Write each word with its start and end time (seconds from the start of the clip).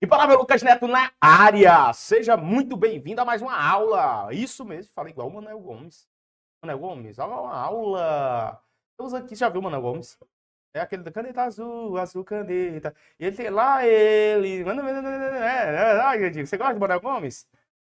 E 0.00 0.06
palavra 0.06 0.36
Lucas 0.36 0.62
Neto 0.62 0.86
na 0.86 1.10
área. 1.20 1.92
Seja 1.92 2.36
muito 2.36 2.76
bem-vindo 2.76 3.20
a 3.20 3.24
mais 3.24 3.42
uma 3.42 3.60
aula. 3.60 4.32
Isso 4.32 4.64
mesmo, 4.64 4.92
falei 4.94 5.12
igual 5.12 5.26
o 5.26 5.34
Manuel 5.34 5.58
Gomes. 5.58 6.06
Manuel 6.62 6.78
Gomes, 6.78 7.18
uma 7.18 7.52
aula. 7.52 8.62
Estamos 8.92 9.12
aqui, 9.12 9.34
já 9.34 9.48
viu 9.48 9.60
o 9.60 9.64
Manuel 9.64 9.82
Gomes? 9.82 10.16
É 10.72 10.78
aquele 10.78 11.02
da 11.02 11.10
caneta 11.10 11.42
azul, 11.42 11.98
azul 11.98 12.22
caneta. 12.22 12.94
E 13.18 13.26
ele 13.26 13.36
tem 13.36 13.50
lá 13.50 13.84
ele. 13.84 14.62
Você 16.46 16.56
gosta 16.56 16.74
do 16.74 16.80
Manuel 16.80 17.00
Gomes? 17.00 17.48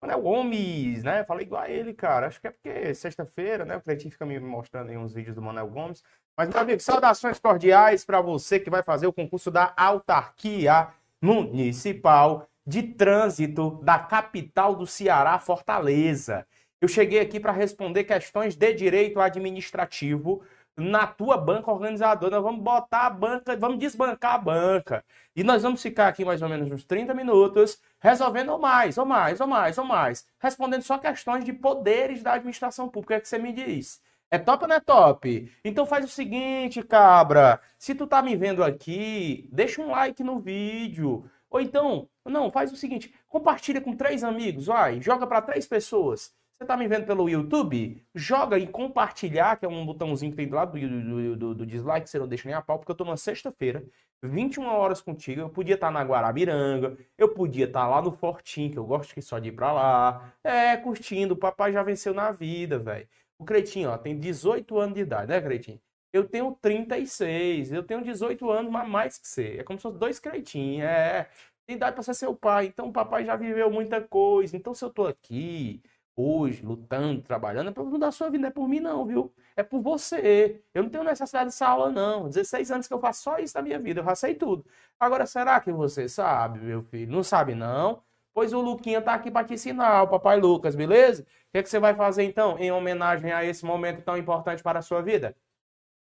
Manuel 0.03 0.23
Gomes, 0.23 1.05
né? 1.05 1.23
Falei 1.23 1.47
igual 1.47 1.63
a 1.63 1.71
ele, 1.71 1.95
cara. 1.95 2.27
Acho 2.27 2.41
que 2.41 2.49
é 2.49 2.51
porque 2.51 2.93
sexta-feira, 2.97 3.65
né? 3.65 3.77
O 3.77 3.81
Cleitinho 3.81 4.11
fica 4.11 4.27
me 4.27 4.41
mostrando 4.41 4.91
aí 4.91 4.99
uns 4.99 5.15
vídeos 5.15 5.37
do 5.37 5.43
Manuel 5.43 5.69
Gomes. 5.69 6.03
Mas, 6.37 6.49
meu 6.49 6.59
amigo, 6.59 6.81
saudações 6.81 7.39
cordiais 7.39 8.05
para 8.05 8.21
você 8.21 8.59
que 8.59 8.71
vai 8.71 8.83
fazer 8.83 9.07
o 9.07 9.13
concurso 9.13 9.53
da 9.53 9.73
autarquia 9.77 10.93
Municipal 11.23 12.49
de 12.67 12.83
Trânsito 12.83 13.81
da 13.83 13.99
capital 13.99 14.75
do 14.75 14.87
Ceará, 14.87 15.39
Fortaleza. 15.39 16.45
Eu 16.81 16.89
cheguei 16.89 17.21
aqui 17.21 17.39
para 17.39 17.53
responder 17.53 18.03
questões 18.03 18.57
de 18.57 18.73
direito 18.75 19.21
administrativo 19.21 20.43
na 20.77 21.07
tua 21.07 21.37
banca 21.37 21.71
organizadora. 21.71 22.37
Nós 22.37 22.43
vamos 22.43 22.61
botar 22.61 23.07
a 23.07 23.11
banca, 23.11 23.57
vamos 23.57 23.79
desbancar 23.79 24.35
a 24.35 24.39
banca. 24.39 25.05
E 25.37 25.45
nós 25.45 25.63
vamos 25.63 25.81
ficar 25.81 26.09
aqui 26.09 26.25
mais 26.25 26.43
ou 26.43 26.49
menos 26.49 26.71
uns 26.73 26.85
30 26.85 27.15
minutos 27.15 27.81
resolvendo 28.01 28.51
ou 28.51 28.59
mais, 28.59 28.99
ou 28.99 29.07
mais, 29.07 29.41
ou 29.41 29.47
mais, 29.47 29.79
ou 29.79 29.85
mais, 29.85 30.27
respondendo 30.41 30.83
só 30.83 30.99
questões 30.99 31.45
de 31.45 31.53
poderes 31.53 32.21
da 32.21 32.33
administração 32.33 32.89
pública. 32.89 33.03
O 33.03 33.09
que, 33.09 33.15
é 33.15 33.21
que 33.21 33.29
você 33.29 33.39
me 33.39 33.53
diz? 33.53 34.01
É 34.33 34.39
top 34.39 34.65
ou 34.65 34.69
não 34.69 34.77
é 34.77 34.81
top? 34.81 35.53
Então 35.63 35.85
faz 35.85 36.07
o 36.07 36.09
seguinte, 36.09 36.83
cabra. 36.83 37.61
Se 37.79 37.95
tu 37.95 38.07
tá 38.07 38.23
me 38.23 38.35
vendo 38.35 38.65
aqui, 38.65 39.47
deixa 39.53 39.83
um 39.83 39.91
like 39.91 40.23
no 40.25 40.41
vídeo. 40.41 41.31
Ou 41.51 41.61
então, 41.61 42.09
não, 42.25 42.51
faz 42.51 42.73
o 42.73 42.77
seguinte, 42.77 43.15
compartilha 43.29 43.79
com 43.79 43.95
três 43.95 44.25
amigos, 44.25 44.67
vai, 44.67 45.03
joga 45.03 45.27
para 45.27 45.43
três 45.43 45.67
pessoas. 45.67 46.33
Você 46.57 46.67
tá 46.67 46.79
me 46.79 46.89
vendo 46.89 47.05
pelo 47.05 47.29
YouTube? 47.29 48.03
Joga 48.15 48.59
em 48.59 48.67
compartilhar, 48.67 49.57
que 49.59 49.67
é 49.67 49.69
um 49.69 49.85
botãozinho 49.85 50.31
que 50.31 50.37
tem 50.39 50.49
do 50.49 50.57
lado 50.57 50.81
do, 50.81 50.89
do, 50.89 51.37
do, 51.37 51.55
do 51.57 51.67
dislike, 51.67 52.09
você 52.09 52.19
não 52.19 52.27
deixa 52.27 52.49
nem 52.49 52.57
a 52.57 52.63
pau, 52.63 52.79
porque 52.79 52.91
eu 52.91 52.97
tô 52.97 53.05
numa 53.05 53.19
sexta-feira, 53.19 53.85
21 54.23 54.65
horas 54.67 55.03
contigo, 55.03 55.43
eu 55.43 55.51
podia 55.51 55.75
estar 55.75 55.89
tá 55.89 55.93
na 55.93 56.03
Guarabiranga, 56.03 56.97
eu 57.19 57.29
podia 57.35 57.67
estar 57.67 57.81
tá 57.81 57.89
lá 57.89 58.01
no 58.01 58.13
Fortim, 58.13 58.71
que 58.71 58.79
eu 58.79 58.85
gosto 58.87 59.13
que 59.13 59.21
só 59.21 59.39
de 59.39 59.49
ir 59.49 59.53
pra 59.53 59.73
lá. 59.73 60.33
É, 60.43 60.77
curtindo, 60.79 61.35
o 61.35 61.37
papai 61.37 61.73
já 61.73 61.83
venceu 61.83 62.15
na 62.15 62.31
vida, 62.31 62.79
velho. 62.79 63.07
O 63.43 63.45
Cretinho, 63.45 63.91
ó, 63.91 63.99
tem 63.99 64.17
18 64.17 64.79
anos 64.79 64.95
de 64.95 65.01
idade, 65.01 65.27
né, 65.29 65.41
Cretinho? 65.41 65.81
Eu 66.13 66.29
tenho 66.29 66.57
36, 66.61 67.73
eu 67.73 67.83
tenho 67.83 68.01
18 68.05 68.49
anos, 68.49 68.71
mas 68.71 68.89
mais 68.89 69.19
que 69.19 69.27
você. 69.27 69.57
É 69.59 69.65
como 69.65 69.79
se 69.79 69.83
fosse 69.83 69.99
dois 69.99 70.21
cretinhos, 70.21 70.85
é. 70.85 71.29
Tem 71.67 71.75
idade 71.77 71.95
para 71.95 72.05
ser 72.05 72.15
seu 72.15 72.37
pai, 72.37 72.67
então 72.67 72.89
o 72.89 72.93
papai 72.93 73.25
já 73.25 73.35
viveu 73.35 73.69
muita 73.71 74.01
coisa. 74.01 74.57
Então 74.57 74.75
se 74.75 74.85
eu 74.85 74.91
tô 74.91 75.07
aqui 75.07 75.83
hoje, 76.15 76.65
lutando, 76.65 77.21
trabalhando, 77.23 77.71
é 77.71 77.73
para 77.73 77.83
mudar 77.83 78.09
a 78.09 78.13
sua 78.13 78.31
vida, 78.31 78.43
não 78.43 78.49
é 78.49 78.53
por 78.53 78.69
mim 78.69 78.79
não, 78.79 79.05
viu? 79.05 79.35
É 79.57 79.63
por 79.65 79.81
você. 79.83 80.63
Eu 80.73 80.85
não 80.85 80.91
tenho 80.91 81.03
necessidade 81.03 81.47
dessa 81.47 81.67
aula 81.67 81.91
não. 81.91 82.29
16 82.29 82.71
anos 82.71 82.87
que 82.87 82.95
eu 82.95 83.01
faço 83.01 83.23
só 83.23 83.39
isso 83.39 83.57
na 83.57 83.63
minha 83.63 83.79
vida, 83.81 84.01
eu 84.01 84.05
passei 84.05 84.35
tudo. 84.37 84.65
Agora, 85.01 85.27
será 85.27 85.61
que 85.61 85.73
você 85.73 86.09
sabe, 86.09 86.61
meu 86.61 86.83
filho? 86.85 87.11
Não 87.11 87.25
sabe 87.25 87.55
não? 87.57 88.03
Pois 88.35 88.53
o 88.53 88.61
Luquinha 88.61 89.01
tá 89.03 89.15
aqui 89.15 89.31
para 89.31 89.47
te 89.47 89.55
ensinar, 89.55 90.03
o 90.03 90.09
papai 90.09 90.41
Lucas, 90.41 90.75
beleza? 90.75 91.23
O 91.23 91.27
que, 91.53 91.59
é 91.59 91.63
que 91.63 91.69
você 91.69 91.79
vai 91.79 91.95
fazer 91.95 92.23
então, 92.23 92.59
em 92.59 92.73
homenagem 92.73 93.31
a 93.31 93.45
esse 93.45 93.65
momento 93.65 94.03
tão 94.03 94.17
importante 94.17 94.63
para 94.63 94.79
a 94.79 94.83
sua 94.83 95.03
vida? 95.03 95.37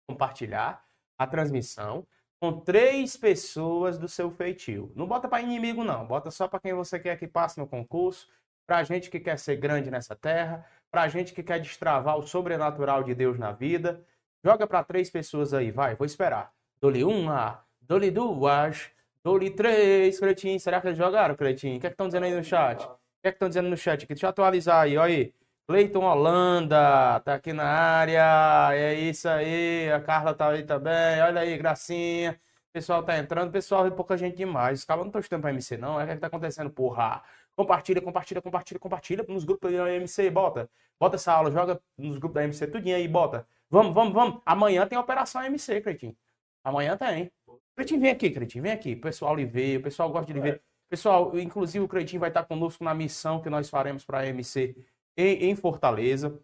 Compartilhar 0.08 0.83
a 1.19 1.27
transmissão 1.27 2.06
com 2.41 2.61
três 2.61 3.17
pessoas 3.17 3.98
do 3.98 4.08
seu 4.08 4.31
feitio. 4.31 4.92
Não 4.95 5.06
bota 5.06 5.28
para 5.28 5.42
inimigo, 5.42 5.84
não. 5.84 6.06
Bota 6.06 6.31
só 6.31 6.47
para 6.48 6.61
quem 6.61 6.75
você 6.75 6.98
quer 6.98 7.19
que 7.19 7.27
passe 7.27 7.58
no 7.58 7.67
concurso, 7.67 8.28
para 8.67 8.83
gente 8.83 9.11
que 9.11 9.20
quer 9.20 9.39
ser 9.39 9.56
grande 9.56 9.91
nessa 9.91 10.14
terra, 10.14 10.64
para 10.91 11.08
gente 11.08 11.33
que 11.33 11.42
quer 11.42 11.61
destravar 11.61 12.17
o 12.17 12.27
sobrenatural 12.27 13.03
de 13.03 13.14
Deus 13.14 13.39
na 13.39 13.52
vida. 13.52 14.05
Joga 14.45 14.67
para 14.67 14.85
três 14.85 15.11
pessoas 15.11 15.52
aí, 15.52 15.70
vai, 15.70 15.95
vou 15.95 16.07
esperar. 16.07 16.52
Dole 16.80 17.05
uma, 17.05 17.64
dole 17.80 18.11
duas, 18.11 18.90
Dou-lhe 19.27 19.51
três, 19.51 20.20
Cretinho. 20.20 20.61
Será 20.61 20.81
que 20.81 20.87
eles 20.87 20.97
jogaram, 20.97 21.35
Cretinho? 21.35 21.79
O 21.79 21.81
que 21.81 21.87
é 21.89 21.91
que 21.91 21.95
estão 21.95 22.07
dizendo 22.07 22.27
aí 22.27 22.33
no 22.33 22.45
chat? 22.45 22.85
O 22.85 22.89
que 23.20 23.27
é 23.27 23.33
que 23.33 23.35
estão 23.35 23.48
dizendo 23.48 23.69
no 23.69 23.77
chat? 23.77 24.07
Deixa 24.07 24.25
eu 24.25 24.31
atualizar 24.31 24.83
aí, 24.83 24.97
olha 24.97 25.13
aí. 25.13 25.35
Cleiton 25.67 26.05
Holanda, 26.05 27.19
tá 27.25 27.35
aqui 27.35 27.53
na 27.53 27.64
área. 27.64 28.73
É 28.73 28.95
isso 28.95 29.29
aí. 29.29 29.91
A 29.91 30.01
Carla 30.01 30.33
tá 30.33 30.51
aí 30.51 30.63
também. 30.63 31.20
Olha 31.23 31.41
aí, 31.41 31.59
gracinha. 31.59 32.41
O 32.70 32.73
pessoal 32.73 33.03
tá 33.03 33.19
entrando. 33.19 33.51
Pessoal, 33.51 33.85
é 33.85 33.91
pouca 33.91 34.17
gente 34.17 34.37
demais. 34.37 34.79
Os 34.79 34.85
caras 34.85 35.01
não 35.01 35.09
estão 35.09 35.20
estudando 35.20 35.43
pra 35.43 35.51
MC, 35.51 35.77
não. 35.77 36.01
É 36.01 36.05
o 36.05 36.07
que, 36.07 36.13
é 36.13 36.14
que 36.14 36.20
tá 36.20 36.29
acontecendo, 36.29 36.70
porra? 36.70 37.20
Compartilha, 37.57 38.01
compartilha, 38.01 38.41
compartilha, 38.41 38.79
compartilha 38.79 39.25
nos 39.29 39.43
grupos 39.43 39.73
da 39.73 39.93
MC. 39.93 40.31
Bota. 40.31 40.70
Bota 41.01 41.17
essa 41.17 41.33
aula, 41.33 41.51
joga 41.51 41.81
nos 41.98 42.17
grupos 42.19 42.35
da 42.35 42.45
MC 42.45 42.69
tudinho 42.69 42.95
aí, 42.95 43.08
bota. 43.08 43.45
Vamos, 43.69 43.93
vamos, 43.93 44.14
vamos. 44.14 44.41
Amanhã 44.47 44.87
tem 44.87 44.97
operação 44.97 45.43
MC, 45.43 45.81
Cretinho. 45.81 46.17
Amanhã 46.63 46.97
tem. 46.97 47.33
Cretinho, 47.77 48.01
vem 48.01 48.11
aqui, 48.11 48.31
Cretinho, 48.31 48.63
vem 48.63 48.73
aqui. 48.73 48.95
O 48.95 49.01
pessoal 49.01 49.37
lhe 49.37 49.45
vê, 49.45 49.77
o 49.77 49.83
pessoal 49.83 50.11
gosta 50.11 50.27
de 50.27 50.33
lhe 50.33 50.41
ver. 50.41 50.63
Pessoal, 50.89 51.39
inclusive 51.39 51.85
o 51.85 51.89
Cretinho 51.89 52.20
vai 52.20 52.31
estar 52.31 52.45
conosco 52.45 52.83
na 52.83 52.95
missão 52.95 53.42
que 53.42 53.51
nós 53.51 53.69
faremos 53.69 54.05
para 54.05 54.20
a 54.20 54.27
MC 54.27 54.75
em, 55.17 55.51
em, 55.51 55.55
Fortaleza. 55.55 56.41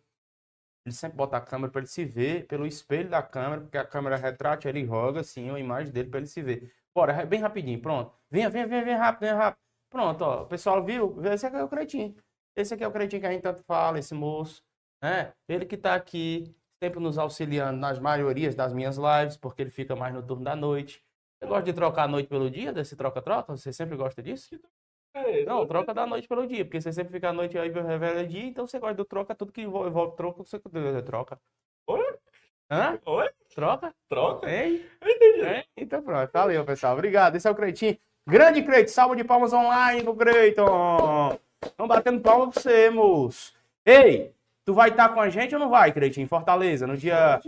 Ele 0.84 0.94
sempre 0.94 1.16
bota 1.16 1.37
a 1.37 1.41
câmera 1.41 1.70
para 1.70 1.81
ele 1.81 1.88
se 1.88 2.04
ver 2.04 2.47
pelo 2.47 2.66
espelho 2.66 3.09
da 3.09 3.22
câmera, 3.22 3.62
porque 3.62 3.78
a 3.78 3.84
câmera 3.87 4.16
retrate, 4.16 4.69
ele 4.69 4.84
roga 4.84 5.20
assim 5.20 5.48
a 5.50 5.59
imagem 5.59 5.93
dele 5.93 6.10
para 6.10 6.19
ele 6.19 6.26
se 6.26 6.43
ver. 6.43 6.72
Bora, 6.94 7.25
bem 7.25 7.41
rapidinho, 7.41 7.81
pronto. 7.81 8.12
Venha, 8.31 8.50
venha, 8.50 8.66
venha, 8.66 8.84
venha 8.84 8.99
rápido, 8.99 9.20
venha 9.20 9.37
rápido. 9.37 9.60
Pronto, 9.88 10.22
ó. 10.22 10.43
O 10.43 10.47
pessoal 10.47 10.84
viu? 10.84 11.16
Esse 11.25 11.47
aqui 11.47 11.56
é 11.56 11.64
o 11.64 11.69
Cretinho. 11.69 12.14
Esse 12.56 12.75
aqui 12.75 12.84
é 12.84 12.88
o 12.88 12.93
Cretinho 12.93 13.20
que 13.20 13.26
a 13.26 13.32
gente 13.32 13.43
tanto 13.43 13.62
fala, 13.62 13.99
esse 13.99 14.12
moço. 14.14 14.62
Né? 15.03 15.32
Ele 15.49 15.64
que 15.64 15.76
está 15.76 15.94
aqui, 15.94 16.54
sempre 16.82 17.00
nos 17.00 17.16
auxiliando 17.16 17.78
nas 17.78 17.99
maiorias 17.99 18.54
das 18.54 18.72
minhas 18.72 18.97
lives, 18.99 19.37
porque 19.37 19.62
ele 19.62 19.70
fica 19.70 19.94
mais 19.97 20.12
no 20.12 20.22
turno 20.22 20.44
da 20.44 20.56
noite. 20.56 21.03
Você 21.42 21.48
gosta 21.48 21.64
de 21.64 21.72
trocar 21.72 22.04
a 22.04 22.08
noite 22.08 22.28
pelo 22.28 22.48
dia, 22.48 22.72
desse 22.72 22.94
troca-troca? 22.94 23.56
Você 23.56 23.72
sempre 23.72 23.97
gosta 23.97 24.22
disso? 24.22 24.60
É, 25.12 25.44
não, 25.44 25.66
troca 25.66 25.92
da 25.92 26.06
noite 26.06 26.28
pelo 26.28 26.47
dia, 26.47 26.64
porque 26.64 26.80
você 26.80 26.92
sempre 26.92 27.12
fica 27.12 27.30
à 27.30 27.32
noite 27.32 27.58
aí 27.58 27.69
revela 27.69 28.25
dia, 28.25 28.44
então 28.44 28.64
você 28.64 28.78
gosta 28.78 28.94
do 28.94 29.04
troca, 29.04 29.34
tudo 29.34 29.50
que 29.50 29.60
envolve 29.60 30.16
troca, 30.16 30.44
você 30.44 30.60
troca. 31.04 31.41
Oi? 31.88 32.19
Hã? 32.70 32.97
Oi? 33.04 33.28
Troca? 33.52 33.92
Troca? 34.08 34.48
Hein? 34.48 34.86
Eu 35.00 35.08
entendi. 35.08 35.66
Então 35.76 36.00
pronto, 36.00 36.31
valeu 36.32 36.64
pessoal, 36.64 36.92
obrigado. 36.92 37.34
Esse 37.34 37.48
é 37.48 37.50
o 37.50 37.56
Creitinho. 37.56 37.98
Grande 38.25 38.62
Creitinho, 38.62 38.94
salva 38.94 39.16
de 39.16 39.25
palmas 39.25 39.52
online 39.52 40.04
pro 40.04 40.14
Creiton. 40.14 41.36
Estão 41.60 41.88
batendo 41.88 42.20
palmas 42.20 42.54
pra 42.54 42.62
você, 42.62 42.88
moço. 42.88 43.52
Ei, 43.84 44.32
Tu 44.64 44.72
vai 44.72 44.90
estar 44.90 45.08
tá 45.08 45.14
com 45.14 45.20
a 45.20 45.28
gente 45.28 45.54
ou 45.54 45.60
não 45.60 45.68
vai, 45.68 45.92
Creitinho, 45.92 46.24
em 46.24 46.28
Fortaleza, 46.28 46.86
no 46.86 46.96
dia... 46.96 47.40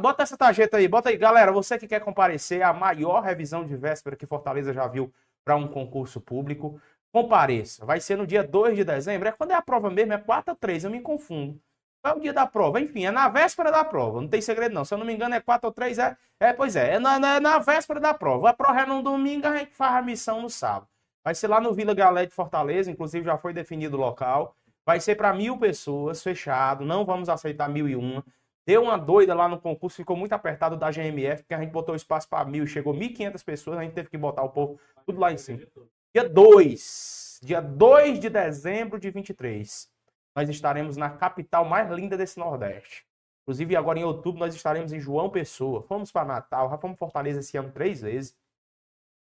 Bota 0.00 0.22
essa 0.22 0.36
tarjeta 0.36 0.76
aí, 0.76 0.86
bota 0.86 1.08
aí. 1.08 1.16
Galera, 1.16 1.50
você 1.50 1.76
que 1.76 1.88
quer 1.88 2.00
comparecer, 2.00 2.62
a 2.62 2.72
maior 2.72 3.22
revisão 3.22 3.64
de 3.66 3.76
véspera 3.76 4.14
que 4.14 4.24
Fortaleza 4.24 4.72
já 4.72 4.86
viu 4.86 5.12
para 5.44 5.56
um 5.56 5.66
concurso 5.66 6.20
público, 6.20 6.80
compareça. 7.12 7.84
Vai 7.84 8.00
ser 8.00 8.16
no 8.16 8.26
dia 8.26 8.44
2 8.44 8.76
de 8.76 8.84
dezembro. 8.84 9.28
É 9.28 9.32
quando 9.32 9.50
é 9.50 9.54
a 9.54 9.62
prova 9.62 9.90
mesmo, 9.90 10.12
é 10.12 10.18
4 10.18 10.52
a 10.52 10.54
3, 10.54 10.84
eu 10.84 10.90
me 10.90 11.00
confundo. 11.00 11.60
Qual 12.02 12.14
é 12.14 12.16
o 12.16 12.20
dia 12.20 12.32
da 12.32 12.46
prova? 12.46 12.80
Enfim, 12.80 13.04
é 13.04 13.10
na 13.10 13.28
véspera 13.28 13.70
da 13.70 13.84
prova. 13.84 14.20
Não 14.20 14.28
tem 14.28 14.40
segredo, 14.40 14.74
não. 14.74 14.84
Se 14.84 14.94
eu 14.94 14.98
não 14.98 15.04
me 15.04 15.12
engano, 15.12 15.34
é 15.34 15.40
4 15.40 15.66
ou 15.66 15.72
3, 15.72 15.98
é. 15.98 16.16
É, 16.38 16.52
pois 16.52 16.76
é, 16.76 16.94
é 16.94 16.98
na, 16.98 17.36
é 17.36 17.40
na 17.40 17.58
véspera 17.58 18.00
da 18.00 18.14
prova. 18.14 18.50
A 18.50 18.54
prova 18.54 18.80
é 18.80 18.86
no 18.86 19.02
domingo, 19.02 19.46
a 19.46 19.56
gente 19.56 19.74
faz 19.74 19.96
a 19.96 20.02
missão 20.02 20.40
no 20.40 20.48
sábado. 20.48 20.88
Vai 21.22 21.34
ser 21.34 21.48
lá 21.48 21.60
no 21.60 21.74
Vila 21.74 21.94
Galé 21.94 22.24
de 22.24 22.32
Fortaleza, 22.32 22.90
inclusive 22.90 23.26
já 23.26 23.36
foi 23.36 23.52
definido 23.52 23.98
o 23.98 24.00
local. 24.00 24.56
Vai 24.84 25.00
ser 25.00 25.14
para 25.14 25.32
mil 25.32 25.58
pessoas, 25.58 26.22
fechado. 26.22 26.84
Não 26.84 27.04
vamos 27.04 27.28
aceitar 27.28 27.68
mil 27.68 27.88
e 27.88 27.94
uma. 27.94 28.24
Deu 28.66 28.82
uma 28.82 28.96
doida 28.96 29.34
lá 29.34 29.48
no 29.48 29.58
concurso, 29.58 29.96
ficou 29.96 30.16
muito 30.16 30.32
apertado 30.32 30.76
da 30.76 30.90
GMF, 30.90 31.42
porque 31.42 31.54
a 31.54 31.60
gente 31.60 31.70
botou 31.70 31.94
espaço 31.94 32.28
para 32.28 32.44
mil, 32.44 32.66
chegou 32.66 32.94
1.500 32.94 33.44
pessoas, 33.44 33.78
a 33.78 33.82
gente 33.82 33.94
teve 33.94 34.08
que 34.08 34.18
botar 34.18 34.42
o 34.42 34.50
povo 34.50 34.78
tudo 35.04 35.18
lá 35.18 35.32
em 35.32 35.38
cima. 35.38 35.60
Dia 36.14 36.28
2, 36.28 37.40
dia 37.42 37.60
2 37.60 38.20
de 38.20 38.28
dezembro 38.28 38.98
de 38.98 39.10
23, 39.10 39.90
nós 40.36 40.48
estaremos 40.48 40.96
na 40.96 41.10
capital 41.10 41.64
mais 41.64 41.90
linda 41.90 42.16
desse 42.16 42.38
Nordeste. 42.38 43.04
Inclusive, 43.42 43.74
agora 43.74 43.98
em 43.98 44.04
outubro, 44.04 44.38
nós 44.38 44.54
estaremos 44.54 44.92
em 44.92 45.00
João 45.00 45.30
Pessoa. 45.30 45.82
Fomos 45.82 46.12
para 46.12 46.24
Natal, 46.24 46.70
já 46.70 46.78
fomos 46.78 46.98
Fortaleza 46.98 47.40
esse 47.40 47.56
ano 47.56 47.72
três 47.72 48.00
vezes. 48.02 48.36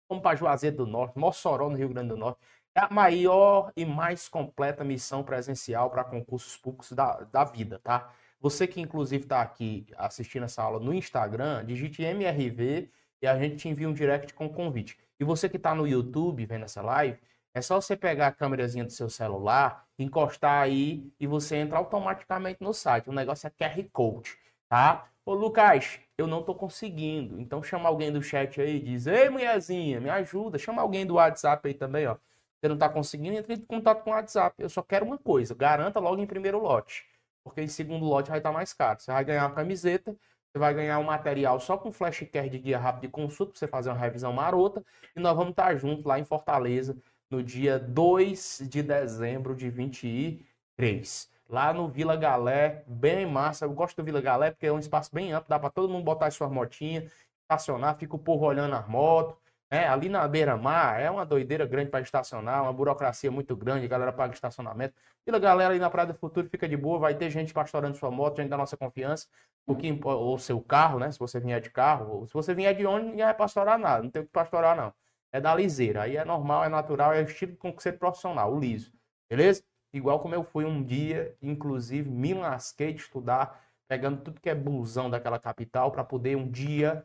Fomos 0.06 0.22
para 0.22 0.36
Juazeiro 0.36 0.76
do 0.76 0.86
Norte, 0.86 1.18
Mossoró, 1.18 1.68
no 1.68 1.76
Rio 1.76 1.88
Grande 1.88 2.10
do 2.10 2.16
Norte. 2.16 2.38
É 2.76 2.80
a 2.80 2.88
maior 2.90 3.72
e 3.76 3.84
mais 3.84 4.28
completa 4.28 4.82
missão 4.82 5.22
presencial 5.22 5.90
para 5.90 6.02
concursos 6.02 6.56
públicos 6.56 6.90
da, 6.92 7.20
da 7.32 7.44
vida, 7.44 7.78
tá? 7.78 8.12
Você 8.40 8.66
que 8.66 8.80
inclusive 8.80 9.24
está 9.24 9.40
aqui 9.40 9.86
assistindo 9.96 10.44
essa 10.44 10.62
aula 10.62 10.80
no 10.80 10.92
Instagram, 10.92 11.64
digite 11.64 12.02
MRV 12.02 12.90
e 13.22 13.26
a 13.26 13.38
gente 13.38 13.56
te 13.56 13.68
envia 13.68 13.88
um 13.88 13.92
direct 13.92 14.34
com 14.34 14.48
convite. 14.48 14.98
E 15.20 15.24
você 15.24 15.48
que 15.48 15.56
está 15.56 15.74
no 15.74 15.86
YouTube 15.86 16.44
vendo 16.44 16.64
essa 16.64 16.82
live, 16.82 17.18
é 17.54 17.62
só 17.62 17.80
você 17.80 17.96
pegar 17.96 18.26
a 18.26 18.32
câmerazinha 18.32 18.84
do 18.84 18.90
seu 18.90 19.08
celular, 19.08 19.86
encostar 19.96 20.62
aí 20.62 21.12
e 21.20 21.26
você 21.28 21.56
entra 21.56 21.78
automaticamente 21.78 22.60
no 22.60 22.74
site. 22.74 23.08
O 23.08 23.12
negócio 23.12 23.46
é 23.46 23.50
QR 23.50 23.88
Code, 23.92 24.36
tá? 24.68 25.08
Ô 25.24 25.32
Lucas, 25.32 26.00
eu 26.18 26.26
não 26.26 26.42
tô 26.42 26.54
conseguindo. 26.54 27.40
Então 27.40 27.62
chama 27.62 27.88
alguém 27.88 28.12
do 28.12 28.20
chat 28.20 28.60
aí, 28.60 28.80
diz: 28.80 29.06
"Ei, 29.06 29.30
mulherzinha, 29.30 30.00
me 30.00 30.10
ajuda". 30.10 30.58
Chama 30.58 30.82
alguém 30.82 31.06
do 31.06 31.14
WhatsApp 31.14 31.68
aí 31.68 31.74
também, 31.74 32.06
ó. 32.08 32.16
Você 32.64 32.68
não 32.68 32.78
tá 32.78 32.88
conseguindo, 32.88 33.36
entre 33.36 33.52
em 33.52 33.60
contato 33.60 34.02
com 34.02 34.10
o 34.10 34.14
WhatsApp. 34.14 34.54
Eu 34.58 34.70
só 34.70 34.80
quero 34.80 35.04
uma 35.04 35.18
coisa, 35.18 35.54
garanta 35.54 36.00
logo 36.00 36.22
em 36.22 36.26
primeiro 36.26 36.58
lote, 36.58 37.04
porque 37.44 37.60
em 37.60 37.68
segundo 37.68 38.06
lote 38.06 38.30
vai 38.30 38.38
estar 38.38 38.48
tá 38.48 38.54
mais 38.54 38.72
caro. 38.72 38.98
Você 38.98 39.12
vai 39.12 39.22
ganhar 39.22 39.46
uma 39.46 39.54
camiseta, 39.54 40.16
você 40.50 40.58
vai 40.58 40.72
ganhar 40.72 40.98
um 40.98 41.02
material 41.02 41.60
só 41.60 41.76
com 41.76 41.92
flashcard 41.92 42.48
de 42.48 42.58
guia 42.58 42.78
rápido 42.78 43.02
de 43.02 43.08
consulta 43.08 43.52
para 43.52 43.58
você 43.58 43.68
fazer 43.68 43.90
uma 43.90 43.98
revisão 43.98 44.32
marota, 44.32 44.82
e 45.14 45.20
nós 45.20 45.36
vamos 45.36 45.50
estar 45.50 45.64
tá 45.64 45.76
juntos 45.76 46.06
lá 46.06 46.18
em 46.18 46.24
Fortaleza 46.24 46.96
no 47.28 47.42
dia 47.42 47.78
2 47.78 48.62
de 48.66 48.82
dezembro 48.82 49.54
de 49.54 49.68
23 49.68 51.28
lá 51.46 51.70
no 51.74 51.86
Vila 51.86 52.16
Galé, 52.16 52.82
bem 52.86 53.26
massa. 53.26 53.66
Eu 53.66 53.74
gosto 53.74 53.98
do 53.98 54.04
Vila 54.04 54.22
Galé 54.22 54.50
porque 54.50 54.66
é 54.66 54.72
um 54.72 54.78
espaço 54.78 55.10
bem 55.14 55.32
amplo, 55.34 55.50
dá 55.50 55.58
para 55.58 55.68
todo 55.68 55.92
mundo 55.92 56.02
botar 56.02 56.28
as 56.28 56.34
suas 56.34 56.50
motinhas, 56.50 57.12
estacionar, 57.42 57.98
fica 57.98 58.16
o 58.16 58.18
povo 58.18 58.46
olhando 58.46 58.74
as 58.74 58.88
motos. 58.88 59.43
É, 59.74 59.88
ali 59.88 60.08
na 60.08 60.28
beira-mar 60.28 61.00
é 61.00 61.10
uma 61.10 61.26
doideira 61.26 61.66
grande 61.66 61.90
para 61.90 62.00
estacionar, 62.00 62.62
uma 62.62 62.72
burocracia 62.72 63.28
muito 63.28 63.56
grande, 63.56 63.86
a 63.86 63.88
galera 63.88 64.12
paga 64.12 64.32
estacionamento. 64.32 64.94
Vila 65.26 65.40
Galera 65.40 65.70
ali 65.70 65.80
na 65.80 65.90
Praia 65.90 66.06
do 66.06 66.14
Futuro 66.14 66.48
fica 66.48 66.68
de 66.68 66.76
boa, 66.76 66.96
vai 66.96 67.16
ter 67.16 67.28
gente 67.28 67.52
pastorando 67.52 67.96
sua 67.96 68.08
moto, 68.08 68.36
gente 68.36 68.50
da 68.50 68.56
nossa 68.56 68.76
confiança, 68.76 69.26
o 69.66 69.74
que, 69.74 69.90
ou 70.04 70.38
seu 70.38 70.60
carro, 70.60 71.00
né? 71.00 71.10
Se 71.10 71.18
você 71.18 71.40
vier 71.40 71.60
de 71.60 71.70
carro, 71.70 72.18
ou 72.18 72.26
se 72.28 72.32
você 72.32 72.54
vier 72.54 72.72
de 72.72 72.86
ônibus, 72.86 73.10
ninguém 73.10 73.24
vai 73.24 73.34
pastorar 73.34 73.76
nada, 73.76 74.04
não 74.04 74.10
tem 74.10 74.22
o 74.22 74.24
que 74.24 74.30
pastorar 74.30 74.76
não. 74.76 74.94
É 75.32 75.40
da 75.40 75.52
liseira, 75.52 76.02
aí 76.02 76.16
é 76.16 76.24
normal, 76.24 76.64
é 76.64 76.68
natural, 76.68 77.12
é 77.12 77.22
estilo 77.22 77.50
de 77.50 77.58
conceito 77.58 77.98
profissional, 77.98 78.54
o 78.54 78.60
liso. 78.60 78.92
Beleza? 79.28 79.64
Igual 79.92 80.20
como 80.20 80.36
eu 80.36 80.44
fui 80.44 80.64
um 80.64 80.84
dia, 80.84 81.34
inclusive, 81.42 82.08
me 82.08 82.32
lasquei 82.32 82.92
de 82.92 83.00
estudar, 83.00 83.60
pegando 83.88 84.22
tudo 84.22 84.40
que 84.40 84.48
é 84.48 84.54
busão 84.54 85.10
daquela 85.10 85.40
capital 85.40 85.90
para 85.90 86.04
poder 86.04 86.36
um 86.36 86.48
dia 86.48 87.04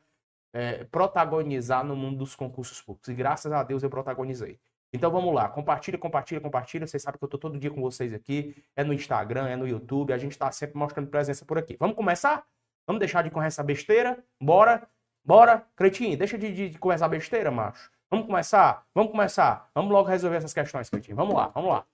é, 0.53 0.83
protagonizar 0.85 1.83
no 1.83 1.95
mundo 1.95 2.17
dos 2.19 2.35
concursos 2.35 2.81
públicos. 2.81 3.09
E 3.09 3.13
graças 3.13 3.51
a 3.51 3.63
Deus 3.63 3.83
eu 3.83 3.89
protagonizei. 3.89 4.59
Então 4.91 5.11
vamos 5.11 5.33
lá, 5.33 5.47
compartilha, 5.47 5.97
compartilha, 5.97 6.41
compartilha. 6.41 6.87
Vocês 6.87 7.03
sabem 7.03 7.19
que 7.19 7.23
eu 7.23 7.27
estou 7.27 7.39
todo 7.39 7.59
dia 7.59 7.69
com 7.69 7.81
vocês 7.81 8.13
aqui. 8.13 8.55
É 8.75 8.83
no 8.83 8.93
Instagram, 8.93 9.47
é 9.47 9.55
no 9.55 9.67
YouTube. 9.67 10.11
A 10.13 10.17
gente 10.17 10.31
está 10.31 10.51
sempre 10.51 10.77
mostrando 10.77 11.09
presença 11.09 11.45
por 11.45 11.57
aqui. 11.57 11.77
Vamos 11.79 11.95
começar? 11.95 12.45
Vamos 12.87 12.99
deixar 12.99 13.23
de 13.23 13.29
conversar 13.29 13.63
besteira? 13.63 14.17
Bora? 14.41 14.87
Bora? 15.23 15.63
Cretinho, 15.75 16.17
deixa 16.17 16.37
de, 16.37 16.51
de, 16.51 16.69
de 16.69 16.79
conversar 16.79 17.07
besteira, 17.07 17.51
macho. 17.51 17.91
Vamos 18.09 18.25
começar? 18.25 18.83
Vamos 18.95 19.11
começar. 19.11 19.69
Vamos 19.75 19.91
logo 19.91 20.09
resolver 20.09 20.37
essas 20.37 20.53
questões, 20.53 20.89
Cretinho. 20.89 21.15
Vamos 21.15 21.35
lá, 21.35 21.49
vamos 21.49 21.69
lá. 21.69 21.85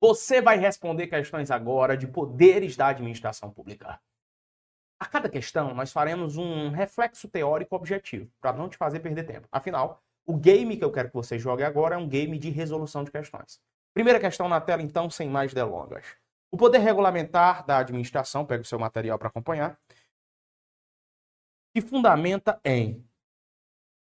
Você 0.00 0.40
vai 0.40 0.58
responder 0.58 1.08
questões 1.08 1.50
agora 1.50 1.96
de 1.96 2.06
poderes 2.06 2.76
da 2.76 2.88
administração 2.88 3.50
pública. 3.50 4.00
A 5.02 5.06
cada 5.06 5.28
questão, 5.28 5.74
nós 5.74 5.90
faremos 5.90 6.36
um 6.36 6.70
reflexo 6.70 7.28
teórico 7.28 7.74
objetivo, 7.74 8.30
para 8.40 8.52
não 8.52 8.68
te 8.68 8.76
fazer 8.76 9.00
perder 9.00 9.24
tempo. 9.24 9.48
Afinal, 9.50 10.00
o 10.24 10.36
game 10.36 10.76
que 10.76 10.84
eu 10.84 10.92
quero 10.92 11.08
que 11.08 11.14
você 11.14 11.40
jogue 11.40 11.64
agora 11.64 11.96
é 11.96 11.98
um 11.98 12.08
game 12.08 12.38
de 12.38 12.50
resolução 12.50 13.02
de 13.02 13.10
questões. 13.10 13.60
Primeira 13.92 14.20
questão 14.20 14.48
na 14.48 14.60
tela, 14.60 14.80
então, 14.80 15.10
sem 15.10 15.28
mais 15.28 15.52
delongas. 15.52 16.06
O 16.52 16.56
poder 16.56 16.78
regulamentar 16.78 17.66
da 17.66 17.78
administração, 17.78 18.46
pega 18.46 18.62
o 18.62 18.64
seu 18.64 18.78
material 18.78 19.18
para 19.18 19.26
acompanhar, 19.26 19.76
se 21.76 21.82
fundamenta 21.82 22.60
em. 22.64 23.04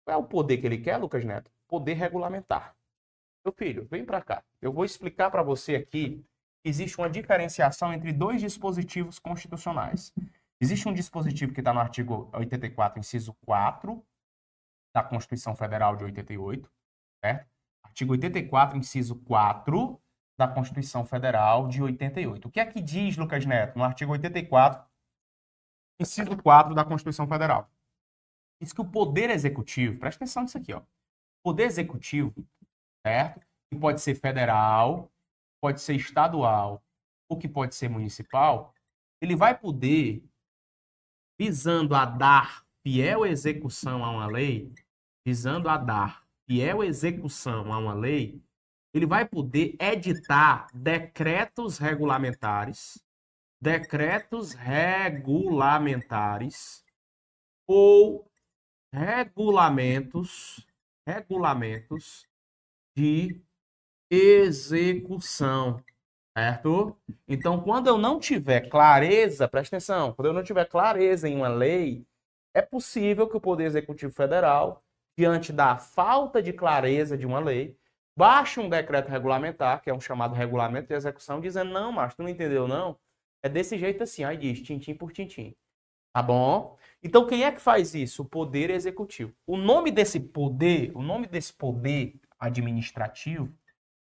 Qual 0.05 0.17
é 0.17 0.23
o 0.23 0.23
poder 0.23 0.59
que 0.59 0.65
ele 0.65 0.77
quer, 0.77 0.95
Lucas 0.95 1.25
Neto? 1.25 1.51
Poder 1.67 1.95
regulamentar. 1.95 2.73
Meu 3.43 3.51
filho, 3.51 3.85
vem 3.91 4.05
para 4.05 4.21
cá. 4.21 4.45
Eu 4.61 4.71
vou 4.71 4.85
explicar 4.85 5.29
para 5.29 5.43
você 5.43 5.75
aqui 5.75 6.25
que 6.63 6.69
existe 6.69 6.97
uma 6.97 7.09
diferenciação 7.09 7.93
entre 7.93 8.13
dois 8.13 8.39
dispositivos 8.39 9.19
constitucionais. 9.19 10.13
Existe 10.61 10.87
um 10.87 10.93
dispositivo 10.93 11.53
que 11.53 11.61
está 11.61 11.73
no 11.73 11.79
artigo 11.79 12.29
84, 12.33 12.99
inciso 12.99 13.33
4 13.45 14.03
da 14.93 15.03
Constituição 15.03 15.55
Federal 15.55 15.95
de 15.95 16.05
88, 16.05 16.71
certo? 17.23 17.47
Artigo 17.83 18.13
84, 18.13 18.77
inciso 18.77 19.15
4 19.23 20.01
da 20.37 20.47
Constituição 20.47 21.05
Federal 21.05 21.67
de 21.67 21.81
88. 21.81 22.47
O 22.47 22.51
que 22.51 22.59
é 22.59 22.65
que 22.65 22.81
diz, 22.81 23.17
Lucas 23.17 23.45
Neto, 23.45 23.77
no 23.77 23.83
artigo 23.83 24.11
84, 24.13 24.85
inciso 25.99 26.37
4 26.37 26.73
da 26.73 26.85
Constituição 26.85 27.27
Federal? 27.27 27.69
Diz 28.61 28.71
que 28.71 28.81
o 28.81 28.85
Poder 28.85 29.29
Executivo, 29.29 29.99
presta 29.99 30.23
atenção 30.23 30.43
nisso 30.43 30.57
aqui, 30.57 30.73
ó. 30.73 30.79
O 30.79 30.83
Poder 31.43 31.63
Executivo 31.63 32.33
certo? 33.05 33.39
Que 33.69 33.77
pode 33.79 34.01
ser 34.01 34.15
federal, 34.15 35.11
pode 35.61 35.79
ser 35.79 35.95
estadual, 35.95 36.83
ou 37.29 37.37
que 37.37 37.47
pode 37.47 37.75
ser 37.75 37.87
municipal, 37.87 38.73
ele 39.21 39.35
vai 39.35 39.57
poder, 39.57 40.23
visando 41.37 41.93
a 41.95 42.05
dar 42.05 42.65
fiel 42.83 43.25
execução 43.25 44.05
a 44.05 44.11
uma 44.11 44.27
lei, 44.27 44.71
visando 45.25 45.67
a 45.69 45.77
dar 45.77 46.25
fiel 46.47 46.83
execução 46.83 47.73
a 47.73 47.79
uma 47.79 47.93
lei, 47.93 48.41
ele 48.93 49.05
vai 49.05 49.27
poder 49.27 49.75
editar 49.79 50.67
decretos 50.73 51.77
regulamentares, 51.77 53.03
decretos 53.61 54.53
regulamentares 54.53 56.85
ou 57.67 58.25
regulamentos, 58.93 60.65
regulamentos 61.05 62.25
de 62.95 63.41
execução, 64.09 65.83
certo? 66.37 66.97
Então, 67.27 67.61
quando 67.61 67.87
eu 67.87 67.97
não 67.97 68.19
tiver 68.19 68.69
clareza, 68.69 69.47
presta 69.47 69.77
atenção, 69.77 70.13
quando 70.13 70.27
eu 70.27 70.33
não 70.33 70.43
tiver 70.43 70.65
clareza 70.65 71.29
em 71.29 71.35
uma 71.35 71.47
lei, 71.47 72.05
é 72.53 72.61
possível 72.61 73.27
que 73.27 73.37
o 73.37 73.41
Poder 73.41 73.65
Executivo 73.65 74.13
Federal, 74.13 74.83
diante 75.17 75.53
da 75.53 75.77
falta 75.77 76.41
de 76.41 76.51
clareza 76.51 77.17
de 77.17 77.25
uma 77.25 77.39
lei, 77.39 77.77
baixe 78.17 78.59
um 78.59 78.69
decreto 78.69 79.09
regulamentar, 79.09 79.81
que 79.81 79.89
é 79.89 79.93
um 79.93 79.99
chamado 79.99 80.35
regulamento 80.35 80.87
de 80.87 80.93
execução, 80.93 81.39
dizendo, 81.39 81.71
não, 81.71 81.91
mas 81.91 82.15
tu 82.15 82.23
não 82.23 82.29
entendeu, 82.29 82.67
não? 82.67 82.97
É 83.43 83.49
desse 83.49 83.77
jeito 83.77 84.03
assim, 84.03 84.23
aí 84.23 84.37
diz, 84.37 84.61
tintim 84.61 84.93
por 84.93 85.11
tintim. 85.11 85.55
Tá 86.13 86.23
bom? 86.23 86.77
Então, 87.03 87.27
quem 87.27 87.43
é 87.43 87.51
que 87.51 87.59
faz 87.59 87.93
isso? 87.93 88.23
O 88.23 88.25
Poder 88.25 88.69
Executivo. 88.69 89.33
O 89.45 89.57
nome 89.57 89.91
desse 89.91 90.17
poder, 90.17 90.91
o 90.95 91.01
nome 91.01 91.27
desse 91.27 91.53
poder 91.53 92.15
administrativo, 92.39 93.53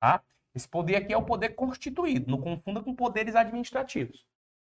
tá? 0.01 0.21
Esse 0.55 0.69
poder 0.69 0.97
aqui 0.97 1.13
é 1.13 1.17
o 1.17 1.25
poder 1.25 1.51
constituído, 1.51 2.31
não 2.31 2.41
confunda 2.41 2.83
com 2.83 2.95
poderes 2.95 3.37
administrativos. 3.37 4.25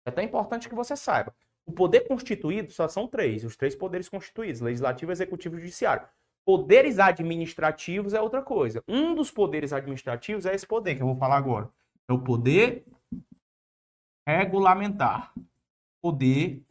É 0.05 0.11
até 0.11 0.23
importante 0.23 0.69
que 0.69 0.75
você 0.75 0.96
saiba. 0.96 1.34
O 1.67 1.73
poder 1.73 2.06
constituído 2.06 2.73
só 2.73 2.87
são 2.87 3.08
três, 3.08 3.44
os 3.44 3.56
três 3.56 3.75
poderes 3.75 4.08
constituídos: 4.08 4.61
legislativo, 4.61 5.12
executivo 5.12 5.56
e 5.56 5.61
judiciário. 5.61 6.06
Poderes 6.44 7.00
administrativos 7.00 8.14
é 8.14 8.20
outra 8.20 8.40
coisa. 8.40 8.82
Um 8.87 9.14
dos 9.17 9.32
poderes 9.32 9.73
administrativos 9.73 10.47
é 10.47 10.54
esse 10.54 10.66
poder 10.66 10.95
que 10.95 11.02
eu 11.02 11.06
vou 11.09 11.16
falar 11.16 11.37
agora. 11.37 11.68
É 12.09 12.12
o 12.12 12.21
poder 12.21 12.85
regulamentar. 14.25 15.35
Poder 16.00 16.62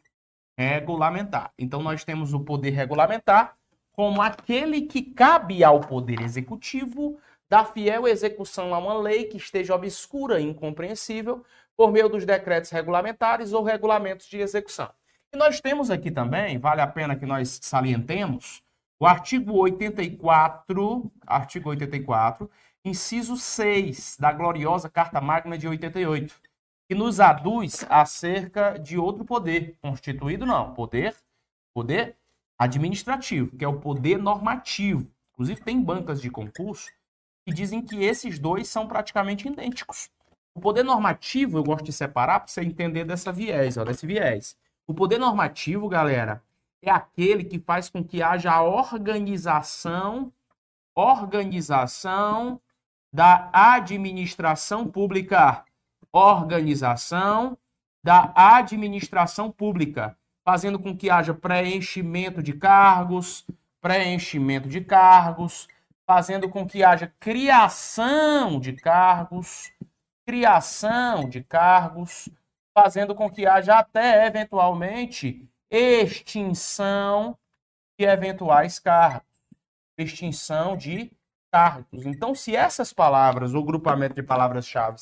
regulamentar. 0.58 1.54
Então 1.60 1.84
nós 1.84 2.06
temos 2.06 2.34
o 2.34 2.40
poder 2.40 2.70
regulamentar, 2.70 3.58
como 3.92 4.22
aquele 4.22 4.84
que 4.84 5.02
cabe 5.02 5.62
ao 5.62 5.82
Poder 5.82 6.22
Executivo 6.22 7.20
da 7.50 7.64
fiel 7.64 8.08
execução 8.08 8.74
a 8.74 8.78
uma 8.78 8.98
lei 8.98 9.26
que 9.26 9.38
esteja 9.38 9.76
obscura 9.76 10.40
e 10.40 10.44
incompreensível 10.44 11.44
por 11.76 11.92
meio 11.92 12.10
dos 12.10 12.26
decretos 12.26 12.72
regulamentares 12.72 13.54
ou 13.54 13.64
regulamentos 13.64 14.28
de 14.28 14.40
execução. 14.40 14.90
E 15.34 15.38
nós 15.38 15.60
temos 15.60 15.92
aqui 15.92 16.10
também, 16.10 16.58
vale 16.58 16.82
a 16.82 16.88
pena 16.88 17.16
que 17.16 17.26
nós 17.26 17.60
salientemos, 17.62 18.64
o 19.00 19.06
artigo 19.06 19.54
84, 19.58 21.12
artigo 21.28 21.70
84, 21.70 22.50
inciso 22.84 23.36
6 23.36 24.18
da 24.18 24.32
gloriosa 24.32 24.90
Carta 24.90 25.20
Magna 25.20 25.58
de 25.58 25.68
88, 25.68 26.40
que 26.88 26.96
nos 26.96 27.20
aduz 27.20 27.86
acerca 27.90 28.78
de 28.78 28.98
outro 28.98 29.26
poder, 29.26 29.76
constituído 29.82 30.46
não, 30.46 30.74
poder, 30.74 31.14
poder 31.74 32.16
administrativo, 32.58 33.56
que 33.58 33.66
é 33.66 33.68
o 33.68 33.80
poder 33.80 34.18
normativo. 34.18 35.12
Inclusive, 35.34 35.62
tem 35.62 35.82
bancas 35.82 36.22
de 36.22 36.30
concurso 36.30 36.90
que 37.46 37.54
dizem 37.54 37.82
que 37.82 38.04
esses 38.04 38.40
dois 38.40 38.68
são 38.68 38.88
praticamente 38.88 39.48
idênticos. 39.48 40.10
O 40.54 40.60
poder 40.60 40.84
normativo, 40.84 41.58
eu 41.58 41.64
gosto 41.64 41.86
de 41.86 41.94
separar 41.94 42.40
para 42.40 42.48
você 42.48 42.62
entender 42.62 43.04
dessa 43.06 43.32
viés, 43.32 43.78
ó, 43.78 43.84
desse 43.84 44.08
viés. 44.08 44.58
O 44.88 44.94
poder 44.94 45.20
normativo, 45.20 45.88
galera, 45.88 46.42
é 46.82 46.90
aquele 46.90 47.44
que 47.44 47.60
faz 47.60 47.90
com 47.90 48.04
que 48.04 48.22
haja 48.24 48.62
organização, 48.62 50.32
organização 50.96 52.60
da 53.14 53.50
administração 53.54 54.88
pública. 54.88 55.66
Organização 56.12 57.58
da 58.04 58.32
administração 58.36 59.52
pública 59.52 60.18
fazendo 60.46 60.78
com 60.78 60.96
que 60.96 61.10
haja 61.10 61.34
preenchimento 61.34 62.42
de 62.44 62.54
cargos, 62.54 63.44
preenchimento 63.82 64.70
de 64.70 64.80
cargos, 64.80 65.68
fazendo 66.08 66.50
com 66.50 66.68
que 66.68 66.84
haja 66.84 67.14
criação 67.20 68.60
de 68.60 68.74
cargos, 68.74 69.72
criação 70.26 71.28
de 71.28 71.44
cargos, 71.44 72.30
fazendo 72.78 73.16
com 73.16 73.30
que 73.30 73.46
haja 73.46 73.80
até 73.80 74.28
eventualmente 74.28 75.50
extinção 75.72 77.38
de 78.00 78.06
eventuais 78.06 78.80
cargos. 78.80 79.26
Extinção 79.98 80.76
de 80.76 81.12
cargos. 81.52 82.06
Então, 82.06 82.36
se 82.36 82.56
essas 82.56 82.92
palavras, 82.92 83.54
o 83.54 83.64
grupamento 83.64 84.16
de 84.16 84.24
palavras-chave, 84.24 84.98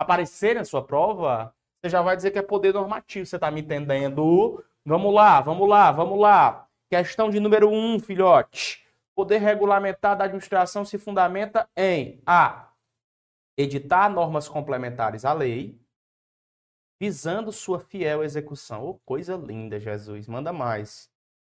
aparecerem 0.00 0.58
na 0.58 0.64
sua 0.64 0.84
prova, 0.84 1.54
você 1.80 1.88
já 1.88 2.02
vai 2.02 2.16
dizer 2.16 2.32
que 2.32 2.38
é 2.38 2.42
poder 2.42 2.74
normativo. 2.74 3.24
Você 3.24 3.36
está 3.36 3.50
me 3.50 3.60
entendendo? 3.60 4.62
Vamos 4.84 5.14
lá, 5.14 5.40
vamos 5.40 5.68
lá, 5.68 5.92
vamos 5.92 6.18
lá. 6.18 6.66
Questão 6.90 7.30
de 7.30 7.38
número 7.38 7.68
1, 7.68 7.94
um, 7.94 8.00
filhote. 8.00 8.81
Poder 9.14 9.38
regulamentar 9.38 10.16
da 10.16 10.24
administração 10.24 10.84
se 10.84 10.98
fundamenta 10.98 11.68
em 11.76 12.22
A. 12.26 12.72
Editar 13.56 14.08
normas 14.08 14.48
complementares 14.48 15.24
à 15.24 15.32
lei, 15.32 15.78
visando 16.98 17.52
sua 17.52 17.78
fiel 17.78 18.24
execução. 18.24 18.84
Oh, 18.84 18.94
coisa 19.04 19.36
linda, 19.36 19.78
Jesus. 19.78 20.26
Manda 20.26 20.52
mais. 20.52 21.10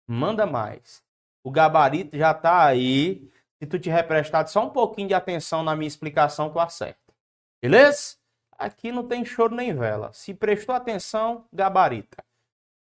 Manda 0.06 0.46
mais. 0.46 1.02
O 1.42 1.50
gabarito 1.50 2.16
já 2.16 2.30
está 2.30 2.64
aí. 2.64 3.30
Se 3.60 3.66
tu 3.66 3.78
te 3.78 3.90
represtado 3.90 4.48
só 4.48 4.66
um 4.66 4.70
pouquinho 4.70 5.08
de 5.08 5.14
atenção 5.14 5.62
na 5.62 5.74
minha 5.74 5.88
explicação, 5.88 6.52
tu 6.52 6.60
acerta. 6.60 7.12
Beleza? 7.60 8.16
Aqui 8.52 8.92
não 8.92 9.06
tem 9.06 9.24
choro 9.24 9.54
nem 9.54 9.74
vela. 9.74 10.12
Se 10.12 10.32
prestou 10.32 10.74
atenção, 10.74 11.46
gabarita. 11.52 12.24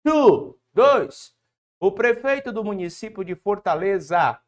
Tu, 0.04 0.58
dois. 0.72 1.34
O 1.80 1.90
prefeito 1.90 2.52
do 2.52 2.62
município 2.62 3.24
de 3.24 3.34
Fortaleza 3.34 4.38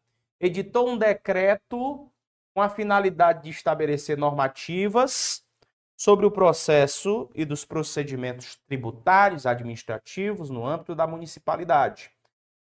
editou 0.46 0.88
um 0.88 0.96
decreto 0.96 2.10
com 2.54 2.62
a 2.62 2.68
finalidade 2.68 3.44
de 3.44 3.50
estabelecer 3.50 4.16
normativas 4.16 5.44
sobre 5.96 6.26
o 6.26 6.30
processo 6.30 7.30
e 7.34 7.44
dos 7.44 7.64
procedimentos 7.64 8.56
tributários 8.66 9.46
administrativos 9.46 10.50
no 10.50 10.66
âmbito 10.66 10.94
da 10.94 11.06
municipalidade 11.06 12.14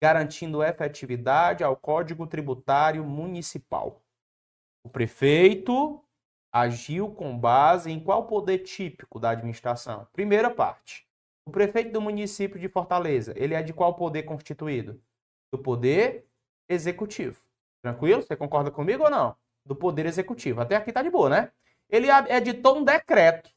garantindo 0.01 0.63
efetividade 0.63 1.65
ao 1.65 1.77
Código 1.77 2.27
Tributário 2.27 3.05
Municipal. 3.05 4.01
O 4.85 4.89
prefeito 4.89 6.03
agiu 6.53 7.11
com 7.11 7.37
base 7.37 7.91
em 7.91 8.01
qual 8.01 8.27
poder 8.27 8.59
típico 8.59 9.19
da 9.19 9.31
administração? 9.31 10.07
Primeira 10.13 10.51
parte. 10.51 11.07
O 11.47 11.51
prefeito 11.51 11.93
do 11.93 12.01
município 12.01 12.59
de 12.59 12.69
Fortaleza, 12.69 13.33
ele 13.37 13.55
é 13.55 13.63
de 13.63 13.73
qual 13.73 13.95
poder 13.95 14.23
constituído? 14.23 15.01
Do 15.53 15.59
poder 15.59 16.27
executivo. 16.69 17.48
Tranquilo? 17.83 18.23
Você 18.23 18.37
concorda 18.37 18.71
comigo 18.71 19.05
ou 19.05 19.11
não? 19.11 19.37
Do 19.65 19.77
poder 19.77 20.07
executivo. 20.07 20.61
Até 20.61 20.77
aqui 20.77 20.93
tá 20.93 21.03
de 21.03 21.11
boa, 21.11 21.29
né? 21.29 21.53
Ele 21.91 22.09
editou 22.11 22.79
um 22.79 22.85
decreto 22.85 23.51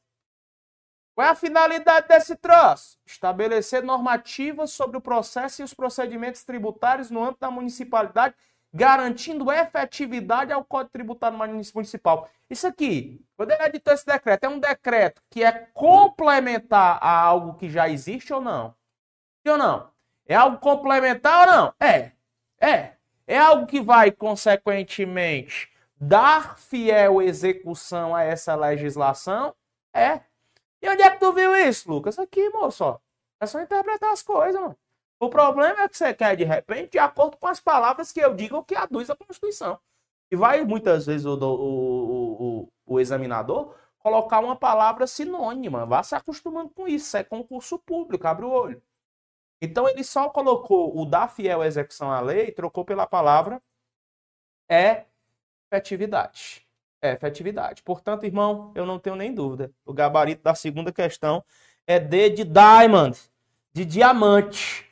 qual 1.13 1.27
é 1.27 1.31
a 1.31 1.35
finalidade 1.35 2.07
desse 2.07 2.35
troço? 2.35 2.97
Estabelecer 3.05 3.83
normativas 3.83 4.71
sobre 4.71 4.97
o 4.97 5.01
processo 5.01 5.61
e 5.61 5.63
os 5.63 5.73
procedimentos 5.73 6.43
tributários 6.43 7.11
no 7.11 7.21
âmbito 7.21 7.41
da 7.41 7.51
municipalidade, 7.51 8.33
garantindo 8.73 9.51
efetividade 9.51 10.53
ao 10.53 10.63
Código 10.63 10.91
Tributário 10.91 11.37
Municipal. 11.37 12.29
Isso 12.49 12.65
aqui, 12.65 13.23
quando 13.35 13.51
ele 13.51 13.63
editou 13.63 13.93
esse 13.93 14.05
decreto, 14.05 14.45
é 14.45 14.49
um 14.49 14.59
decreto 14.59 15.21
que 15.29 15.43
é 15.43 15.51
complementar 15.73 16.97
a 17.01 17.19
algo 17.19 17.55
que 17.55 17.69
já 17.69 17.89
existe 17.89 18.33
ou 18.33 18.39
não? 18.39 18.73
Sim 19.45 19.51
ou 19.51 19.57
não? 19.57 19.91
É 20.25 20.35
algo 20.35 20.59
complementar 20.59 21.47
ou 21.47 21.53
não? 21.53 21.73
É. 21.79 22.13
É. 22.59 22.93
É 23.31 23.37
algo 23.37 23.65
que 23.65 23.79
vai, 23.79 24.11
consequentemente, 24.11 25.71
dar 25.95 26.59
fiel 26.59 27.21
execução 27.21 28.13
a 28.13 28.23
essa 28.23 28.53
legislação? 28.55 29.55
É. 29.93 30.19
E 30.81 30.89
onde 30.89 31.01
é 31.01 31.09
que 31.11 31.17
tu 31.21 31.31
viu 31.31 31.55
isso, 31.55 31.89
Lucas? 31.89 32.19
Aqui, 32.19 32.49
moço, 32.49 32.99
É 33.39 33.45
só 33.45 33.61
interpretar 33.61 34.11
as 34.11 34.21
coisas, 34.21 34.59
mano. 34.59 34.77
O 35.17 35.29
problema 35.29 35.83
é 35.83 35.87
que 35.87 35.95
você 35.95 36.13
quer, 36.13 36.35
de 36.35 36.43
repente, 36.43 36.91
de 36.91 36.99
acordo 36.99 37.37
com 37.37 37.47
as 37.47 37.61
palavras 37.61 38.11
que 38.11 38.19
eu 38.19 38.33
digo 38.33 38.65
que 38.65 38.75
aduz 38.75 39.09
a 39.09 39.15
Constituição. 39.15 39.79
E 40.29 40.35
vai, 40.35 40.65
muitas 40.65 41.05
vezes, 41.05 41.25
o, 41.25 41.35
o, 41.35 42.63
o, 42.65 42.69
o 42.85 42.99
examinador 42.99 43.73
colocar 43.99 44.41
uma 44.41 44.57
palavra 44.57 45.07
sinônima. 45.07 45.85
Vá 45.85 46.03
se 46.03 46.15
acostumando 46.15 46.71
com 46.71 46.85
isso. 46.85 47.05
Isso 47.05 47.15
é 47.17 47.23
concurso 47.23 47.79
público, 47.79 48.27
abre 48.27 48.43
o 48.43 48.49
olho. 48.51 48.83
Então, 49.61 49.87
ele 49.87 50.03
só 50.03 50.29
colocou 50.29 50.97
o 50.99 51.05
da 51.05 51.27
fiel 51.27 51.63
execução 51.63 52.11
à 52.11 52.19
lei 52.19 52.47
e 52.47 52.51
trocou 52.51 52.83
pela 52.83 53.05
palavra 53.05 53.61
efetividade 55.71 56.65
é 57.01 57.13
efetividade. 57.13 57.81
Portanto, 57.81 58.25
irmão, 58.25 58.71
eu 58.75 58.85
não 58.85 58.99
tenho 58.99 59.15
nem 59.15 59.33
dúvida. 59.33 59.71
O 59.85 59.93
gabarito 59.93 60.43
da 60.43 60.53
segunda 60.53 60.91
questão 60.91 61.43
é 61.87 61.99
D 61.99 62.29
de 62.29 62.43
diamond, 62.43 63.17
de 63.73 63.83
diamante. 63.83 64.87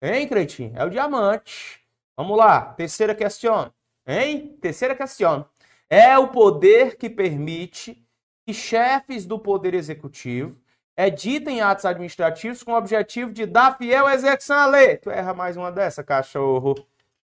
Hein, 0.00 0.26
Cretinho? 0.26 0.72
É 0.74 0.84
o 0.84 0.90
diamante. 0.90 1.80
Vamos 2.16 2.36
lá, 2.36 2.60
terceira 2.74 3.14
questão. 3.14 3.72
Hein? 4.06 4.58
Terceira 4.60 4.96
questão. 4.96 5.48
É 5.88 6.18
o 6.18 6.28
poder 6.28 6.96
que 6.96 7.08
permite 7.08 8.04
que 8.44 8.52
chefes 8.52 9.24
do 9.24 9.38
poder 9.38 9.74
executivo 9.74 10.60
editem 10.96 11.60
atos 11.60 11.84
administrativos 11.84 12.62
com 12.62 12.72
o 12.72 12.76
objetivo 12.76 13.32
de 13.32 13.46
dar 13.46 13.76
fiel 13.76 14.08
execução 14.08 14.56
à 14.56 14.66
lei. 14.66 14.96
Tu 14.96 15.10
erra 15.10 15.34
mais 15.34 15.56
uma 15.56 15.70
dessa, 15.70 16.02
cachorro. 16.04 16.74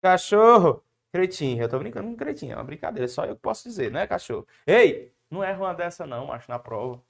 Cachorro. 0.02 0.82
Cretinho, 1.12 1.62
eu 1.62 1.68
tô 1.68 1.78
brincando 1.78 2.06
com 2.08 2.16
cretinho, 2.16 2.52
é 2.52 2.56
uma 2.56 2.64
brincadeira, 2.64 3.08
só 3.08 3.25
eu 3.25 3.34
que 3.34 3.40
posso 3.40 3.66
dizer, 3.66 3.90
né, 3.90 4.06
cachorro? 4.06 4.46
Ei, 4.66 5.10
não 5.30 5.42
erra 5.42 5.58
uma 5.58 5.75
dessa 5.75 6.06
não, 6.06 6.26
macho, 6.26 6.50
na 6.50 6.58
prova. 6.58 7.02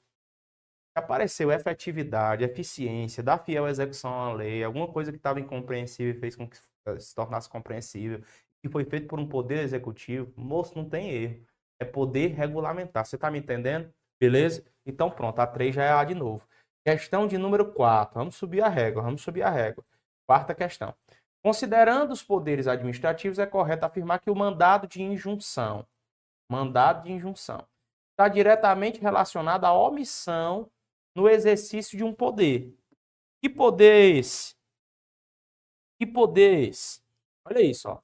Apareceu 0.95 1.51
efetividade, 1.53 2.45
eficiência, 2.45 3.23
dar 3.23 3.39
fiel 3.39 3.69
execução 3.69 4.13
à 4.13 4.33
lei, 4.33 4.63
alguma 4.63 4.89
coisa 4.89 5.11
que 5.13 5.19
estava 5.19 5.41
incompreensível 5.41 6.15
e 6.15 6.21
fez 6.21 6.37
com 6.37 6.49
que 6.49 6.57
se 6.99 7.15
tornasse 7.15 7.49
compreensível, 7.49 8.23
que 8.63 8.69
foi 8.69 8.85
feito 8.85 9.07
por 9.09 9.19
um 9.19 9.29
poder 9.29 9.63
executivo, 9.63 10.33
moço, 10.37 10.77
não 10.77 10.89
tem 10.89 11.11
erro. 11.11 11.47
É 11.81 11.85
poder 11.85 12.29
regulamentar. 12.29 13.05
Você 13.05 13.17
tá 13.17 13.31
me 13.31 13.39
entendendo? 13.39 13.93
Beleza? 14.21 14.65
Então 14.85 15.11
pronto, 15.11 15.39
a 15.39 15.47
3 15.47 15.75
já 15.75 15.85
é 15.85 15.93
A 15.93 16.05
de 16.05 16.15
novo. 16.15 16.47
Questão 16.85 17.27
de 17.27 17.37
número 17.37 17.73
4. 17.73 18.15
Vamos 18.15 18.37
subir 18.37 18.63
a 18.63 18.69
régua, 18.69 19.03
vamos 19.03 19.23
subir 19.23 19.43
a 19.43 19.51
régua. 19.51 19.85
Quarta 20.27 20.55
questão. 20.55 20.95
Considerando 21.43 22.13
os 22.13 22.23
poderes 22.23 22.67
administrativos, 22.67 23.39
é 23.39 23.47
correto 23.47 23.87
afirmar 23.87 24.21
que 24.21 24.31
o 24.31 24.35
mandado 24.35 24.87
de 24.87 25.03
injunção, 25.03 25.87
mandado 26.51 27.05
de 27.05 27.13
injunção, 27.13 27.67
está 28.11 28.29
diretamente 28.29 29.01
relacionado 29.01 29.65
à 29.65 29.73
omissão 29.73 30.71
no 31.15 31.29
exercício 31.29 31.97
de 31.97 32.03
um 32.05 32.13
poder. 32.13 32.75
Que 33.41 33.49
poder 33.49 33.93
é 33.93 34.07
esse? 34.19 34.57
Que 35.99 36.07
poder 36.07 36.55
é 36.55 36.63
esse? 36.69 37.01
Olha 37.45 37.63
isso, 37.63 37.89
ó. 37.89 38.01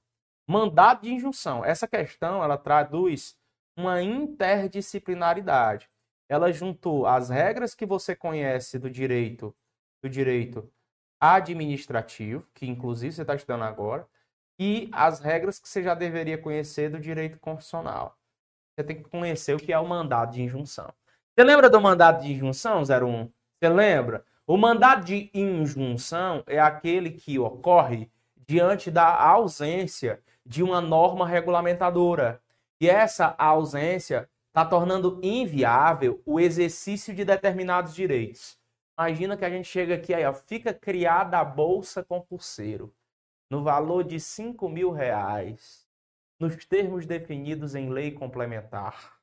Mandado 0.49 1.03
de 1.03 1.13
injunção. 1.13 1.65
Essa 1.65 1.89
questão, 1.89 2.43
ela 2.43 2.57
traduz 2.57 3.37
uma 3.77 4.01
interdisciplinaridade. 4.03 5.91
Ela 6.35 6.53
juntou 6.53 7.07
as 7.07 7.31
regras 7.31 7.77
que 7.77 7.87
você 7.87 8.17
conhece 8.17 8.77
do 8.77 8.91
direito, 8.91 9.55
do 10.03 10.11
direito 10.11 10.69
administrativo, 11.21 12.45
que 12.53 12.67
inclusive 12.67 13.13
você 13.13 13.23
está 13.23 13.37
estudando 13.37 13.63
agora, 13.63 14.05
e 14.59 14.91
as 14.93 15.21
regras 15.21 15.61
que 15.61 15.69
você 15.69 15.81
já 15.81 15.95
deveria 15.95 16.37
conhecer 16.37 16.91
do 16.91 16.99
direito 16.99 17.39
constitucional. 17.39 18.19
Você 18.75 18.85
tem 18.85 18.97
que 18.97 19.09
conhecer 19.09 19.55
o 19.55 19.59
que 19.59 19.73
é 19.73 19.79
o 19.79 19.87
mandado 19.87 20.33
de 20.33 20.43
injunção. 20.43 20.93
Você 21.33 21.45
lembra 21.45 21.71
do 21.71 21.81
mandado 21.81 22.21
de 22.21 22.33
injunção, 22.33 22.81
01? 22.83 23.31
Você 23.61 23.69
lembra? 23.69 24.25
O 24.45 24.57
mandado 24.57 25.05
de 25.05 25.31
injunção 25.33 26.43
é 26.49 26.59
aquele 26.59 27.13
que 27.13 27.39
ocorre 27.39 28.11
diante 28.45 28.91
da 28.91 29.23
ausência 29.23 30.21
de 30.45 30.65
uma 30.65 30.81
norma 30.81 31.29
regulamentadora. 31.29 32.43
E 32.81 32.91
essa 32.91 33.37
ausência 33.39 34.29
está 34.55 34.65
tornando 34.65 35.19
inviável 35.21 36.23
o 36.25 36.39
exercício 36.39 37.13
de 37.13 37.25
determinados 37.25 37.93
direitos. 37.93 38.57
Imagina 38.97 39.37
que 39.37 39.45
a 39.45 39.51
gente 39.51 39.67
chega 39.67 39.97
aqui 39.97 40.15
aí, 40.15 40.25
ó, 40.25 40.33
fica 40.33 40.73
criada 40.73 41.41
a 41.41 41.45
bolsa 41.45 42.05
concurseiro 42.05 42.95
no 43.51 43.65
valor 43.65 44.05
de 44.05 44.21
5 44.21 44.69
mil 44.69 44.93
reais, 44.93 45.89
nos 46.39 46.65
termos 46.67 47.05
definidos 47.05 47.75
em 47.75 47.91
lei 47.91 48.13
complementar, 48.13 49.19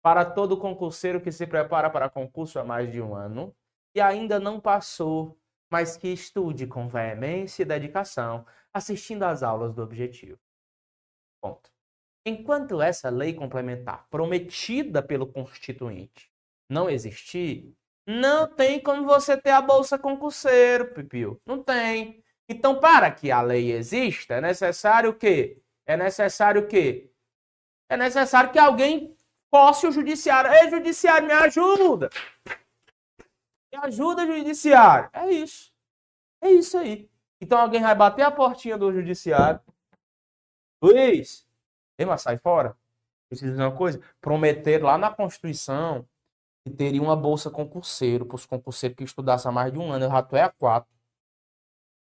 para 0.00 0.24
todo 0.24 0.56
concurseiro 0.56 1.20
que 1.20 1.32
se 1.32 1.48
prepara 1.48 1.90
para 1.90 2.08
concurso 2.08 2.60
há 2.60 2.64
mais 2.64 2.92
de 2.92 3.02
um 3.02 3.12
ano 3.12 3.52
e 3.92 4.00
ainda 4.00 4.38
não 4.38 4.60
passou, 4.60 5.36
mas 5.68 5.96
que 5.96 6.06
estude 6.06 6.68
com 6.68 6.86
veemência 6.86 7.64
e 7.64 7.66
dedicação, 7.66 8.46
assistindo 8.72 9.24
às 9.24 9.42
aulas 9.42 9.74
do 9.74 9.82
objetivo. 9.82 10.38
Ponto. 11.40 11.73
Enquanto 12.26 12.80
essa 12.80 13.10
lei 13.10 13.34
complementar 13.34 14.06
prometida 14.08 15.02
pelo 15.02 15.26
Constituinte 15.26 16.30
não 16.68 16.88
existir, 16.88 17.74
não 18.06 18.46
tem 18.46 18.80
como 18.80 19.04
você 19.04 19.36
ter 19.36 19.50
a 19.50 19.60
bolsa 19.60 19.98
concurseiro, 19.98 20.94
Pipio. 20.94 21.40
Não 21.44 21.62
tem. 21.62 22.22
Então, 22.48 22.78
para 22.78 23.10
que 23.10 23.30
a 23.30 23.40
lei 23.40 23.72
exista, 23.72 24.34
é 24.34 24.40
necessário 24.40 25.10
o 25.10 25.14
quê? 25.14 25.60
É 25.86 25.96
necessário 25.96 26.62
o 26.62 26.66
quê? 26.66 27.10
É 27.88 27.96
necessário 27.96 28.50
que 28.50 28.58
alguém 28.58 29.14
possa 29.50 29.88
o 29.88 29.92
judiciário. 29.92 30.52
Ei, 30.52 30.70
judiciário, 30.70 31.26
me 31.26 31.32
ajuda! 31.32 32.10
Me 33.72 33.78
ajuda, 33.82 34.26
judiciário. 34.26 35.10
É 35.12 35.30
isso. 35.30 35.72
É 36.40 36.50
isso 36.50 36.78
aí. 36.78 37.10
Então 37.40 37.58
alguém 37.58 37.82
vai 37.82 37.94
bater 37.94 38.22
a 38.22 38.30
portinha 38.30 38.76
do 38.76 38.92
judiciário. 38.92 39.60
Luiz, 40.82 41.46
ei, 41.98 42.06
mas 42.06 42.22
sai 42.22 42.36
fora. 42.38 42.76
Preciso 43.28 43.52
dizer 43.52 43.62
uma 43.62 43.76
coisa. 43.76 44.00
Prometer 44.20 44.82
lá 44.82 44.98
na 44.98 45.10
Constituição 45.10 46.06
que 46.64 46.70
teria 46.70 47.02
uma 47.02 47.16
bolsa 47.16 47.50
concurseiro 47.50 48.24
para 48.24 48.36
os 48.36 48.46
concurseiros 48.46 48.96
que 48.96 49.04
estudassem 49.04 49.50
há 49.50 49.52
mais 49.52 49.72
de 49.72 49.78
um 49.78 49.92
ano. 49.92 50.06
Eu 50.06 50.10
já 50.10 50.22
tô 50.22 50.36
é 50.36 50.42
a 50.42 50.48
quatro. 50.48 50.90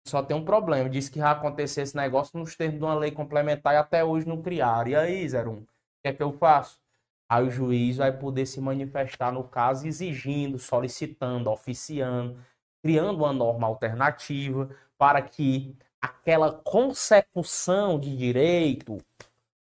Só 0.07 0.23
tem 0.23 0.37
um 0.37 0.45
problema. 0.45 0.89
Disse 0.89 1.11
que 1.11 1.19
vai 1.19 1.33
acontecer 1.33 1.83
esse 1.83 1.97
negócio 1.97 2.39
nos 2.39 2.55
termos 2.57 2.79
de 2.79 2.85
uma 2.85 2.95
lei 2.95 3.11
complementar 3.11 3.75
e 3.75 3.77
até 3.77 4.05
hoje 4.05 4.27
não 4.27 4.41
criaram. 4.41 4.91
E 4.91 4.97
aí, 4.97 5.27
01? 5.27 5.51
O 5.51 5.67
que 6.03 6.09
é 6.09 6.13
que 6.13 6.23
eu 6.23 6.33
faço? 6.33 6.81
Aí 7.29 7.47
o 7.47 7.51
juiz 7.51 7.97
vai 7.97 8.13
poder 8.13 8.47
se 8.47 8.61
manifestar 8.61 9.33
no 9.33 9.45
caso 9.45 9.87
exigindo, 9.87 10.59
solicitando, 10.59 11.51
oficiando, 11.51 12.39
criando 12.83 13.19
uma 13.19 13.33
norma 13.33 13.67
alternativa 13.67 14.69
para 14.99 15.23
que 15.23 15.75
aquela 16.01 16.53
consecução 16.53 17.99
de 17.99 18.15
direito 18.17 18.99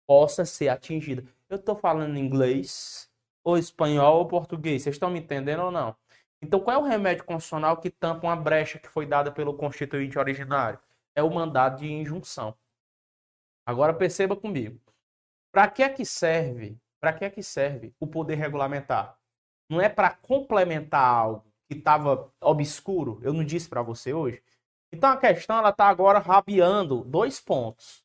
possa 0.06 0.44
ser 0.44 0.68
atingida. 0.68 1.24
Eu 1.48 1.56
estou 1.56 1.74
falando 1.74 2.18
inglês, 2.18 3.10
ou 3.44 3.58
espanhol, 3.58 4.18
ou 4.18 4.28
português. 4.28 4.82
Vocês 4.82 4.96
estão 4.96 5.10
me 5.10 5.20
entendendo 5.20 5.64
ou 5.64 5.70
não? 5.70 5.96
Então, 6.40 6.60
qual 6.60 6.76
é 6.76 6.78
o 6.78 6.84
remédio 6.84 7.24
constitucional 7.24 7.76
que 7.76 7.90
tampa 7.90 8.26
uma 8.26 8.36
brecha 8.36 8.78
que 8.78 8.88
foi 8.88 9.06
dada 9.06 9.30
pelo 9.30 9.54
constituinte 9.54 10.18
originário? 10.18 10.78
É 11.14 11.22
o 11.22 11.32
mandado 11.32 11.78
de 11.78 11.90
injunção. 11.90 12.56
Agora 13.64 13.94
perceba 13.94 14.34
comigo. 14.34 14.80
Para 15.52 15.68
que 15.68 15.82
é 15.82 15.88
que 15.88 16.04
serve? 16.04 16.78
Para 17.00 17.12
que 17.12 17.24
é 17.24 17.30
que 17.30 17.42
serve 17.42 17.94
o 18.00 18.06
poder 18.06 18.34
regulamentar? 18.36 19.16
Não 19.68 19.80
é 19.80 19.88
para 19.88 20.10
complementar 20.10 21.04
algo 21.04 21.52
que 21.68 21.78
estava 21.78 22.32
obscuro. 22.40 23.20
Eu 23.22 23.32
não 23.32 23.44
disse 23.44 23.68
para 23.68 23.82
você 23.82 24.12
hoje. 24.12 24.42
Então 24.92 25.10
a 25.10 25.16
questão 25.16 25.58
ela 25.58 25.70
está 25.70 25.86
agora 25.88 26.18
rabiando 26.18 27.04
dois 27.04 27.40
pontos. 27.40 28.01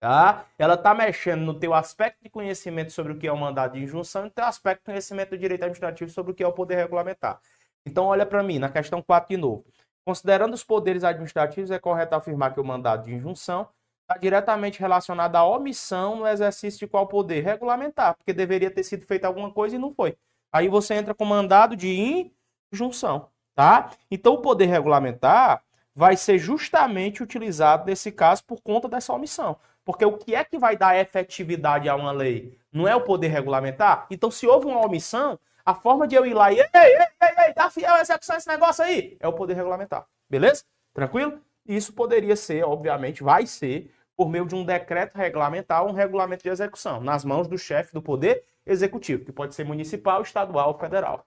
Tá? 0.00 0.46
Ela 0.58 0.74
está 0.74 0.94
mexendo 0.94 1.42
no 1.42 1.52
teu 1.52 1.74
aspecto 1.74 2.22
de 2.22 2.30
conhecimento 2.30 2.90
sobre 2.90 3.12
o 3.12 3.18
que 3.18 3.26
é 3.26 3.32
o 3.32 3.36
mandado 3.36 3.74
de 3.74 3.84
injunção 3.84 4.22
e 4.22 4.24
no 4.24 4.30
teu 4.30 4.46
aspecto 4.46 4.80
de 4.80 4.86
conhecimento 4.86 5.30
do 5.30 5.38
direito 5.38 5.60
administrativo 5.60 6.10
sobre 6.10 6.32
o 6.32 6.34
que 6.34 6.42
é 6.42 6.46
o 6.46 6.52
poder 6.52 6.76
regulamentar. 6.76 7.38
Então 7.84 8.06
olha 8.06 8.24
para 8.24 8.42
mim, 8.42 8.58
na 8.58 8.70
questão 8.70 9.02
4 9.02 9.28
de 9.28 9.36
novo. 9.36 9.62
Considerando 10.02 10.54
os 10.54 10.64
poderes 10.64 11.04
administrativos, 11.04 11.70
é 11.70 11.78
correto 11.78 12.14
afirmar 12.14 12.54
que 12.54 12.60
o 12.60 12.64
mandado 12.64 13.04
de 13.04 13.14
injunção 13.14 13.68
está 14.02 14.18
diretamente 14.18 14.80
relacionado 14.80 15.36
à 15.36 15.44
omissão 15.44 16.16
no 16.16 16.26
exercício 16.26 16.80
de 16.80 16.86
qual 16.86 17.06
poder? 17.06 17.44
Regulamentar, 17.44 18.16
porque 18.16 18.32
deveria 18.32 18.70
ter 18.70 18.82
sido 18.82 19.04
feita 19.04 19.26
alguma 19.26 19.52
coisa 19.52 19.76
e 19.76 19.78
não 19.78 19.92
foi. 19.92 20.16
Aí 20.50 20.66
você 20.66 20.94
entra 20.94 21.14
com 21.14 21.26
mandado 21.26 21.76
de 21.76 22.32
injunção, 22.72 23.28
tá? 23.54 23.90
Então 24.10 24.32
o 24.34 24.38
poder 24.40 24.64
regulamentar 24.66 25.62
vai 25.94 26.16
ser 26.16 26.38
justamente 26.38 27.22
utilizado 27.22 27.84
nesse 27.84 28.10
caso 28.10 28.42
por 28.44 28.62
conta 28.62 28.88
dessa 28.88 29.12
omissão. 29.12 29.58
Porque 29.90 30.04
o 30.04 30.16
que 30.16 30.36
é 30.36 30.44
que 30.44 30.56
vai 30.56 30.76
dar 30.76 30.96
efetividade 30.96 31.88
a 31.88 31.96
uma 31.96 32.12
lei? 32.12 32.56
Não 32.72 32.86
é 32.86 32.94
o 32.94 33.00
poder 33.00 33.26
regulamentar? 33.26 34.06
Então, 34.08 34.30
se 34.30 34.46
houve 34.46 34.66
uma 34.66 34.86
omissão, 34.86 35.36
a 35.66 35.74
forma 35.74 36.06
de 36.06 36.14
eu 36.14 36.24
ir 36.24 36.32
lá 36.32 36.52
e, 36.52 36.60
ei, 36.60 36.68
ei, 36.72 36.96
ei, 36.96 37.46
ei, 37.46 37.52
tá 37.52 37.68
fiel 37.68 37.96
execução 37.96 38.36
esse 38.36 38.46
negócio 38.46 38.84
aí, 38.84 39.16
é 39.18 39.26
o 39.26 39.32
poder 39.32 39.54
regulamentar. 39.54 40.06
Beleza? 40.28 40.62
Tranquilo? 40.94 41.40
Isso 41.66 41.92
poderia 41.92 42.36
ser, 42.36 42.64
obviamente, 42.64 43.24
vai 43.24 43.46
ser, 43.46 43.92
por 44.16 44.28
meio 44.28 44.46
de 44.46 44.54
um 44.54 44.64
decreto 44.64 45.16
regulamentar 45.16 45.84
um 45.84 45.90
regulamento 45.90 46.44
de 46.44 46.50
execução, 46.50 47.00
nas 47.00 47.24
mãos 47.24 47.48
do 47.48 47.58
chefe 47.58 47.92
do 47.92 48.00
poder 48.00 48.44
executivo, 48.64 49.24
que 49.24 49.32
pode 49.32 49.56
ser 49.56 49.64
municipal, 49.64 50.22
estadual 50.22 50.68
ou 50.68 50.78
federal. 50.78 51.24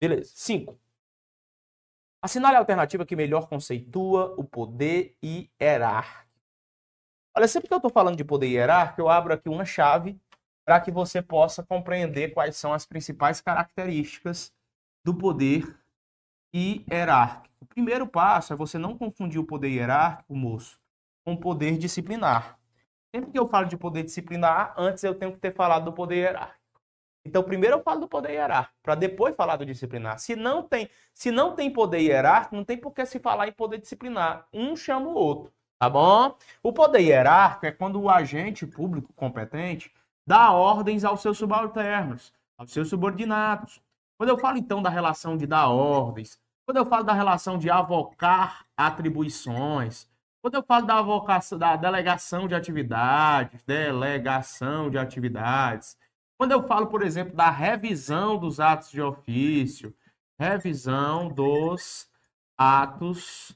Beleza. 0.00 0.32
5. 0.34 0.76
Assinale 2.20 2.56
a 2.56 2.58
alternativa 2.58 3.06
que 3.06 3.14
melhor 3.14 3.48
conceitua 3.48 4.34
o 4.36 4.42
poder 4.42 5.14
hierárquico. 5.22 6.29
Olha, 7.36 7.46
sempre 7.46 7.68
que 7.68 7.74
eu 7.74 7.78
estou 7.78 7.90
falando 7.90 8.16
de 8.16 8.24
poder 8.24 8.48
hierárquico, 8.48 9.02
eu 9.02 9.08
abro 9.08 9.32
aqui 9.32 9.48
uma 9.48 9.64
chave 9.64 10.18
para 10.64 10.80
que 10.80 10.90
você 10.90 11.22
possa 11.22 11.62
compreender 11.62 12.34
quais 12.34 12.56
são 12.56 12.72
as 12.72 12.84
principais 12.84 13.40
características 13.40 14.52
do 15.04 15.14
poder 15.14 15.78
hierárquico. 16.54 17.54
O 17.60 17.66
primeiro 17.66 18.06
passo 18.06 18.52
é 18.52 18.56
você 18.56 18.78
não 18.78 18.96
confundir 18.96 19.40
o 19.40 19.44
poder 19.44 19.68
hierárquico, 19.68 20.34
moço, 20.34 20.80
com 21.24 21.34
o 21.34 21.38
poder 21.38 21.78
disciplinar. 21.78 22.58
Sempre 23.14 23.30
que 23.30 23.38
eu 23.38 23.46
falo 23.48 23.66
de 23.66 23.76
poder 23.76 24.02
disciplinar, 24.02 24.74
antes 24.76 25.04
eu 25.04 25.14
tenho 25.14 25.32
que 25.32 25.38
ter 25.38 25.54
falado 25.54 25.84
do 25.84 25.92
poder 25.92 26.16
hierárquico. 26.16 26.60
Então, 27.24 27.42
primeiro 27.42 27.76
eu 27.76 27.82
falo 27.82 28.00
do 28.00 28.08
poder 28.08 28.32
hierárquico, 28.32 28.78
para 28.82 28.94
depois 28.94 29.36
falar 29.36 29.56
do 29.56 29.66
disciplinar. 29.66 30.18
Se 30.18 30.34
não 30.34 30.62
tem, 30.62 30.88
se 31.12 31.30
não 31.30 31.54
tem 31.54 31.70
poder 31.72 32.00
hierárquico, 32.00 32.56
não 32.56 32.64
tem 32.64 32.78
por 32.78 32.92
que 32.92 33.04
se 33.06 33.20
falar 33.20 33.46
em 33.46 33.52
poder 33.52 33.78
disciplinar. 33.78 34.48
Um 34.52 34.74
chama 34.74 35.08
o 35.08 35.14
outro, 35.14 35.52
tá 35.80 35.88
bom? 35.88 36.36
O 36.62 36.74
poder 36.74 37.00
hierárquico 37.00 37.64
é 37.64 37.72
quando 37.72 37.98
o 37.98 38.10
agente 38.10 38.66
público 38.66 39.14
competente 39.14 39.90
dá 40.26 40.52
ordens 40.52 41.04
aos 41.04 41.22
seus 41.22 41.38
subalternos, 41.38 42.34
aos 42.58 42.70
seus 42.70 42.90
subordinados. 42.90 43.80
Quando 44.18 44.28
eu 44.28 44.36
falo 44.36 44.58
então 44.58 44.82
da 44.82 44.90
relação 44.90 45.38
de 45.38 45.46
dar 45.46 45.68
ordens, 45.68 46.38
quando 46.66 46.76
eu 46.76 46.84
falo 46.84 47.02
da 47.02 47.14
relação 47.14 47.56
de 47.56 47.70
avocar 47.70 48.66
atribuições, 48.76 50.06
quando 50.42 50.56
eu 50.56 50.62
falo 50.62 50.86
da 50.86 50.98
avocação, 50.98 51.58
da 51.58 51.74
delegação 51.76 52.46
de 52.46 52.54
atividades, 52.54 53.62
delegação 53.62 54.90
de 54.90 54.98
atividades, 54.98 55.96
quando 56.36 56.52
eu 56.52 56.62
falo, 56.66 56.88
por 56.88 57.02
exemplo, 57.02 57.34
da 57.34 57.50
revisão 57.50 58.36
dos 58.36 58.60
atos 58.60 58.90
de 58.90 59.00
ofício, 59.00 59.94
revisão 60.38 61.28
dos 61.28 62.06
atos 62.56 63.54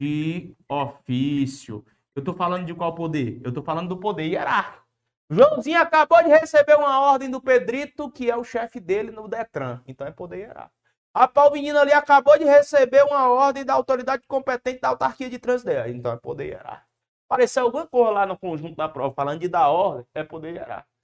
de 0.00 0.54
ofício, 0.68 1.84
eu 2.14 2.20
estou 2.20 2.34
falando 2.34 2.66
de 2.66 2.74
qual 2.74 2.94
poder? 2.94 3.40
Eu 3.42 3.48
estou 3.48 3.62
falando 3.62 3.88
do 3.88 3.96
poder 3.96 4.24
hierárquico. 4.24 4.84
Joãozinho 5.28 5.80
acabou 5.80 6.22
de 6.22 6.28
receber 6.28 6.76
uma 6.76 7.00
ordem 7.00 7.30
do 7.30 7.40
Pedrito, 7.40 8.10
que 8.10 8.30
é 8.30 8.36
o 8.36 8.44
chefe 8.44 8.78
dele 8.78 9.10
no 9.10 9.28
Detran. 9.28 9.82
Então 9.86 10.06
é 10.06 10.10
poder 10.10 10.38
hierárquico. 10.38 10.76
O 11.14 11.50
menino 11.50 11.78
ali 11.78 11.92
acabou 11.92 12.38
de 12.38 12.44
receber 12.44 13.02
uma 13.04 13.28
ordem 13.28 13.64
da 13.64 13.74
autoridade 13.74 14.22
competente 14.26 14.80
da 14.80 14.88
autarquia 14.88 15.30
de 15.30 15.38
trânsito 15.38 15.70
Então 15.88 16.12
é 16.12 16.16
poder 16.16 16.46
hierárquico. 16.48 16.86
Apareceu 17.28 17.64
alguma 17.64 17.86
coisa 17.86 18.10
lá 18.10 18.26
no 18.26 18.38
conjunto 18.38 18.76
da 18.76 18.88
prova 18.88 19.14
falando 19.14 19.40
de 19.40 19.48
dar 19.48 19.68
ordem, 19.68 20.06
é 20.14 20.22
poder 20.22 20.54
hierárquico 20.54 20.96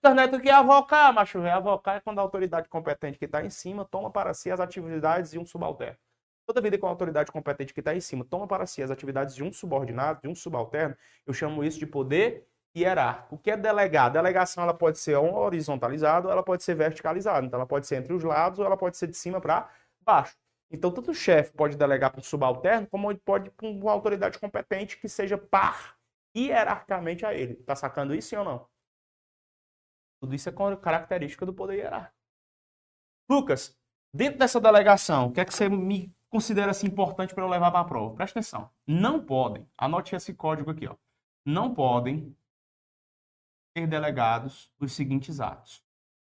internet 0.00 0.34
o 0.34 0.40
que 0.40 0.48
é 0.48 0.52
avocar, 0.52 1.12
macho 1.12 1.40
velho. 1.40 1.56
Avocar 1.56 1.96
é 1.96 2.00
quando 2.00 2.18
a 2.18 2.22
autoridade 2.22 2.68
competente 2.68 3.18
que 3.18 3.26
está 3.26 3.44
em 3.44 3.50
cima 3.50 3.84
toma 3.84 4.10
para 4.10 4.32
si 4.34 4.50
as 4.50 4.58
atividades 4.58 5.30
de 5.30 5.38
um 5.38 5.44
subalterno. 5.44 5.98
Toda 6.46 6.60
vida 6.60 6.78
com 6.78 6.86
a 6.86 6.90
autoridade 6.90 7.30
competente 7.30 7.72
que 7.72 7.80
está 7.80 7.94
em 7.94 8.00
cima 8.00 8.24
toma 8.24 8.46
para 8.46 8.66
si 8.66 8.82
as 8.82 8.90
atividades 8.90 9.34
de 9.34 9.42
um 9.42 9.52
subordinado, 9.52 10.20
de 10.22 10.28
um 10.28 10.34
subalterno, 10.34 10.96
eu 11.26 11.32
chamo 11.32 11.62
isso 11.62 11.78
de 11.78 11.86
poder 11.86 12.46
hierárquico. 12.76 13.34
O 13.36 13.38
que 13.38 13.50
é 13.50 13.56
delegar? 13.56 14.10
Delegação 14.10 14.64
ela 14.64 14.74
pode 14.74 14.98
ser 14.98 15.16
horizontalizada 15.16 16.26
ou 16.26 16.32
ela 16.32 16.42
pode 16.42 16.62
ser 16.62 16.74
verticalizada. 16.74 17.46
Então 17.46 17.58
ela 17.58 17.66
pode 17.66 17.86
ser 17.86 17.96
entre 17.96 18.12
os 18.12 18.22
lados 18.22 18.58
ou 18.58 18.66
ela 18.66 18.76
pode 18.76 18.96
ser 18.96 19.06
de 19.06 19.16
cima 19.16 19.40
para 19.40 19.68
baixo. 20.00 20.36
Então 20.70 20.90
tanto 20.90 21.10
o 21.10 21.14
chefe 21.14 21.52
pode 21.52 21.76
delegar 21.76 22.10
para 22.10 22.20
um 22.20 22.24
subalterno, 22.24 22.86
como 22.86 23.16
pode 23.18 23.50
para 23.50 23.66
uma 23.66 23.92
autoridade 23.92 24.38
competente 24.38 24.98
que 24.98 25.08
seja 25.08 25.36
par 25.36 25.96
hierarquicamente 26.36 27.26
a 27.26 27.34
ele. 27.34 27.54
Tá 27.56 27.74
sacando 27.74 28.14
isso 28.14 28.28
sim 28.28 28.36
ou 28.36 28.44
não? 28.44 28.68
Tudo 30.20 30.34
isso 30.34 30.48
é 30.48 30.52
característica 30.76 31.46
do 31.46 31.54
poder 31.54 31.78
hierárquico. 31.78 32.14
Lucas, 33.28 33.76
dentro 34.12 34.38
dessa 34.38 34.60
delegação, 34.60 35.28
o 35.28 35.32
que 35.32 35.40
é 35.40 35.44
que 35.44 35.54
você 35.54 35.68
me 35.68 36.14
considera 36.30 36.70
assim, 36.70 36.86
importante 36.86 37.34
para 37.34 37.44
eu 37.44 37.48
levar 37.48 37.70
para 37.70 37.80
a 37.80 37.84
prova? 37.84 38.14
Presta 38.14 38.38
atenção. 38.38 38.70
Não 38.86 39.22
podem, 39.22 39.66
anote 39.76 40.14
esse 40.14 40.32
código 40.32 40.70
aqui, 40.70 40.86
ó. 40.86 40.94
Não 41.44 41.74
podem 41.74 42.34
ser 43.76 43.86
delegados 43.86 44.70
os 44.78 44.92
seguintes 44.92 45.40
atos. 45.40 45.82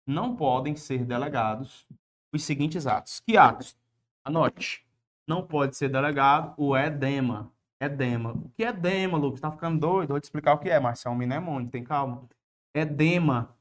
Não 0.07 0.37
podem 0.37 0.77
ser 0.77 1.05
delegados 1.05 1.87
os 2.33 2.45
seguintes 2.45 2.87
atos. 2.87 3.21
Que 3.21 3.37
atos? 3.37 3.77
Anote. 4.25 4.87
Não 5.27 5.45
pode 5.45 5.77
ser 5.77 5.89
delegado 5.89 6.55
o 6.57 6.77
edema. 6.77 7.53
Edema. 7.81 8.33
O 8.33 8.51
que 8.51 8.65
é 8.65 8.69
edema, 8.69 9.19
Lucas? 9.19 9.41
Tá 9.41 9.51
ficando 9.51 9.81
doido? 9.81 10.11
Vou 10.11 10.21
te 10.21 10.25
explicar 10.25 10.55
o 10.55 10.59
que 10.59 10.71
é, 10.71 10.79
mas 10.79 11.05
é 11.05 11.11
mnemônio, 11.11 11.71
tem 11.71 11.83
calma. 11.83 12.29
Edema 12.75 13.57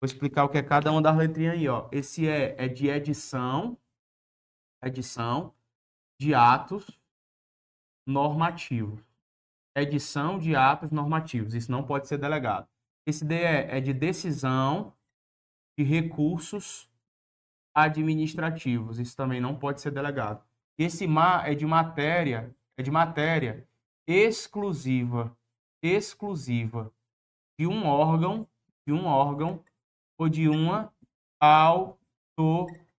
Vou 0.00 0.06
explicar 0.06 0.44
o 0.44 0.48
que 0.48 0.56
é 0.56 0.62
cada 0.62 0.90
uma 0.90 1.02
das 1.02 1.14
letrinhas 1.14 1.54
aí, 1.54 1.68
ó. 1.68 1.86
Esse 1.92 2.26
é, 2.26 2.54
é 2.56 2.66
de 2.66 2.88
edição, 2.88 3.76
edição 4.82 5.54
de 6.20 6.34
atos 6.34 7.00
normativos. 8.06 9.00
Edição 9.74 10.38
de 10.38 10.54
atos 10.54 10.90
normativos. 10.90 11.54
Isso 11.54 11.72
não 11.72 11.82
pode 11.82 12.06
ser 12.08 12.18
delegado. 12.18 12.68
Esse 13.06 13.24
D 13.24 13.36
é, 13.36 13.78
é 13.78 13.80
de 13.80 13.94
decisão 13.94 14.92
de 15.78 15.82
recursos 15.82 16.90
administrativos. 17.74 18.98
Isso 18.98 19.16
também 19.16 19.40
não 19.40 19.58
pode 19.58 19.80
ser 19.80 19.92
delegado. 19.92 20.44
Esse 20.76 21.06
MA 21.06 21.46
é 21.46 21.54
de 21.54 21.64
matéria, 21.64 22.54
é 22.76 22.82
de 22.82 22.90
matéria 22.90 23.66
exclusiva, 24.06 25.34
exclusiva 25.82 26.92
de 27.58 27.66
um 27.66 27.86
órgão, 27.86 28.46
de 28.86 28.92
um 28.92 29.06
órgão 29.06 29.64
ou 30.18 30.28
de 30.28 30.50
uma 30.50 30.92
autoridade. 31.40 32.90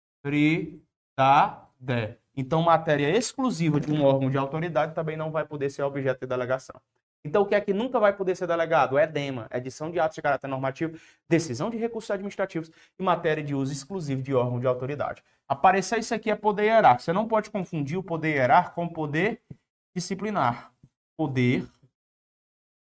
Então, 2.35 2.61
matéria 2.61 3.09
exclusiva 3.15 3.79
de 3.79 3.91
um 3.91 4.03
órgão 4.03 4.29
de 4.29 4.37
autoridade 4.37 4.93
também 4.95 5.17
não 5.17 5.31
vai 5.31 5.45
poder 5.45 5.69
ser 5.69 5.83
objeto 5.83 6.21
de 6.21 6.27
delegação. 6.27 6.79
Então, 7.23 7.43
o 7.43 7.45
que 7.45 7.53
é 7.53 7.61
que 7.61 7.73
nunca 7.73 7.99
vai 7.99 8.13
poder 8.13 8.35
ser 8.35 8.47
delegado? 8.47 8.97
É 8.97 9.05
DEMA, 9.05 9.47
edição 9.53 9.91
de 9.91 9.99
atos 9.99 10.15
de 10.15 10.21
caráter 10.21 10.47
normativo, 10.47 10.97
decisão 11.29 11.69
de 11.69 11.77
recursos 11.77 12.09
administrativos 12.09 12.71
e 12.97 13.03
matéria 13.03 13.43
de 13.43 13.53
uso 13.53 13.71
exclusivo 13.71 14.23
de 14.23 14.33
órgão 14.33 14.59
de 14.59 14.65
autoridade. 14.65 15.23
Aparecer 15.47 15.99
isso 15.99 16.15
aqui 16.15 16.31
é 16.31 16.35
poder 16.35 16.63
hierárquico. 16.63 17.03
Você 17.03 17.13
não 17.13 17.27
pode 17.27 17.51
confundir 17.51 17.97
o 17.97 18.03
poder 18.03 18.35
hierárquico 18.35 18.75
com 18.75 18.87
poder 18.87 19.41
disciplinar. 19.95 20.71
Poder 21.15 21.67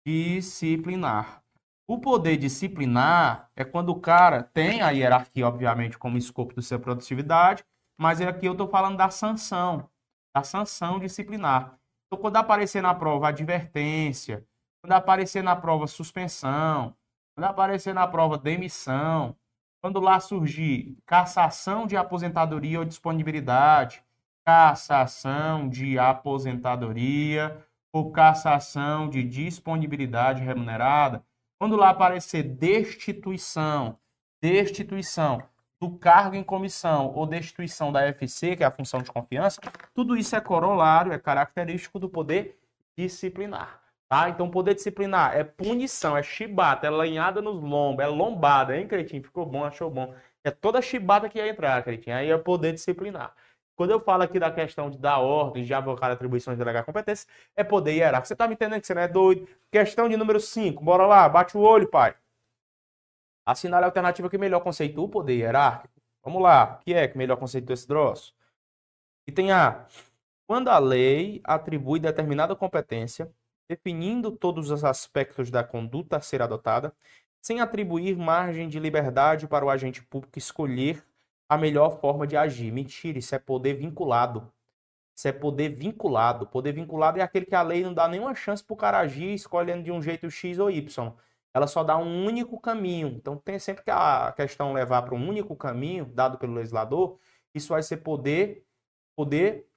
disciplinar. 0.05 1.41
O 1.87 1.99
poder 1.99 2.37
disciplinar 2.37 3.49
é 3.55 3.63
quando 3.63 3.89
o 3.89 3.99
cara 3.99 4.43
tem 4.43 4.81
a 4.81 4.91
hierarquia, 4.91 5.47
obviamente, 5.47 5.97
como 5.97 6.17
escopo 6.17 6.53
da 6.53 6.61
sua 6.61 6.77
produtividade, 6.77 7.63
mas 7.97 8.21
aqui 8.21 8.45
eu 8.45 8.51
estou 8.51 8.67
falando 8.67 8.97
da 8.97 9.09
sanção, 9.09 9.89
da 10.35 10.43
sanção 10.43 10.99
disciplinar. 10.99 11.79
Então, 12.05 12.19
quando 12.19 12.37
aparecer 12.37 12.81
na 12.81 12.93
prova 12.93 13.29
advertência, 13.29 14.45
quando 14.81 14.93
aparecer 14.93 15.43
na 15.43 15.55
prova 15.55 15.87
suspensão, 15.87 16.95
quando 17.35 17.45
aparecer 17.45 17.93
na 17.93 18.07
prova 18.07 18.37
demissão, 18.37 19.35
quando 19.81 19.99
lá 19.99 20.19
surgir 20.19 20.97
cassação 21.05 21.85
de 21.87 21.97
aposentadoria 21.97 22.79
ou 22.79 22.85
disponibilidade, 22.85 24.03
cassação 24.45 25.67
de 25.67 25.99
aposentadoria 25.99 27.65
ou 27.91 28.11
cassação 28.11 29.09
de 29.09 29.23
disponibilidade 29.23 30.43
remunerada, 30.43 31.23
quando 31.59 31.75
lá 31.75 31.89
aparecer 31.89 32.43
destituição, 32.43 33.97
destituição 34.41 35.41
do 35.79 35.91
cargo 35.91 36.35
em 36.35 36.43
comissão 36.43 37.13
ou 37.13 37.25
destituição 37.25 37.91
da 37.91 38.01
FC, 38.03 38.55
que 38.55 38.63
é 38.63 38.65
a 38.65 38.71
função 38.71 39.01
de 39.01 39.11
confiança, 39.11 39.61
tudo 39.93 40.17
isso 40.17 40.35
é 40.35 40.41
corolário, 40.41 41.13
é 41.13 41.19
característico 41.19 41.99
do 41.99 42.09
poder 42.09 42.59
disciplinar. 42.97 43.81
Tá? 44.09 44.29
Então, 44.29 44.49
poder 44.49 44.73
disciplinar 44.73 45.35
é 45.35 45.43
punição, 45.43 46.15
é 46.15 46.23
chibata, 46.23 46.87
é 46.87 46.89
lanhada 46.89 47.41
nos 47.41 47.61
lombos, 47.61 48.03
é 48.03 48.07
lombada, 48.07 48.77
hein, 48.77 48.87
Cretinho? 48.87 49.21
Ficou 49.21 49.45
bom, 49.45 49.65
achou 49.65 49.89
bom. 49.89 50.15
É 50.43 50.49
toda 50.49 50.81
chibata 50.81 51.27
que 51.27 51.37
ia 51.37 51.49
entrar, 51.49 51.83
Cretinho. 51.83 52.15
Aí 52.15 52.31
é 52.31 52.37
poder 52.37 52.71
disciplinar. 52.71 53.33
Quando 53.75 53.91
eu 53.91 53.99
falo 53.99 54.23
aqui 54.23 54.39
da 54.39 54.49
questão 54.49 54.89
de 54.89 54.97
dar 54.97 55.19
ordens, 55.19 55.67
de 55.67 55.73
avocar 55.73 56.09
atribuições 56.09 56.57
de 56.57 56.63
delegar 56.63 56.83
competência, 56.83 57.27
é 57.55 57.63
poder 57.63 57.93
hierárquico. 57.93 58.27
Você 58.27 58.35
tá 58.35 58.47
me 58.47 58.55
entendendo 58.55 58.81
que 58.81 58.87
você 58.87 58.93
não 58.95 59.01
é 59.03 59.07
doido? 59.07 59.47
Questão 59.71 60.09
de 60.09 60.17
número 60.17 60.39
5. 60.39 60.83
Bora 60.83 61.05
lá, 61.05 61.29
bate 61.29 61.55
o 61.55 61.61
olho, 61.61 61.87
pai. 61.87 62.15
Assinale 63.47 63.85
a 63.85 63.87
alternativa 63.87 64.29
que 64.29 64.37
melhor 64.37 64.59
conceitua 64.59 65.05
o 65.05 65.07
poder 65.07 65.37
hierárquico. 65.37 66.01
Vamos 66.21 66.41
lá. 66.41 66.79
O 66.81 66.83
que 66.83 66.93
é 66.93 67.07
que 67.07 67.17
melhor 67.17 67.37
conceitua 67.37 67.73
esse 67.73 67.87
troço? 67.87 68.35
Item 69.25 69.53
A. 69.53 69.85
Quando 70.45 70.67
a 70.67 70.77
lei 70.77 71.39
atribui 71.45 71.97
determinada 71.97 72.57
competência, 72.57 73.31
definindo 73.69 74.31
todos 74.31 74.69
os 74.69 74.83
aspectos 74.83 75.49
da 75.49 75.63
conduta 75.63 76.17
a 76.17 76.21
ser 76.21 76.41
adotada, 76.41 76.93
sem 77.41 77.61
atribuir 77.61 78.17
margem 78.17 78.67
de 78.67 78.81
liberdade 78.81 79.47
para 79.47 79.63
o 79.63 79.69
agente 79.69 80.03
público 80.03 80.37
escolher 80.37 81.01
a 81.47 81.57
melhor 81.57 82.01
forma 82.01 82.27
de 82.27 82.35
agir. 82.35 82.69
Mentira, 82.69 83.17
isso 83.17 83.33
é 83.33 83.39
poder 83.39 83.75
vinculado. 83.75 84.51
Isso 85.15 85.25
é 85.29 85.31
poder 85.31 85.69
vinculado. 85.69 86.47
Poder 86.47 86.73
vinculado 86.73 87.17
é 87.17 87.21
aquele 87.21 87.45
que 87.45 87.55
a 87.55 87.61
lei 87.61 87.81
não 87.81 87.93
dá 87.93 88.09
nenhuma 88.09 88.35
chance 88.35 88.61
para 88.61 88.73
o 88.73 88.77
cara 88.77 88.99
agir 88.99 89.33
escolhendo 89.33 89.83
de 89.83 89.91
um 89.91 90.01
jeito 90.01 90.29
X 90.29 90.59
ou 90.59 90.69
Y 90.69 91.15
ela 91.57 91.67
só 91.67 91.83
dá 91.83 91.97
um 91.97 92.25
único 92.25 92.59
caminho. 92.59 93.07
Então, 93.09 93.37
tem 93.37 93.59
sempre 93.59 93.83
que 93.83 93.91
a 93.91 94.31
questão 94.35 94.73
levar 94.73 95.01
para 95.01 95.15
um 95.15 95.27
único 95.27 95.55
caminho 95.55 96.05
dado 96.05 96.37
pelo 96.37 96.53
legislador, 96.53 97.19
isso 97.53 97.69
vai 97.69 97.83
ser 97.83 97.97
poder, 97.97 98.65
poder 99.15 99.67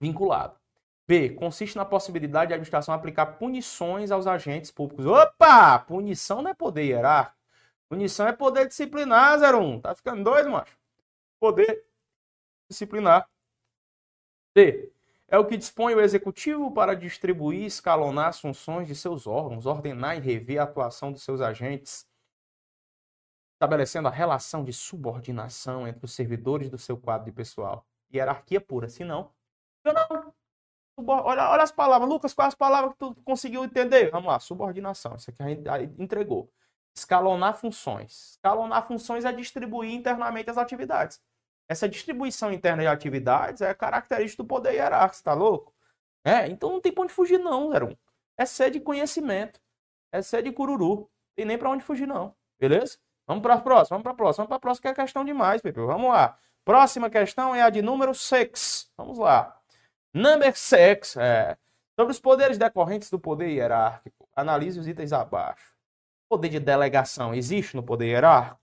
vinculado. 0.00 0.58
B. 1.06 1.30
Consiste 1.30 1.76
na 1.76 1.84
possibilidade 1.84 2.48
de 2.48 2.54
a 2.54 2.56
administração 2.56 2.94
aplicar 2.94 3.26
punições 3.38 4.10
aos 4.10 4.26
agentes 4.26 4.70
públicos. 4.70 5.04
Opa! 5.06 5.78
Punição 5.80 6.42
não 6.42 6.50
é 6.50 6.54
poder 6.54 6.84
hierárquico. 6.84 7.38
Punição 7.88 8.26
é 8.26 8.32
poder 8.32 8.66
disciplinar, 8.68 9.38
01. 9.38 9.80
Tá 9.80 9.94
ficando 9.94 10.24
doido, 10.24 10.50
macho? 10.50 10.78
Poder 11.40 11.84
disciplinar. 12.70 13.28
D 14.54 14.93
é 15.28 15.38
o 15.38 15.46
que 15.46 15.56
dispõe 15.56 15.94
o 15.94 16.00
executivo 16.00 16.70
para 16.72 16.94
distribuir 16.94 17.62
e 17.62 17.66
escalonar 17.66 18.28
as 18.28 18.40
funções 18.40 18.86
de 18.86 18.94
seus 18.94 19.26
órgãos, 19.26 19.66
ordenar 19.66 20.16
e 20.16 20.20
rever 20.20 20.60
a 20.60 20.64
atuação 20.64 21.10
dos 21.10 21.22
seus 21.22 21.40
agentes, 21.40 22.06
estabelecendo 23.54 24.08
a 24.08 24.10
relação 24.10 24.64
de 24.64 24.72
subordinação 24.72 25.88
entre 25.88 26.04
os 26.04 26.12
servidores 26.12 26.68
do 26.68 26.78
seu 26.78 26.96
quadro 26.96 27.26
de 27.26 27.32
pessoal. 27.32 27.86
Hierarquia 28.12 28.60
pura, 28.60 28.88
se 28.88 29.04
não, 29.04 29.32
não. 29.84 30.34
Olha, 30.96 31.50
olha 31.50 31.62
as 31.62 31.72
palavras. 31.72 32.08
Lucas, 32.08 32.32
quais 32.32 32.48
as 32.48 32.54
palavras 32.54 32.92
que 32.92 32.98
tu 32.98 33.14
conseguiu 33.24 33.64
entender? 33.64 34.10
Vamos 34.10 34.28
lá, 34.28 34.38
subordinação. 34.38 35.16
Isso 35.16 35.30
aqui 35.30 35.42
a 35.42 35.48
gente 35.48 36.00
entregou. 36.00 36.52
Escalonar 36.96 37.54
funções. 37.54 38.32
Escalonar 38.32 38.86
funções 38.86 39.24
é 39.24 39.32
distribuir 39.32 39.92
internamente 39.92 40.48
as 40.48 40.56
atividades. 40.56 41.20
Essa 41.68 41.88
distribuição 41.88 42.52
interna 42.52 42.82
de 42.82 42.88
atividades 42.88 43.62
é 43.62 43.72
característica 43.74 44.42
do 44.42 44.46
poder 44.46 44.72
hierárquico, 44.72 45.24
tá 45.24 45.32
louco? 45.32 45.74
É, 46.24 46.46
então 46.46 46.70
não 46.70 46.80
tem 46.80 46.92
pra 46.92 47.04
onde 47.04 47.12
fugir 47.12 47.38
não, 47.38 47.70
01. 47.70 47.96
É 48.36 48.46
sede 48.46 48.78
de 48.78 48.84
conhecimento. 48.84 49.60
É 50.12 50.22
sede 50.22 50.50
de 50.50 50.56
cururu. 50.56 51.10
Tem 51.36 51.44
nem 51.44 51.58
pra 51.58 51.70
onde 51.70 51.84
fugir 51.84 52.06
não. 52.06 52.34
Beleza? 52.58 52.98
Vamos 53.26 53.42
para 53.42 53.54
a 53.54 53.60
próxima, 53.60 53.96
vamos 53.96 54.02
para 54.04 54.12
a 54.12 54.16
próxima. 54.16 54.42
Vamos 54.42 54.48
para 54.48 54.56
a 54.56 54.60
próxima 54.60 54.82
que 54.82 55.00
é 55.00 55.04
questão 55.04 55.24
demais, 55.24 55.60
Pepe. 55.62 55.80
Vamos 55.80 56.10
lá. 56.10 56.38
Próxima 56.64 57.10
questão 57.10 57.54
é 57.54 57.62
a 57.62 57.70
de 57.70 57.82
número 57.82 58.14
6. 58.14 58.90
Vamos 58.96 59.18
lá. 59.18 59.58
Number 60.12 60.56
6. 60.56 61.16
É. 61.16 61.56
Sobre 61.98 62.12
os 62.12 62.20
poderes 62.20 62.58
decorrentes 62.58 63.10
do 63.10 63.18
poder 63.18 63.48
hierárquico. 63.48 64.28
Analise 64.34 64.78
os 64.78 64.88
itens 64.88 65.12
abaixo. 65.12 65.74
Poder 66.28 66.48
de 66.48 66.60
delegação 66.60 67.34
existe 67.34 67.76
no 67.76 67.82
poder 67.82 68.06
hierárquico? 68.06 68.60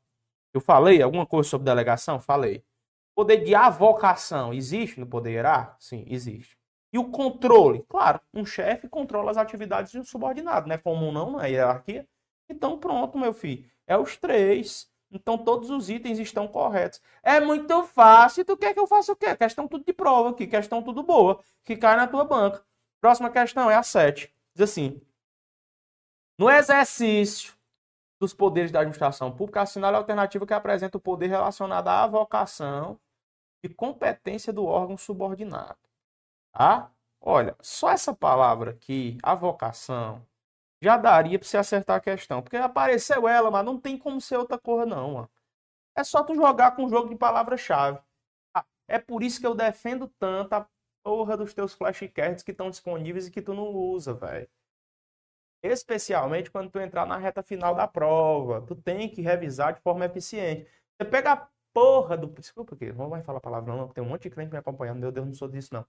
Eu 0.54 0.62
falei 0.62 1.02
alguma 1.02 1.26
coisa 1.26 1.50
sobre 1.50 1.66
delegação? 1.66 2.20
Falei. 2.20 2.64
Poder 3.22 3.44
de 3.44 3.54
avocação 3.54 4.52
existe 4.52 5.00
no 5.00 5.06
poder 5.06 5.34
hierárquico? 5.34 5.78
Sim, 5.80 6.04
existe. 6.08 6.58
E 6.92 6.98
o 6.98 7.12
controle? 7.12 7.86
Claro, 7.88 8.20
um 8.34 8.44
chefe 8.44 8.90
controla 8.90 9.30
as 9.30 9.38
atividades 9.38 9.92
de 9.92 10.00
um 10.00 10.04
subordinado, 10.04 10.68
não 10.68 10.74
é 10.74 10.78
comum 10.80 11.12
não 11.12 11.34
na 11.34 11.46
hierarquia. 11.46 12.08
Então 12.50 12.80
pronto, 12.80 13.20
meu 13.20 13.32
filho. 13.32 13.70
É 13.86 13.96
os 13.96 14.18
três. 14.18 14.90
Então 15.12 15.38
todos 15.38 15.70
os 15.70 15.88
itens 15.88 16.18
estão 16.18 16.48
corretos. 16.48 17.00
É 17.22 17.40
muito 17.40 17.84
fácil. 17.84 18.44
Tu 18.44 18.58
quer 18.58 18.74
que 18.74 18.80
eu 18.80 18.88
faça 18.88 19.12
o 19.12 19.16
quê? 19.16 19.36
Questão 19.36 19.68
tudo 19.68 19.86
de 19.86 19.94
prova 19.94 20.32
aqui. 20.32 20.48
Questão 20.48 20.82
tudo 20.82 21.04
boa. 21.04 21.40
Que 21.64 21.78
cai 21.78 21.96
na 21.96 22.08
tua 22.08 22.26
banca. 22.26 22.66
Próxima 23.00 23.30
questão 23.30 23.70
é 23.70 23.76
a 23.76 23.84
7. 23.84 24.34
Diz 24.56 24.64
assim. 24.64 25.00
No 26.40 26.50
exercício 26.50 27.54
dos 28.20 28.34
poderes 28.34 28.72
da 28.72 28.80
administração 28.80 29.32
pública, 29.32 29.62
assinale 29.62 29.96
a 29.96 30.00
alternativa 30.00 30.48
que 30.48 30.56
apresenta 30.56 30.98
o 30.98 31.02
poder 31.02 31.28
relacionado 31.28 31.88
à 31.88 32.04
avocação 32.04 33.00
e 33.64 33.70
competência 33.70 34.52
do 34.52 34.66
órgão 34.66 34.98
subordinado. 34.98 35.78
Tá? 36.52 36.92
Olha, 37.20 37.56
só 37.62 37.92
essa 37.92 38.16
palavra 38.16 38.72
aqui, 38.72 39.18
avocação, 39.24 40.26
já 40.82 40.98
daria 40.98 41.38
para 41.38 41.48
você 41.48 41.58
acertar 41.58 41.98
a 41.98 42.02
questão. 42.02 42.42
Porque 42.42 42.58
apareceu 42.58 43.28
ela, 43.28 43.52
mas 43.52 43.64
não 43.66 43.80
tem 43.80 43.98
como 43.98 44.20
ser 44.20 44.38
outra 44.38 44.58
coisa, 44.58 44.86
não. 44.86 45.14
Mano. 45.14 45.30
É 45.96 46.04
só 46.04 46.24
tu 46.24 46.34
jogar 46.36 46.76
com 46.76 46.86
um 46.86 46.90
jogo 46.90 47.10
de 47.10 47.16
palavra-chave. 47.16 48.00
Ah, 48.56 48.66
é 48.88 48.98
por 49.00 49.24
isso 49.24 49.40
que 49.40 49.48
eu 49.48 49.56
defendo 49.56 50.08
tanto 50.20 50.54
a 50.54 50.68
porra 51.04 51.38
dos 51.38 51.54
teus 51.54 51.74
flashcards 51.74 52.44
que 52.44 52.52
estão 52.52 52.70
disponíveis 52.70 53.28
e 53.28 53.32
que 53.32 53.42
tu 53.42 53.54
não 53.54 53.68
usa, 53.68 54.14
velho. 54.14 54.50
Especialmente 55.64 56.50
quando 56.50 56.72
tu 56.72 56.80
entrar 56.80 57.06
na 57.06 57.18
reta 57.18 57.44
final 57.44 57.76
da 57.76 57.88
prova. 57.88 58.62
Tu 58.66 58.76
tem 58.76 59.10
que 59.10 59.22
revisar 59.22 59.74
de 59.74 59.82
forma 59.82 60.06
eficiente. 60.06 60.68
Você 60.98 61.08
pega 61.08 61.34
a 61.34 61.48
porra 61.74 62.18
do. 62.18 62.28
Desculpa 62.28 62.76
aqui, 62.76 62.92
não 62.94 63.10
vai 63.10 63.22
falar 63.22 63.40
palavra 63.40 63.76
não, 63.76 63.88
tem 63.88 64.04
um 64.04 64.08
monte 64.08 64.24
de 64.24 64.30
crente 64.30 64.52
me 64.52 64.58
acompanhando. 64.58 65.00
Meu 65.00 65.12
Deus, 65.12 65.28
não 65.28 65.34
sou 65.34 65.48
disso 65.48 65.74
não. 65.74 65.86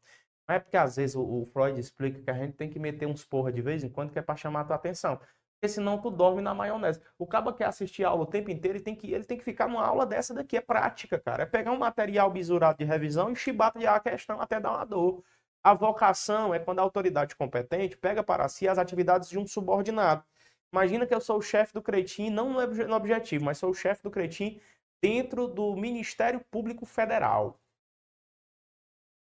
Não 0.49 0.57
é 0.57 0.59
porque 0.59 0.77
às 0.77 0.97
vezes 0.97 1.17
o, 1.17 1.23
o 1.23 1.47
Freud 1.53 1.79
explica 1.79 2.21
que 2.21 2.31
a 2.31 2.35
gente 2.35 2.55
tem 2.55 2.69
que 2.69 2.79
meter 2.79 3.07
uns 3.07 3.25
porra 3.25 3.53
de 3.53 3.63
vez 3.63 3.85
em 3.85 3.89
quando 3.89 4.13
que 4.13 4.19
é 4.19 4.23
pra 4.23 4.37
chamar 4.37 4.61
a 4.63 4.65
tua 4.65 4.77
atenção. 4.77 5.19
Porque 5.61 5.69
senão 5.73 5.99
tu 5.99 6.11
dorme 6.11 6.43
na 6.43 6.53
maionese. 6.53 7.01
O 7.17 7.27
cabo 7.27 7.53
quer 7.53 7.67
assistir 7.67 8.05
a 8.05 8.09
aula 8.09 8.25
o 8.25 8.27
tempo 8.27 8.51
inteiro, 8.51 8.79
ele 8.79 8.85
tem 8.85 8.97
que, 8.97 9.13
ele 9.13 9.25
tem 9.25 9.39
que 9.39 9.45
ficar 9.45 9.69
numa 9.69 9.87
aula 9.87 10.05
dessa 10.05 10.35
daqui. 10.35 10.57
É 10.57 10.61
prática, 10.61 11.21
cara. 11.21 11.45
É 11.45 11.47
pegar 11.47 11.71
um 11.71 11.79
material 11.79 12.31
bisurado 12.31 12.79
de 12.79 12.85
revisão 12.85 13.31
e 13.31 13.37
chibatear 13.37 13.95
a 13.95 14.01
questão 14.01 14.41
até 14.41 14.59
dar 14.59 14.73
uma 14.73 14.85
dor. 14.85 15.23
A 15.63 15.75
vocação 15.75 16.53
é 16.53 16.59
quando 16.59 16.81
a 16.81 16.83
autoridade 16.83 17.37
competente 17.37 17.97
pega 17.97 18.25
para 18.25 18.49
si 18.49 18.67
as 18.67 18.79
atividades 18.79 19.29
de 19.29 19.39
um 19.39 19.47
subordinado. 19.47 20.25
Imagina 20.73 21.07
que 21.07 21.15
eu 21.15 21.21
sou 21.21 21.39
o 21.39 21.43
chefe 21.43 21.73
do 21.73 21.83
Cretim, 21.83 22.31
não 22.31 22.55
no 22.55 22.97
objetivo, 22.97 23.45
mas 23.45 23.59
sou 23.59 23.71
o 23.71 23.75
chefe 23.75 24.03
do 24.03 24.11
Cretim 24.11 24.61
dentro 25.03 25.49
do 25.49 25.75
Ministério 25.75 26.41
Público 26.51 26.87
Federal. 26.87 27.61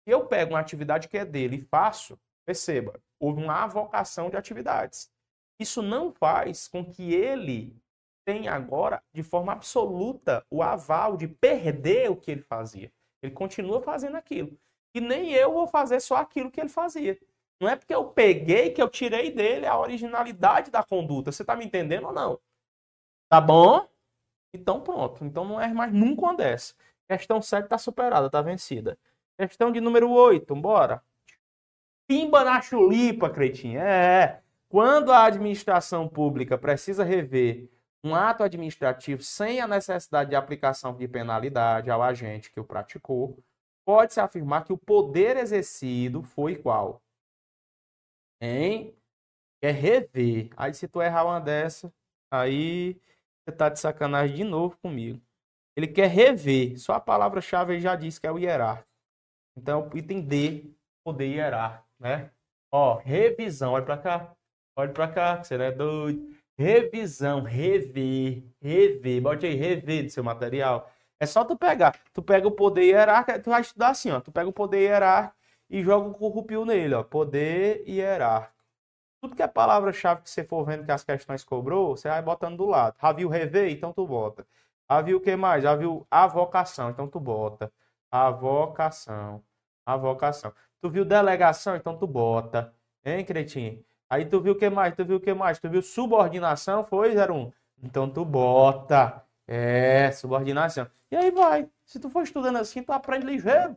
Eu 0.06 0.26
pego 0.26 0.52
uma 0.52 0.60
atividade 0.60 1.08
que 1.08 1.16
é 1.16 1.24
dele 1.24 1.56
e 1.56 1.60
faço, 1.60 2.18
perceba, 2.44 3.00
houve 3.18 3.42
uma 3.42 3.62
avocação 3.62 4.28
de 4.28 4.36
atividades. 4.36 5.10
Isso 5.58 5.80
não 5.80 6.12
faz 6.12 6.68
com 6.68 6.84
que 6.84 7.14
ele 7.14 7.80
tenha 8.24 8.52
agora, 8.52 9.02
de 9.12 9.22
forma 9.22 9.52
absoluta, 9.52 10.44
o 10.50 10.62
aval 10.62 11.16
de 11.16 11.26
perder 11.26 12.10
o 12.10 12.16
que 12.16 12.30
ele 12.30 12.42
fazia. 12.42 12.92
Ele 13.22 13.32
continua 13.32 13.80
fazendo 13.80 14.16
aquilo. 14.16 14.58
E 14.94 15.00
nem 15.00 15.32
eu 15.32 15.52
vou 15.52 15.66
fazer 15.66 16.00
só 16.00 16.16
aquilo 16.16 16.50
que 16.50 16.60
ele 16.60 16.68
fazia. 16.68 17.18
Não 17.60 17.68
é 17.68 17.76
porque 17.76 17.94
eu 17.94 18.04
peguei 18.10 18.70
que 18.70 18.82
eu 18.82 18.88
tirei 18.88 19.30
dele 19.30 19.66
a 19.66 19.78
originalidade 19.78 20.70
da 20.70 20.82
conduta. 20.82 21.30
Você 21.30 21.44
tá 21.44 21.54
me 21.54 21.64
entendendo 21.64 22.08
ou 22.08 22.12
não? 22.12 22.40
Tá 23.28 23.40
bom? 23.40 23.88
Então 24.52 24.80
pronto. 24.80 25.24
Então 25.24 25.44
não 25.44 25.60
é 25.60 25.72
mais 25.72 25.92
nunca 25.92 26.22
uma 26.22 26.36
dessa. 26.36 26.74
Questão 27.08 27.40
7 27.42 27.68
tá 27.68 27.78
superada, 27.78 28.30
tá 28.30 28.40
vencida. 28.42 28.98
Questão 29.36 29.72
de 29.72 29.80
número 29.80 30.10
8, 30.10 30.54
bora. 30.54 31.02
Pimba 32.06 32.44
na 32.44 32.60
chulipa, 32.60 33.30
cretinha. 33.30 33.80
É. 33.80 34.42
Quando 34.68 35.12
a 35.12 35.24
administração 35.24 36.08
pública 36.08 36.56
precisa 36.56 37.04
rever 37.04 37.68
um 38.04 38.14
ato 38.14 38.42
administrativo 38.42 39.22
sem 39.22 39.60
a 39.60 39.68
necessidade 39.68 40.30
de 40.30 40.36
aplicação 40.36 40.94
de 40.96 41.06
penalidade 41.06 41.90
ao 41.90 42.02
agente 42.02 42.50
que 42.50 42.58
o 42.58 42.64
praticou, 42.64 43.38
pode-se 43.84 44.20
afirmar 44.20 44.64
que 44.64 44.72
o 44.72 44.78
poder 44.78 45.36
exercido 45.36 46.22
foi 46.22 46.56
qual? 46.56 47.02
Hein? 48.40 48.96
É 49.62 49.70
rever. 49.70 50.50
Aí 50.56 50.74
se 50.74 50.88
tu 50.88 51.00
errar 51.00 51.24
uma 51.24 51.40
dessa, 51.40 51.92
aí 52.30 53.00
você 53.44 53.56
tá 53.56 53.68
de 53.68 53.80
sacanagem 53.80 54.36
de 54.36 54.44
novo 54.44 54.76
comigo. 54.78 55.20
Ele 55.76 55.86
quer 55.86 56.08
rever. 56.08 56.78
Só 56.78 56.94
a 56.94 57.00
palavra-chave 57.00 57.80
já 57.80 57.96
disse 57.96 58.20
que 58.20 58.26
é 58.26 58.32
o 58.32 58.38
hierárquico. 58.38 58.90
Então, 59.56 59.90
item 59.94 60.20
D, 60.20 60.70
poder 61.04 61.26
hierárquico, 61.26 61.86
né? 61.98 62.30
Ó, 62.70 62.96
revisão. 62.96 63.72
Olha 63.72 63.84
para 63.84 63.98
cá. 63.98 64.36
Olha 64.76 64.92
para 64.92 65.08
cá, 65.08 65.38
que 65.38 65.46
você 65.46 65.58
não 65.58 65.64
é 65.64 65.72
doido. 65.72 66.34
Revisão, 66.58 67.42
rever, 67.42 68.44
rever. 68.60 69.20
Bote 69.20 69.46
aí, 69.46 69.54
rever 69.54 70.04
do 70.04 70.10
seu 70.10 70.24
material. 70.24 70.90
É 71.20 71.26
só 71.26 71.44
tu 71.44 71.56
pegar. 71.56 71.98
Tu 72.12 72.22
pega 72.22 72.46
o 72.46 72.52
poder 72.52 72.84
hierárquico, 72.84 73.42
tu 73.42 73.50
vai 73.50 73.60
estudar 73.60 73.88
assim, 73.88 74.10
ó. 74.10 74.20
Tu 74.20 74.32
pega 74.32 74.48
o 74.48 74.52
poder 74.52 74.80
hierárquico 74.80 75.36
e 75.68 75.82
joga 75.82 76.08
o 76.08 76.14
corrupio 76.14 76.64
nele, 76.64 76.94
ó. 76.94 77.02
Poder 77.02 77.84
hierárquico. 77.86 78.51
Tudo 79.22 79.36
que 79.36 79.42
é 79.42 79.46
palavra-chave 79.46 80.22
que 80.22 80.28
você 80.28 80.42
for 80.42 80.64
vendo 80.64 80.84
que 80.84 80.90
as 80.90 81.04
questões 81.04 81.44
cobrou, 81.44 81.96
você 81.96 82.08
vai 82.08 82.20
botando 82.20 82.56
do 82.56 82.66
lado. 82.66 82.96
Já 83.00 83.12
viu 83.12 83.28
rever? 83.28 83.70
Então 83.70 83.92
tu 83.92 84.04
bota. 84.04 84.44
Já 84.90 85.00
viu 85.00 85.18
o 85.18 85.20
que 85.20 85.36
mais? 85.36 85.62
Já 85.62 85.76
viu 85.76 86.04
a 86.10 86.26
vocação? 86.26 86.90
Então 86.90 87.06
tu 87.06 87.20
bota. 87.20 87.72
A 88.10 88.30
vocação. 88.30 89.40
A 89.86 89.96
vocação. 89.96 90.52
Tu 90.80 90.90
viu 90.90 91.04
delegação? 91.04 91.76
Então 91.76 91.96
tu 91.96 92.04
bota. 92.04 92.74
Hein, 93.04 93.24
cretinho? 93.24 93.84
Aí 94.10 94.26
tu 94.26 94.40
viu 94.40 94.54
o 94.54 94.58
que 94.58 94.68
mais? 94.68 94.92
Tu 94.96 95.04
viu 95.04 95.18
o 95.18 95.20
que 95.20 95.32
mais? 95.32 95.60
Tu 95.60 95.70
viu 95.70 95.82
subordinação? 95.82 96.82
Foi, 96.82 97.14
01? 97.14 97.52
Então 97.80 98.10
tu 98.10 98.24
bota. 98.24 99.24
É, 99.46 100.10
subordinação. 100.10 100.88
E 101.12 101.16
aí 101.16 101.30
vai. 101.30 101.68
Se 101.86 102.00
tu 102.00 102.10
for 102.10 102.24
estudando 102.24 102.56
assim, 102.56 102.82
tu 102.82 102.92
aprende 102.92 103.24
ligeiro. 103.24 103.76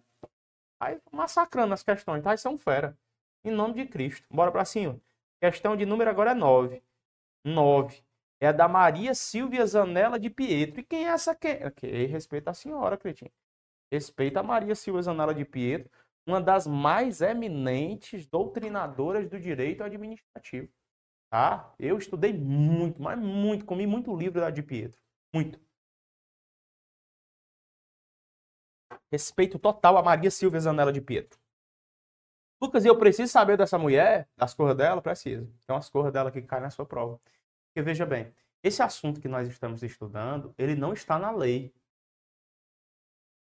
Aí 0.79 0.99
massacrando 1.11 1.75
as 1.75 1.83
questões, 1.83 2.23
tá? 2.23 2.33
Isso 2.33 2.47
é 2.47 2.51
um 2.51 2.57
fera. 2.57 2.97
Em 3.43 3.51
nome 3.51 3.75
de 3.75 3.85
Cristo. 3.85 4.25
Bora 4.31 4.51
pra 4.51 4.65
cima. 4.65 4.99
Questão 5.41 5.75
de 5.75 5.85
número 5.85 6.09
agora 6.09 6.31
é 6.31 6.35
9. 6.35 6.81
9. 7.43 8.03
É 8.39 8.47
a 8.47 8.51
da 8.51 8.67
Maria 8.67 9.13
Silvia 9.13 9.65
Zanella 9.65 10.19
de 10.19 10.29
Pietro. 10.29 10.79
E 10.79 10.83
quem 10.83 11.05
é 11.05 11.09
essa? 11.09 11.35
Que... 11.35 11.65
Okay, 11.67 12.05
respeita 12.05 12.51
a 12.51 12.53
senhora, 12.53 12.97
Cretinho. 12.97 13.31
Respeita 13.91 14.39
a 14.39 14.43
Maria 14.43 14.75
Silvia 14.75 15.01
Zanella 15.03 15.33
de 15.33 15.45
Pietro 15.45 15.89
uma 16.25 16.41
das 16.41 16.65
mais 16.65 17.21
eminentes 17.21 18.25
doutrinadoras 18.25 19.29
do 19.29 19.39
direito 19.39 19.83
administrativo. 19.83 20.69
Tá? 21.29 21.73
Eu 21.77 21.97
estudei 21.97 22.33
muito, 22.33 23.01
mas 23.01 23.19
muito, 23.19 23.65
comi 23.65 23.85
muito 23.85 24.15
livro 24.15 24.41
da 24.41 24.49
de 24.49 24.63
Pietro. 24.63 24.99
Muito. 25.33 25.59
Respeito 29.11 29.59
total 29.59 29.97
a 29.97 30.03
Maria 30.03 30.31
Silvia 30.31 30.59
Zanella 30.59 30.91
de 30.91 31.01
Pietro. 31.01 31.39
Lucas, 32.61 32.85
eu 32.85 32.97
preciso 32.97 33.31
saber 33.31 33.57
dessa 33.57 33.77
mulher, 33.77 34.27
das 34.37 34.53
cores 34.53 34.75
dela? 34.75 35.01
Preciso. 35.01 35.45
Tem 35.67 35.75
umas 35.75 35.89
cores 35.89 36.11
dela 36.11 36.31
que 36.31 36.41
caem 36.41 36.63
na 36.63 36.69
sua 36.69 36.85
prova. 36.85 37.19
Porque 37.67 37.81
veja 37.81 38.05
bem, 38.05 38.33
esse 38.63 38.81
assunto 38.81 39.19
que 39.19 39.27
nós 39.27 39.47
estamos 39.47 39.83
estudando, 39.83 40.53
ele 40.57 40.75
não 40.75 40.93
está 40.93 41.19
na 41.19 41.31
lei. 41.31 41.73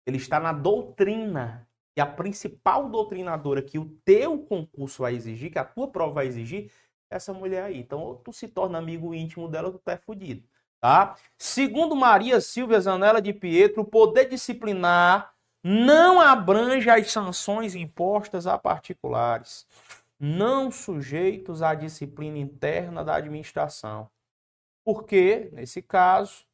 Ele 0.06 0.18
está 0.18 0.40
na 0.40 0.54
doutrina 0.54 1.68
e 1.96 2.02
a 2.02 2.06
principal 2.06 2.90
doutrinadora 2.90 3.62
que 3.62 3.78
o 3.78 3.86
teu 4.06 4.40
concurso 4.40 5.04
vai 5.04 5.14
exigir, 5.14 5.52
que 5.52 5.60
a 5.60 5.66
tua 5.66 5.88
prova 5.90 6.14
vai 6.14 6.28
exigir, 6.28 6.72
é 7.10 7.18
essa 7.18 7.34
mulher 7.34 7.64
aí. 7.66 7.80
Então, 7.80 8.00
ou 8.00 8.16
tu 8.16 8.32
se 8.32 8.48
torna 8.48 8.78
amigo 8.78 9.14
íntimo 9.14 9.48
dela, 9.48 9.68
ou 9.68 9.74
tu 9.74 9.80
tá 9.80 9.98
fudido. 9.98 10.48
Tá? 10.80 11.16
Segundo 11.38 11.96
Maria 11.96 12.42
Silvia 12.42 12.80
Zanella 12.80 13.22
de 13.22 13.34
Pietro, 13.34 13.84
o 13.84 13.86
poder 13.86 14.28
disciplinar 14.28 15.31
não 15.64 16.20
abrange 16.20 16.90
as 16.90 17.12
sanções 17.12 17.76
impostas 17.76 18.48
a 18.48 18.58
particulares, 18.58 19.68
não 20.20 20.72
sujeitos 20.72 21.62
à 21.62 21.74
disciplina 21.74 22.38
interna 22.38 23.04
da 23.04 23.16
administração. 23.16 24.10
Porque, 24.84 25.50
nesse 25.54 25.82
caso, 25.82 26.46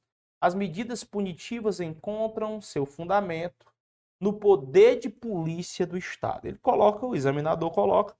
as 0.41 0.53
medidas 0.53 1.03
punitivas 1.03 1.79
encontram 1.79 2.61
seu 2.61 2.85
fundamento 2.85 3.65
no 4.19 4.33
poder 4.33 4.99
de 4.99 5.09
polícia 5.09 5.85
do 5.85 5.97
Estado. 5.97 6.47
Ele 6.47 6.57
coloca, 6.57 7.05
o 7.05 7.15
examinador 7.15 7.71
coloca 7.71 8.15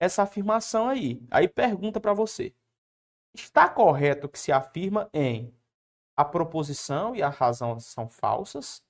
essa 0.00 0.22
afirmação 0.22 0.88
aí. 0.88 1.22
Aí 1.30 1.48
pergunta 1.48 2.00
para 2.00 2.12
você: 2.12 2.52
está 3.34 3.68
correto 3.68 4.28
que 4.28 4.38
se 4.38 4.50
afirma 4.50 5.08
em 5.12 5.54
a 6.16 6.24
proposição 6.24 7.14
e 7.16 7.22
a 7.22 7.28
razão 7.28 7.78
são 7.80 8.08
falsas, 8.08 8.82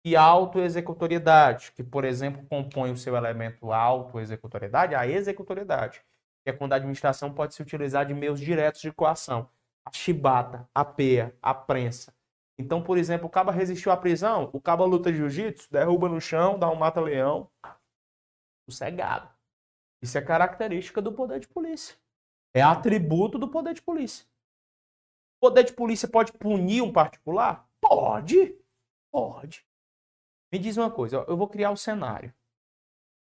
e 0.04 0.15
autoexecutoriedade, 0.15 1.71
que, 1.73 1.84
por 1.84 2.04
exemplo, 2.04 2.45
compõe 2.47 2.91
o 2.91 2.97
seu 2.97 3.15
elemento 3.15 3.71
autoexecutoriedade, 3.71 4.95
a 4.95 5.08
executoriedade, 5.08 6.02
que 6.43 6.50
é 6.50 6.54
quando 6.54 6.73
a 6.73 6.78
administração 6.78 7.34
pode 7.34 7.54
se 7.54 7.62
utilizar 7.62 8.06
de 8.06 8.13
meios 8.13 8.39
diretos 8.39 8.82
de 8.82 8.91
coação, 8.91 9.50
a 9.86 9.91
chibata, 9.91 10.67
a 10.73 10.84
peia, 10.84 11.36
a 11.41 11.54
prensa. 11.54 12.13
Então, 12.59 12.81
por 12.83 12.97
exemplo, 12.97 13.27
o 13.27 13.29
cabo 13.29 13.51
resistiu 13.51 13.91
à 13.91 13.97
prisão, 13.97 14.49
o 14.51 14.59
cabo 14.59 14.85
luta 14.85 15.13
jiu-jitsu, 15.13 15.71
derruba 15.71 16.09
no 16.09 16.19
chão, 16.19 16.57
dá 16.57 16.69
um 16.69 16.75
mata-leão, 16.75 17.51
sossegado. 18.67 19.29
Isso 20.01 20.17
é 20.17 20.21
característica 20.21 21.01
do 21.01 21.13
poder 21.13 21.39
de 21.39 21.47
polícia. 21.47 21.95
É 22.53 22.61
atributo 22.61 23.37
do 23.37 23.47
poder 23.47 23.73
de 23.73 23.81
polícia. 23.81 24.25
O 25.37 25.47
poder 25.47 25.63
de 25.63 25.73
polícia 25.73 26.07
pode 26.07 26.33
punir 26.33 26.81
um 26.81 26.91
particular? 26.91 27.69
Pode. 27.79 28.59
Pode. 29.11 29.65
Me 30.51 30.57
diz 30.57 30.77
uma 30.77 30.89
coisa, 30.89 31.25
eu 31.27 31.37
vou 31.37 31.47
criar 31.47 31.71
um 31.71 31.75
cenário. 31.75 32.33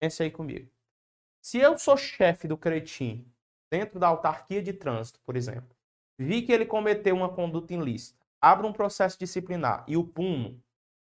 Pense 0.00 0.22
aí 0.22 0.30
comigo. 0.30 0.70
Se 1.42 1.58
eu 1.58 1.78
sou 1.78 1.96
chefe 1.96 2.46
do 2.46 2.56
cretim, 2.56 3.26
dentro 3.70 3.98
da 3.98 4.08
autarquia 4.08 4.62
de 4.62 4.72
trânsito, 4.72 5.20
por 5.20 5.36
exemplo, 5.36 5.76
vi 6.18 6.42
que 6.42 6.52
ele 6.52 6.66
cometeu 6.66 7.16
uma 7.16 7.32
conduta 7.32 7.72
ilícita, 7.72 8.17
abro 8.40 8.66
um 8.66 8.72
processo 8.72 9.18
disciplinar 9.18 9.84
e 9.86 9.96
o 9.96 10.04
puno, 10.04 10.62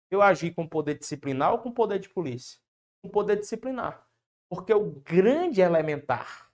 eu 0.10 0.22
agi 0.22 0.52
com 0.52 0.67
poder 0.67 0.98
disciplinar 0.98 1.54
ou 1.54 1.60
com 1.60 1.72
poder 1.72 2.00
de 2.00 2.10
polícia? 2.10 2.60
Com 3.02 3.10
poder 3.10 3.38
disciplinar. 3.38 4.06
Porque 4.50 4.74
o 4.74 4.91
grande 4.91 5.62
elementar, 5.62 6.52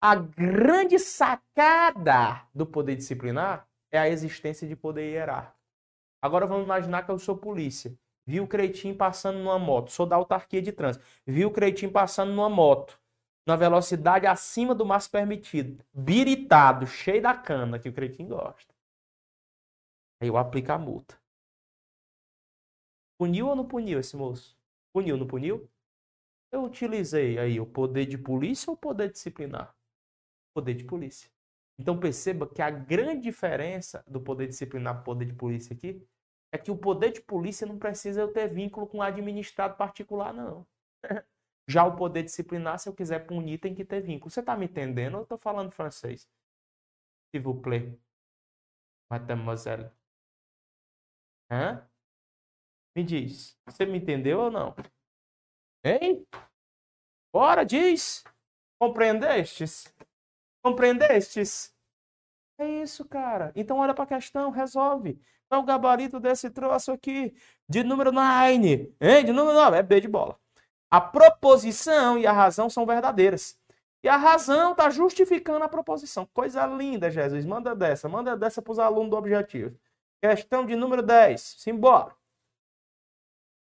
a 0.00 0.14
grande 0.14 0.98
sacada 0.98 2.46
do 2.54 2.64
poder 2.64 2.96
disciplinar 2.96 3.68
é 3.90 3.98
a 3.98 4.08
existência 4.08 4.66
de 4.66 4.74
poder 4.74 5.10
hierárquico. 5.10 5.58
Agora 6.22 6.46
vamos 6.46 6.64
imaginar 6.64 7.04
que 7.04 7.10
eu 7.10 7.18
sou 7.18 7.36
polícia. 7.36 7.94
Vi 8.26 8.40
o 8.40 8.46
Cretim 8.46 8.94
passando 8.94 9.38
numa 9.38 9.58
moto, 9.58 9.90
sou 9.90 10.06
da 10.06 10.16
autarquia 10.16 10.60
de 10.60 10.72
trânsito. 10.72 11.04
Vi 11.26 11.44
o 11.44 11.50
Cretim 11.50 11.88
passando 11.88 12.32
numa 12.32 12.48
moto, 12.48 12.98
na 13.46 13.56
velocidade 13.56 14.26
acima 14.26 14.74
do 14.74 14.84
máximo 14.84 15.12
permitido, 15.12 15.84
biritado, 15.92 16.86
cheio 16.86 17.22
da 17.22 17.34
cana 17.34 17.78
que 17.78 17.88
o 17.88 17.92
Cretim 17.92 18.28
gosta. 18.28 18.77
Aí 20.20 20.28
eu 20.28 20.36
aplico 20.36 20.72
a 20.72 20.78
multa. 20.78 21.18
Puniu 23.18 23.48
ou 23.48 23.56
não 23.56 23.66
puniu 23.66 23.98
esse 23.98 24.16
moço? 24.16 24.56
Puniu, 24.92 25.16
não 25.16 25.26
puniu? 25.26 25.68
Eu 26.52 26.64
utilizei 26.64 27.38
aí 27.38 27.60
o 27.60 27.66
poder 27.66 28.06
de 28.06 28.16
polícia 28.16 28.70
ou 28.70 28.74
o 28.74 28.78
poder 28.78 29.10
disciplinar? 29.10 29.74
Poder 30.54 30.74
de 30.74 30.84
polícia. 30.84 31.30
Então 31.78 31.98
perceba 31.98 32.48
que 32.48 32.62
a 32.62 32.70
grande 32.70 33.22
diferença 33.22 34.02
do 34.06 34.20
poder 34.20 34.48
disciplinar 34.48 34.94
para 34.94 35.02
o 35.02 35.04
poder 35.04 35.26
de 35.26 35.34
polícia 35.34 35.74
aqui 35.74 36.02
é 36.52 36.58
que 36.58 36.70
o 36.70 36.76
poder 36.76 37.12
de 37.12 37.20
polícia 37.20 37.66
não 37.66 37.78
precisa 37.78 38.20
eu 38.20 38.32
ter 38.32 38.48
vínculo 38.48 38.86
com 38.86 38.98
um 38.98 39.02
administrado 39.02 39.76
particular, 39.76 40.32
não. 40.32 40.66
Já 41.68 41.84
o 41.84 41.96
poder 41.96 42.22
disciplinar, 42.22 42.78
se 42.78 42.88
eu 42.88 42.94
quiser 42.94 43.26
punir, 43.26 43.58
tem 43.58 43.74
que 43.74 43.84
ter 43.84 44.00
vínculo. 44.00 44.30
Você 44.30 44.40
está 44.40 44.56
me 44.56 44.64
entendendo 44.66 45.14
ou 45.14 45.20
eu 45.20 45.24
estou 45.24 45.38
falando 45.38 45.70
francês? 45.70 46.26
S'il 47.30 47.42
vous 47.42 47.60
plaît. 47.62 47.98
Mademoiselle. 49.10 49.90
Hã? 51.50 51.86
Me 52.96 53.04
diz. 53.04 53.56
Você 53.66 53.86
me 53.86 53.98
entendeu 53.98 54.40
ou 54.40 54.50
não? 54.50 54.74
Hein? 55.84 56.26
Bora, 57.32 57.64
diz. 57.64 58.24
Compreendestes? 58.80 59.92
Compreendestes? 60.62 61.74
É 62.58 62.66
isso, 62.82 63.04
cara. 63.04 63.52
Então 63.54 63.78
olha 63.78 63.94
para 63.94 64.04
a 64.04 64.06
questão, 64.06 64.50
resolve. 64.50 65.20
É 65.50 65.56
o 65.56 65.62
gabarito 65.62 66.20
desse 66.20 66.50
troço 66.50 66.92
aqui? 66.92 67.34
De 67.68 67.82
número 67.82 68.12
9. 68.12 68.94
Hein? 69.00 69.24
De 69.24 69.32
número 69.32 69.54
9. 69.56 69.76
É 69.76 69.82
B 69.82 70.00
de 70.00 70.08
bola. 70.08 70.38
A 70.90 71.00
proposição 71.00 72.18
e 72.18 72.26
a 72.26 72.32
razão 72.32 72.68
são 72.68 72.84
verdadeiras. 72.84 73.58
E 74.02 74.08
a 74.08 74.16
razão 74.16 74.72
está 74.72 74.90
justificando 74.90 75.64
a 75.64 75.68
proposição. 75.68 76.26
Coisa 76.32 76.66
linda, 76.66 77.10
Jesus. 77.10 77.44
Manda 77.44 77.74
dessa. 77.74 78.08
Manda 78.08 78.36
dessa 78.36 78.60
para 78.62 78.72
os 78.72 78.78
alunos 78.78 79.10
do 79.10 79.16
objetivo. 79.16 79.78
Questão 80.20 80.66
de 80.66 80.74
número 80.74 81.02
10. 81.02 81.40
Simbora. 81.40 82.14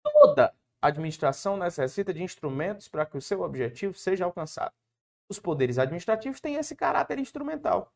Toda 0.03 0.53
administração 0.81 1.57
necessita 1.57 2.13
de 2.13 2.23
instrumentos 2.23 2.87
para 2.87 3.05
que 3.05 3.17
o 3.17 3.21
seu 3.21 3.41
objetivo 3.41 3.93
seja 3.93 4.23
alcançado. 4.23 4.73
Os 5.27 5.37
poderes 5.37 5.77
administrativos 5.77 6.39
têm 6.39 6.55
esse 6.55 6.75
caráter 6.75 7.19
instrumental. 7.19 7.91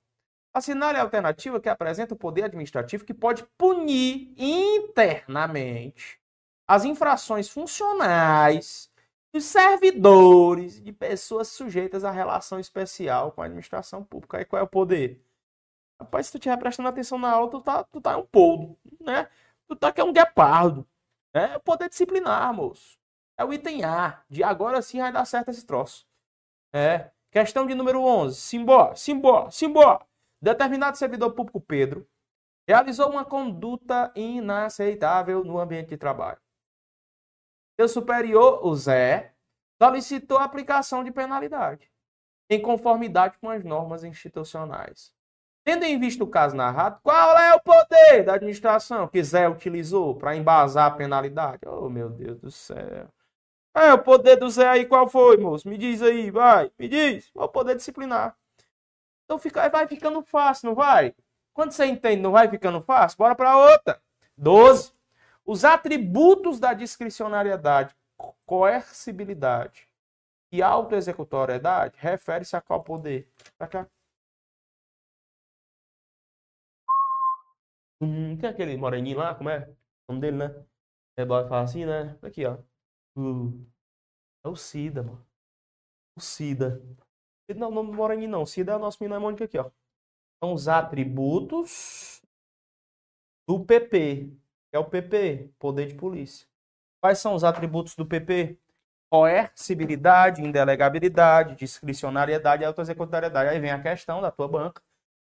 Assinale 0.53 0.97
a 0.97 1.03
alternativa 1.03 1.59
que 1.59 1.69
apresenta 1.69 2.15
o 2.15 2.17
poder 2.17 2.43
administrativo 2.43 3.05
que 3.05 3.13
pode 3.13 3.43
punir 3.57 4.33
internamente 4.37 6.19
as 6.67 6.83
infrações 6.83 7.47
funcionais 7.47 8.91
dos 9.31 9.45
servidores 9.45 10.81
de 10.81 10.91
pessoas 10.91 11.47
sujeitas 11.49 12.03
à 12.03 12.11
relação 12.11 12.59
especial 12.59 13.31
com 13.31 13.41
a 13.41 13.45
administração 13.45 14.03
pública. 14.03 14.39
Aí 14.39 14.45
qual 14.45 14.59
é 14.59 14.63
o 14.63 14.67
poder? 14.67 15.23
Rapaz, 15.99 16.27
se 16.27 16.31
tu 16.31 16.37
estiver 16.37 16.57
prestando 16.57 16.89
atenção 16.89 17.17
na 17.17 17.31
aula, 17.31 17.49
tu 17.49 17.61
tá, 17.61 17.83
tu 17.83 17.99
tá 17.99 18.17
um 18.17 18.25
poldo, 18.25 18.77
né? 19.01 19.29
Tu 19.67 19.75
tá 19.75 19.91
que 19.91 19.99
é 19.99 20.03
um 20.03 20.13
guepardo. 20.13 20.87
É 21.33 21.57
o 21.57 21.59
poder 21.59 21.89
disciplinar, 21.89 22.53
moço. 22.53 22.97
É 23.37 23.43
o 23.43 23.53
item 23.53 23.83
A. 23.83 24.23
De 24.29 24.43
agora 24.43 24.81
sim 24.81 24.99
vai 24.99 25.11
dar 25.11 25.25
certo 25.25 25.49
esse 25.49 25.65
troço. 25.65 26.07
É. 26.73 27.11
Questão 27.31 27.67
de 27.67 27.75
número 27.75 28.01
11. 28.01 28.39
Simbora, 28.39 28.95
simbora, 28.95 29.51
simbora. 29.51 30.05
Determinado 30.41 30.97
servidor 30.97 31.33
público 31.33 31.59
Pedro 31.61 32.07
realizou 32.69 33.09
uma 33.09 33.25
conduta 33.25 34.11
inaceitável 34.15 35.43
no 35.43 35.57
ambiente 35.57 35.89
de 35.89 35.97
trabalho. 35.97 36.39
Seu 37.79 37.89
superior, 37.89 38.63
o 38.63 38.75
Zé, 38.75 39.33
solicitou 39.81 40.37
a 40.37 40.43
aplicação 40.43 41.03
de 41.03 41.11
penalidade, 41.11 41.91
em 42.47 42.61
conformidade 42.61 43.39
com 43.39 43.49
as 43.49 43.63
normas 43.63 44.03
institucionais. 44.03 45.11
Tendo 45.69 45.83
em 45.83 45.99
vista 45.99 46.23
o 46.23 46.27
caso 46.27 46.55
narrado, 46.55 46.99
qual 47.03 47.37
é 47.37 47.53
o 47.53 47.59
poder 47.59 48.23
da 48.25 48.33
administração 48.33 49.07
que 49.07 49.23
Zé 49.23 49.47
utilizou 49.47 50.15
para 50.15 50.35
embasar 50.35 50.87
a 50.87 50.95
penalidade? 50.95 51.59
Oh, 51.67 51.87
meu 51.87 52.09
Deus 52.09 52.39
do 52.39 52.49
céu. 52.49 53.07
É, 53.75 53.93
o 53.93 53.99
poder 54.01 54.35
do 54.37 54.49
Zé 54.49 54.67
aí 54.67 54.87
qual 54.87 55.07
foi, 55.07 55.37
moço? 55.37 55.69
Me 55.69 55.77
diz 55.77 56.01
aí, 56.01 56.31
vai, 56.31 56.71
me 56.79 56.87
diz. 56.87 57.29
O 57.35 57.47
poder 57.47 57.75
disciplinar. 57.75 58.35
Então 59.25 59.37
fica, 59.37 59.69
vai 59.69 59.87
ficando 59.87 60.23
fácil, 60.23 60.69
não 60.69 60.75
vai? 60.75 61.13
Quando 61.53 61.71
você 61.71 61.85
entende, 61.85 62.19
não 62.19 62.31
vai 62.31 62.49
ficando 62.49 62.81
fácil? 62.81 63.19
Bora 63.19 63.35
para 63.35 63.55
outra. 63.55 64.01
12. 64.35 64.91
Os 65.45 65.63
atributos 65.63 66.59
da 66.59 66.73
discricionariedade, 66.73 67.95
coercibilidade 68.43 69.87
e 70.51 70.63
autoexecutoriedade 70.63 71.93
refere-se 71.99 72.55
a 72.55 72.61
qual 72.61 72.81
poder? 72.81 73.29
Pra 73.55 73.67
cá. 73.67 73.87
Hum, 78.01 78.37
tem 78.37 78.49
aquele 78.49 78.77
moreninho 78.77 79.17
lá, 79.17 79.35
como 79.35 79.49
é? 79.49 79.69
O 80.07 80.13
nome 80.13 80.21
dele, 80.21 80.37
né? 80.37 80.65
É 81.17 81.25
fala 81.25 81.61
assim, 81.63 81.85
né? 81.85 82.17
Aqui, 82.21 82.45
ó. 82.45 82.57
Uh, 83.17 83.65
é 84.45 84.47
o 84.47 84.55
Cida, 84.55 85.03
mano. 85.03 85.25
O 86.17 86.21
Cida. 86.21 86.81
Cida 87.49 87.59
não 87.59 87.67
é 87.67 87.71
o 87.71 87.73
nome 87.73 87.91
do 87.91 87.97
moreninho, 87.97 88.29
não. 88.29 88.45
Cida 88.45 88.71
é 88.71 88.75
o 88.75 88.79
nosso 88.79 89.03
mnemônico 89.03 89.43
aqui, 89.43 89.57
ó. 89.57 89.69
São 90.41 90.53
os 90.53 90.67
atributos 90.69 92.21
do 93.47 93.65
PP. 93.65 94.31
Que 94.69 94.77
é 94.77 94.79
o 94.79 94.85
PP, 94.85 95.51
poder 95.59 95.87
de 95.87 95.95
polícia. 95.95 96.47
Quais 97.01 97.19
são 97.19 97.33
os 97.33 97.43
atributos 97.43 97.95
do 97.95 98.05
PP? 98.05 98.57
Coercibilidade, 99.11 100.41
indelegabilidade, 100.41 101.55
discricionariedade 101.55 102.63
e 102.63 102.65
autoexecutoriedade. 102.65 103.49
Aí 103.49 103.59
vem 103.59 103.71
a 103.71 103.81
questão 103.81 104.21
da 104.21 104.31
tua 104.31 104.47
banca 104.47 104.81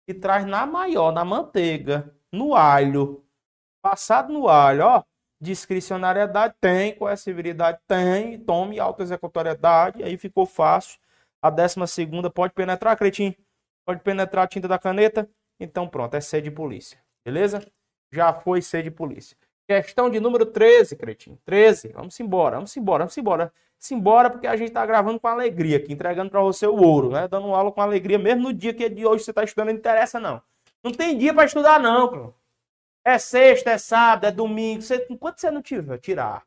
e 0.09 0.13
traz 0.13 0.45
na 0.45 0.67
maior, 0.67 1.13
na 1.13 1.25
manteiga 1.25 2.16
no 2.33 2.55
alho. 2.55 3.25
Passado 3.83 4.33
no 4.33 4.49
alho, 4.49 4.85
ó. 4.85 5.05
Discricionariedade 5.41 6.55
tem, 6.61 6.95
coercibilidade 6.95 7.79
tem, 7.87 8.39
tome 8.39 8.81
autoexecutoriedade, 8.81 10.03
aí 10.03 10.17
ficou 10.17 10.47
fácil. 10.47 10.99
A 11.43 11.51
décima 11.51 11.87
segunda 11.87 12.31
pode 12.31 12.55
penetrar, 12.55 12.97
cretinho? 12.97 13.35
Pode 13.87 14.01
penetrar 14.01 14.45
a 14.45 14.49
tinta 14.49 14.67
da 14.67 14.79
caneta? 14.79 15.29
Então 15.61 15.87
pronto, 15.87 16.15
é 16.15 16.21
sede 16.21 16.49
de 16.49 16.57
polícia. 16.57 16.99
Beleza? 17.25 17.65
Já 18.11 18.33
foi 18.33 18.63
sede 18.63 18.91
de 18.91 18.97
polícia. 18.97 19.37
Questão 19.69 20.09
de 20.09 20.21
número 20.21 20.47
13, 20.47 20.97
cretinho. 20.97 21.39
13. 21.45 21.89
Vamos 21.89 22.19
embora, 22.19 22.57
vamos 22.57 22.77
embora, 22.77 23.05
vamos 23.05 23.19
embora. 23.19 23.53
Simbora 23.79 24.31
porque 24.31 24.47
a 24.47 24.57
gente 24.57 24.73
tá 24.73 24.85
gravando 24.87 25.21
com 25.21 25.29
alegria 25.29 25.77
aqui, 25.77 25.93
entregando 25.93 26.31
para 26.31 26.41
você 26.41 26.67
o 26.67 26.77
ouro, 26.77 27.11
né? 27.11 27.29
Dando 27.29 27.55
aula 27.55 27.71
com 27.71 27.81
alegria, 27.81 28.19
mesmo 28.19 28.45
no 28.45 28.53
dia 28.53 28.73
que 28.73 28.85
é 28.85 28.89
de 28.89 29.07
hoje 29.07 29.25
você 29.25 29.33
tá 29.33 29.45
estudando, 29.45 29.69
não 29.69 29.75
interessa 29.75 30.19
não. 30.19 30.43
Não 30.87 30.93
tem 30.93 31.19
dia 31.19 31.35
para 31.35 31.47
estudar, 31.47 31.81
não. 31.81 32.33
É 33.05 33.19
sexta, 33.19 33.73
é 33.73 33.79
sábado, 33.79 34.27
é 34.27 34.31
domingo. 34.31 34.83
Você, 34.83 35.05
enquanto 35.11 35.41
você 35.41 35.51
não 35.51 35.61
tiver, 35.61 35.99
tirar 35.99 36.47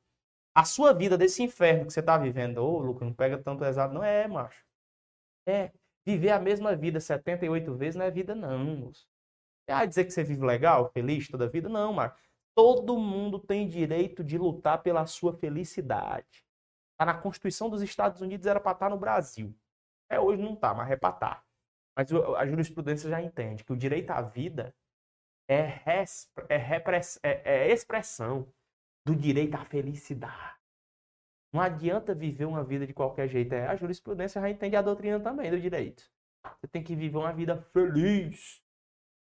a 0.56 0.64
sua 0.64 0.94
vida 0.94 1.18
desse 1.18 1.44
inferno 1.44 1.86
que 1.86 1.92
você 1.92 2.02
tá 2.02 2.18
vivendo, 2.18 2.60
ô, 2.60 2.80
Lucas, 2.80 3.06
não 3.06 3.14
pega 3.14 3.38
tanto 3.38 3.60
pesado, 3.60 3.94
não 3.94 4.02
é, 4.02 4.30
macho. 4.30 4.64
É, 5.46 5.74
viver 6.06 6.30
a 6.30 6.40
mesma 6.40 6.74
vida 6.74 7.02
78 7.02 7.76
vezes 7.76 7.98
não 7.98 8.06
é 8.06 8.10
vida, 8.10 8.34
não, 8.34 8.60
moço. 8.60 9.06
Ah, 9.68 9.84
dizer 9.84 10.06
que 10.06 10.12
você 10.12 10.24
vive 10.24 10.46
legal, 10.46 10.90
feliz 10.94 11.28
toda 11.28 11.44
a 11.44 11.50
vida? 11.50 11.68
Não, 11.68 11.92
macho. 11.92 12.16
Todo 12.56 12.98
mundo 12.98 13.40
tem 13.40 13.68
direito 13.68 14.24
de 14.24 14.38
lutar 14.38 14.82
pela 14.82 15.06
sua 15.06 15.34
felicidade. 15.34 16.46
Tá 16.98 17.06
na 17.06 17.14
Constituição 17.14 17.70
dos 17.70 17.82
Estados 17.82 18.22
Unidos, 18.22 18.48
era 18.48 18.62
para 18.62 18.72
estar 18.72 18.86
tá 18.86 18.90
no 18.90 18.98
Brasil. 18.98 19.54
É, 20.10 20.18
hoje 20.18 20.42
não 20.42 20.56
tá, 20.56 20.74
mas 20.74 20.90
é 20.90 20.94
estar. 20.94 21.44
Mas 22.00 22.10
a 22.14 22.46
jurisprudência 22.46 23.10
já 23.10 23.22
entende 23.22 23.66
que 23.66 23.74
o 23.74 23.76
direito 23.76 24.10
à 24.12 24.22
vida 24.22 24.74
é, 25.50 25.64
res, 25.64 26.32
é, 26.48 26.56
repress, 26.56 27.20
é, 27.22 27.66
é 27.66 27.74
expressão 27.74 28.50
do 29.06 29.14
direito 29.14 29.56
à 29.56 29.66
felicidade. 29.66 30.58
Não 31.54 31.60
adianta 31.60 32.16
viver 32.16 32.46
uma 32.46 32.64
vida 32.64 32.88
de 32.88 32.94
qualquer 32.94 33.28
jeito. 33.28 33.52
É, 33.52 33.68
a 33.68 33.76
jurisprudência 33.76 34.40
já 34.40 34.50
entende 34.50 34.78
a 34.78 34.82
doutrina 34.82 35.20
também 35.20 35.52
do 35.52 35.60
direito. 35.60 36.10
Você 36.62 36.70
tem 36.70 36.82
que 36.82 36.96
viver 36.96 37.18
uma 37.18 37.34
vida 37.34 37.62
feliz, 37.74 38.64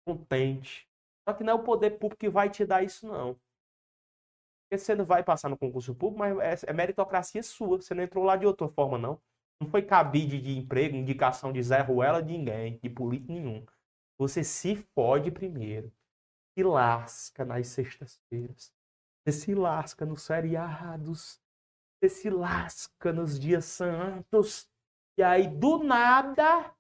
contente. 0.07 0.89
Só 1.29 1.35
que 1.35 1.43
não 1.43 1.55
é 1.55 1.57
o 1.57 1.65
poder 1.65 1.99
público 1.99 2.21
que 2.21 2.29
vai 2.29 2.49
te 2.51 2.65
dar 2.65 2.85
isso, 2.85 3.05
não. 3.05 3.35
Porque 4.63 4.79
você 4.79 4.95
não 4.95 5.05
vai 5.05 5.25
passar 5.25 5.49
no 5.49 5.59
concurso 5.59 5.93
público, 5.93 6.21
mas 6.21 6.63
é, 6.63 6.71
é 6.71 6.73
meritocracia 6.73 7.43
sua. 7.43 7.83
Você 7.83 7.95
não 7.95 8.05
entrou 8.05 8.23
lá 8.23 8.37
de 8.37 8.47
outra 8.47 8.69
forma, 8.69 8.97
não. 8.97 9.21
Não 9.61 9.69
foi 9.69 9.83
cabide 9.83 10.41
de 10.41 10.57
emprego, 10.57 10.97
indicação 10.97 11.53
de 11.53 11.63
Zé 11.63 11.81
Ruela 11.83 12.23
de 12.23 12.33
ninguém, 12.33 12.79
de 12.83 12.89
político 12.89 13.33
nenhum. 13.33 13.67
Você 14.19 14.43
se 14.43 14.75
fode 14.95 15.31
primeiro. 15.31 15.93
Se 16.55 16.65
lasca 16.65 17.45
nas 17.45 17.69
sextas-feiras. 17.69 18.73
Você 19.23 19.33
se 19.33 19.55
lasca 19.55 20.07
nos 20.07 20.27
feriados. 20.27 21.41
Você 22.03 22.09
se 22.09 22.31
lasca 22.31 23.13
nos 23.13 23.39
dias 23.39 23.67
santos. 23.67 24.69
E 25.19 25.23
aí, 25.23 25.47
do 25.47 25.85
nada, 25.85 26.75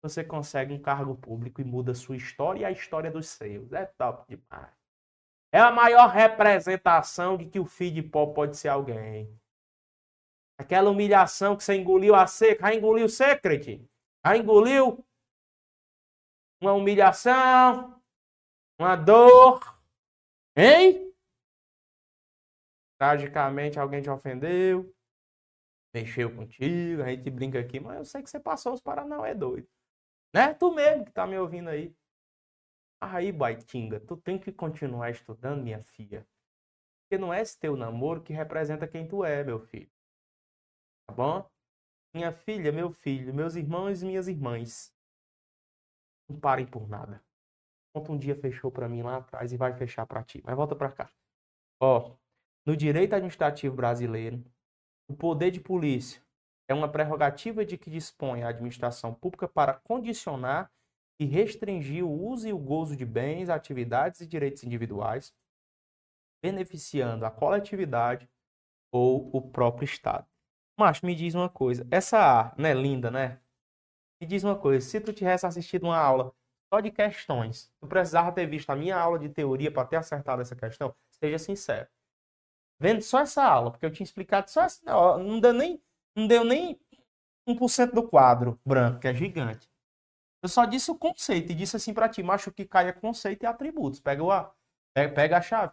você 0.00 0.22
consegue 0.22 0.72
um 0.72 0.80
cargo 0.80 1.16
público 1.16 1.60
e 1.60 1.64
muda 1.64 1.94
sua 1.94 2.16
história 2.16 2.60
e 2.60 2.64
a 2.64 2.70
história 2.70 3.10
dos 3.10 3.28
seus. 3.28 3.72
É 3.72 3.84
top 3.84 4.24
demais. 4.28 4.72
É 5.52 5.58
a 5.58 5.72
maior 5.72 6.08
representação 6.08 7.36
de 7.36 7.46
que 7.46 7.58
o 7.58 7.66
filho 7.66 7.96
de 7.96 8.02
pó 8.02 8.26
pode 8.26 8.56
ser 8.56 8.68
alguém. 8.68 9.36
Aquela 10.58 10.90
humilhação 10.90 11.56
que 11.56 11.62
você 11.62 11.76
engoliu 11.76 12.14
a 12.14 12.26
seca. 12.26 12.66
Já 12.66 12.74
engoliu 12.74 13.08
seca, 13.08 13.40
cretinho? 13.40 13.88
Já 14.26 14.36
engoliu? 14.36 15.04
Uma 16.60 16.72
humilhação? 16.72 18.02
Uma 18.78 18.96
dor? 18.96 19.60
Hein? 20.56 21.14
Tragicamente 22.98 23.78
alguém 23.78 24.02
te 24.02 24.10
ofendeu? 24.10 24.92
Mexeu 25.94 26.34
contigo? 26.34 27.02
A 27.02 27.10
gente 27.10 27.30
brinca 27.30 27.60
aqui, 27.60 27.78
mas 27.78 27.98
eu 27.98 28.04
sei 28.04 28.22
que 28.22 28.28
você 28.28 28.40
passou 28.40 28.72
os 28.74 28.80
Paranauê 28.80 29.34
doido. 29.34 29.68
Né? 30.34 30.52
Tu 30.54 30.72
mesmo 30.72 31.04
que 31.04 31.12
tá 31.12 31.26
me 31.26 31.38
ouvindo 31.38 31.68
aí. 31.68 31.94
Aí, 33.00 33.30
Baitinga, 33.30 34.00
tu 34.00 34.16
tem 34.16 34.38
que 34.38 34.52
continuar 34.52 35.10
estudando, 35.10 35.62
minha 35.62 35.80
filha. 35.80 36.26
Porque 37.02 37.20
não 37.20 37.32
é 37.32 37.40
esse 37.40 37.56
teu 37.58 37.76
namoro 37.76 38.22
que 38.22 38.32
representa 38.32 38.88
quem 38.88 39.06
tu 39.06 39.24
é, 39.24 39.44
meu 39.44 39.60
filho. 39.60 39.90
Tá 41.08 41.14
bom? 41.14 41.50
Minha 42.14 42.32
filha, 42.32 42.70
meu 42.70 42.92
filho, 42.92 43.32
meus 43.34 43.54
irmãos 43.54 44.02
e 44.02 44.06
minhas 44.06 44.28
irmãs. 44.28 44.94
Não 46.28 46.38
parem 46.38 46.66
por 46.66 46.86
nada. 46.86 47.22
Conta 47.94 48.12
um 48.12 48.18
dia 48.18 48.36
fechou 48.36 48.70
para 48.70 48.88
mim 48.88 49.02
lá 49.02 49.16
atrás 49.16 49.50
e 49.52 49.56
vai 49.56 49.72
fechar 49.72 50.06
para 50.06 50.22
ti. 50.22 50.42
Mas 50.44 50.54
volta 50.54 50.76
para 50.76 50.92
cá. 50.92 51.10
Ó, 51.80 52.14
no 52.66 52.76
direito 52.76 53.14
administrativo 53.14 53.74
brasileiro, 53.74 54.44
o 55.08 55.16
poder 55.16 55.50
de 55.50 55.60
polícia 55.60 56.22
é 56.68 56.74
uma 56.74 56.90
prerrogativa 56.90 57.64
de 57.64 57.78
que 57.78 57.90
dispõe 57.90 58.42
a 58.42 58.48
administração 58.48 59.14
pública 59.14 59.48
para 59.48 59.72
condicionar 59.72 60.70
e 61.18 61.24
restringir 61.24 62.04
o 62.04 62.12
uso 62.12 62.46
e 62.46 62.52
o 62.52 62.58
gozo 62.58 62.94
de 62.94 63.06
bens, 63.06 63.48
atividades 63.48 64.20
e 64.20 64.26
direitos 64.26 64.62
individuais, 64.62 65.34
beneficiando 66.42 67.24
a 67.24 67.30
coletividade 67.30 68.28
ou 68.92 69.34
o 69.34 69.40
próprio 69.40 69.86
Estado. 69.86 70.27
Macho, 70.78 71.04
me 71.04 71.14
diz 71.14 71.34
uma 71.34 71.48
coisa. 71.48 71.86
Essa 71.90 72.18
A, 72.18 72.54
né, 72.56 72.72
linda, 72.72 73.10
né? 73.10 73.40
Me 74.20 74.26
diz 74.26 74.44
uma 74.44 74.56
coisa. 74.56 74.86
Se 74.86 75.00
tu 75.00 75.12
tivesse 75.12 75.44
assistido 75.44 75.84
uma 75.84 75.98
aula 75.98 76.32
só 76.72 76.80
de 76.80 76.90
questões, 76.92 77.72
tu 77.80 77.88
precisava 77.88 78.30
ter 78.30 78.46
visto 78.46 78.70
a 78.70 78.76
minha 78.76 78.96
aula 78.96 79.18
de 79.18 79.28
teoria 79.28 79.72
para 79.72 79.86
ter 79.86 79.96
acertado 79.96 80.40
essa 80.40 80.54
questão? 80.54 80.94
Seja 81.10 81.38
sincero. 81.38 81.88
Vendo 82.80 83.02
só 83.02 83.20
essa 83.20 83.42
aula, 83.42 83.72
porque 83.72 83.84
eu 83.84 83.90
tinha 83.90 84.04
explicado 84.04 84.48
só 84.50 84.62
essa, 84.62 84.80
não 85.18 85.40
deu 85.40 85.52
nem, 85.52 85.82
não 86.14 86.28
deu 86.28 86.44
nem 86.44 86.78
1% 87.48 87.92
do 87.92 88.06
quadro 88.06 88.60
branco, 88.64 89.00
que 89.00 89.08
é 89.08 89.14
gigante. 89.14 89.68
Eu 90.40 90.48
só 90.48 90.64
disse 90.64 90.92
o 90.92 90.94
conceito 90.96 91.50
e 91.50 91.54
disse 91.56 91.74
assim 91.74 91.92
para 91.92 92.08
ti, 92.08 92.22
macho, 92.22 92.52
que 92.52 92.64
cai 92.64 92.88
é 92.88 92.92
conceito 92.92 93.42
e 93.42 93.46
atributos. 93.46 93.98
Pega 93.98 94.22
o 94.22 94.30
pega 94.94 95.38
a 95.38 95.42
chave. 95.42 95.72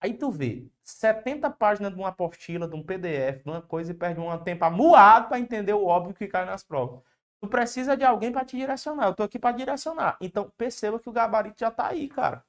Aí 0.00 0.14
tu 0.14 0.30
vê 0.30 0.66
70 0.84 1.50
páginas 1.50 1.92
de 1.92 1.98
uma 1.98 2.08
apostila, 2.08 2.68
de 2.68 2.74
um 2.74 2.82
PDF, 2.82 3.42
de 3.42 3.50
uma 3.50 3.60
coisa 3.60 3.90
e 3.90 3.94
perde 3.94 4.20
um 4.20 4.38
tempo 4.38 4.64
amuado 4.64 5.28
para 5.28 5.40
entender 5.40 5.72
o 5.72 5.84
óbvio 5.84 6.14
que 6.14 6.28
cai 6.28 6.44
nas 6.44 6.62
provas. 6.62 7.00
Tu 7.40 7.48
precisa 7.48 7.96
de 7.96 8.04
alguém 8.04 8.32
para 8.32 8.44
te 8.44 8.56
direcionar. 8.56 9.06
Eu 9.08 9.14
tô 9.14 9.22
aqui 9.22 9.38
para 9.38 9.56
direcionar. 9.56 10.16
Então 10.20 10.50
perceba 10.56 10.98
que 10.98 11.08
o 11.08 11.12
gabarito 11.12 11.60
já 11.60 11.70
tá 11.70 11.88
aí, 11.88 12.08
cara. 12.08 12.44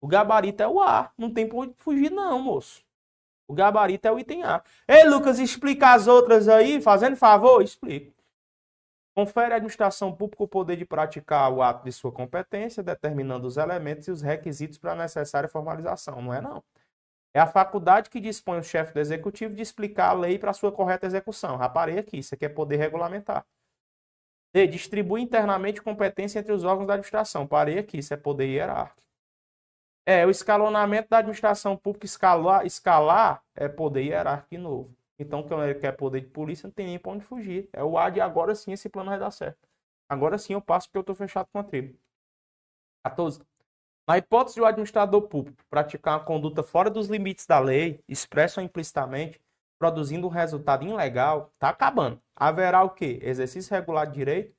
O 0.00 0.08
gabarito 0.08 0.62
é 0.62 0.68
o 0.68 0.80
A. 0.80 1.12
Não 1.16 1.32
tem 1.32 1.48
por 1.48 1.64
onde 1.64 1.74
fugir, 1.76 2.10
não, 2.10 2.40
moço. 2.40 2.82
O 3.46 3.54
gabarito 3.54 4.06
é 4.06 4.12
o 4.12 4.18
item 4.18 4.44
A. 4.44 4.62
Ei, 4.86 5.04
Lucas, 5.04 5.38
explica 5.38 5.92
as 5.92 6.06
outras 6.06 6.48
aí, 6.48 6.80
fazendo 6.80 7.16
favor? 7.16 7.62
Explico. 7.62 8.14
Confere 9.14 9.52
à 9.52 9.56
administração 9.56 10.14
pública 10.14 10.44
o 10.44 10.48
poder 10.48 10.76
de 10.76 10.84
praticar 10.84 11.52
o 11.52 11.60
ato 11.60 11.84
de 11.84 11.92
sua 11.92 12.12
competência, 12.12 12.82
determinando 12.82 13.46
os 13.46 13.56
elementos 13.56 14.06
e 14.06 14.10
os 14.10 14.22
requisitos 14.22 14.78
para 14.78 14.92
a 14.92 14.96
necessária 14.96 15.48
formalização. 15.48 16.22
Não 16.22 16.32
é, 16.32 16.40
não. 16.40 16.62
É 17.32 17.40
a 17.40 17.46
faculdade 17.46 18.10
que 18.10 18.20
dispõe 18.20 18.58
o 18.58 18.62
chefe 18.62 18.92
do 18.92 19.00
executivo 19.00 19.54
de 19.54 19.62
explicar 19.62 20.10
a 20.10 20.12
lei 20.12 20.38
para 20.38 20.52
sua 20.52 20.72
correta 20.72 21.06
execução. 21.06 21.56
Raparei 21.56 21.98
aqui, 21.98 22.18
isso 22.18 22.34
aqui 22.34 22.44
é 22.44 22.48
poder 22.48 22.76
regulamentar. 22.76 23.46
D. 24.52 24.66
Distribui 24.66 25.20
internamente 25.20 25.80
competência 25.80 26.40
entre 26.40 26.52
os 26.52 26.64
órgãos 26.64 26.88
da 26.88 26.94
administração. 26.94 27.46
Parei 27.46 27.78
aqui, 27.78 27.98
isso 27.98 28.12
é 28.12 28.16
poder 28.16 28.46
hierárquico. 28.46 29.00
É, 30.04 30.26
o 30.26 30.30
escalonamento 30.30 31.08
da 31.08 31.18
administração 31.18 31.76
pública 31.76 32.04
escalar, 32.06 32.66
escalar 32.66 33.44
é 33.54 33.68
poder 33.68 34.02
hierárquico 34.02 34.60
novo. 34.60 34.96
Então, 35.18 35.46
que 35.46 35.86
é 35.86 35.92
poder 35.92 36.22
de 36.22 36.28
polícia, 36.28 36.66
não 36.66 36.72
tem 36.72 36.86
nem 36.86 36.98
para 36.98 37.12
onde 37.12 37.24
fugir. 37.24 37.68
É 37.72 37.84
o 37.84 37.98
A 37.98 38.10
de 38.10 38.20
agora 38.20 38.54
sim 38.54 38.72
esse 38.72 38.88
plano 38.88 39.10
vai 39.10 39.18
dar 39.18 39.30
certo. 39.30 39.68
Agora 40.08 40.38
sim 40.38 40.54
eu 40.54 40.60
passo 40.62 40.88
porque 40.88 40.98
eu 40.98 41.02
estou 41.02 41.14
fechado 41.14 41.46
com 41.52 41.58
a 41.58 41.62
tribo. 41.62 41.96
14. 43.04 43.40
Na 44.10 44.18
hipótese 44.18 44.56
de 44.56 44.60
o 44.60 44.66
administrador 44.66 45.22
público 45.22 45.62
praticar 45.70 46.18
uma 46.18 46.24
conduta 46.24 46.64
fora 46.64 46.90
dos 46.90 47.06
limites 47.06 47.46
da 47.46 47.60
lei, 47.60 48.02
expressa 48.08 48.60
ou 48.60 48.64
implicitamente, 48.64 49.40
produzindo 49.78 50.26
um 50.26 50.30
resultado 50.30 50.84
ilegal, 50.84 51.52
está 51.54 51.68
acabando. 51.68 52.20
Haverá 52.34 52.82
o 52.82 52.90
quê? 52.90 53.20
Exercício 53.22 53.72
regular 53.72 54.08
de 54.08 54.14
direito, 54.14 54.52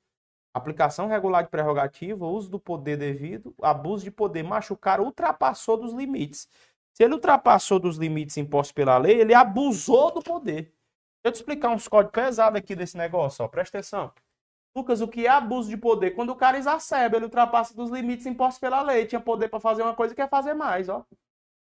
aplicação 0.54 1.06
regular 1.06 1.44
de 1.44 1.50
prerrogativa, 1.50 2.26
uso 2.26 2.50
do 2.50 2.62
poder 2.62 2.96
devido, 2.96 3.54
abuso 3.62 4.06
de 4.06 4.10
poder, 4.10 4.42
machucar, 4.42 5.02
ultrapassou 5.02 5.76
dos 5.76 5.92
limites. 5.92 6.48
Se 6.94 7.04
ele 7.04 7.16
ultrapassou 7.16 7.78
dos 7.78 7.98
limites 7.98 8.38
impostos 8.38 8.72
pela 8.72 8.98
lei, 8.98 9.20
ele 9.20 9.34
abusou 9.34 10.14
do 10.14 10.22
poder. 10.22 10.62
Deixa 10.64 11.26
eu 11.26 11.32
te 11.34 11.36
explicar 11.36 11.72
uns 11.72 11.90
códigos 11.90 12.14
pesados 12.14 12.58
aqui 12.58 12.74
desse 12.74 12.96
negócio, 12.96 13.44
ó. 13.44 13.50
presta 13.50 13.80
atenção. 13.80 14.14
Lucas, 14.76 15.02
o 15.02 15.08
que 15.08 15.26
é 15.26 15.30
abuso 15.30 15.70
de 15.70 15.76
poder? 15.76 16.12
Quando 16.12 16.30
o 16.30 16.36
cara 16.36 16.58
exacerba, 16.58 17.18
ele 17.18 17.26
ultrapassa 17.26 17.76
dos 17.76 17.90
limites 17.90 18.26
impostos 18.26 18.60
pela 18.60 18.82
lei. 18.82 19.06
Tinha 19.06 19.20
poder 19.20 19.50
para 19.50 19.60
fazer 19.60 19.84
uma 19.84 19.94
coisa 19.94 20.14
e 20.14 20.16
quer 20.16 20.30
fazer 20.30 20.54
mais, 20.54 20.88
ó. 20.88 21.06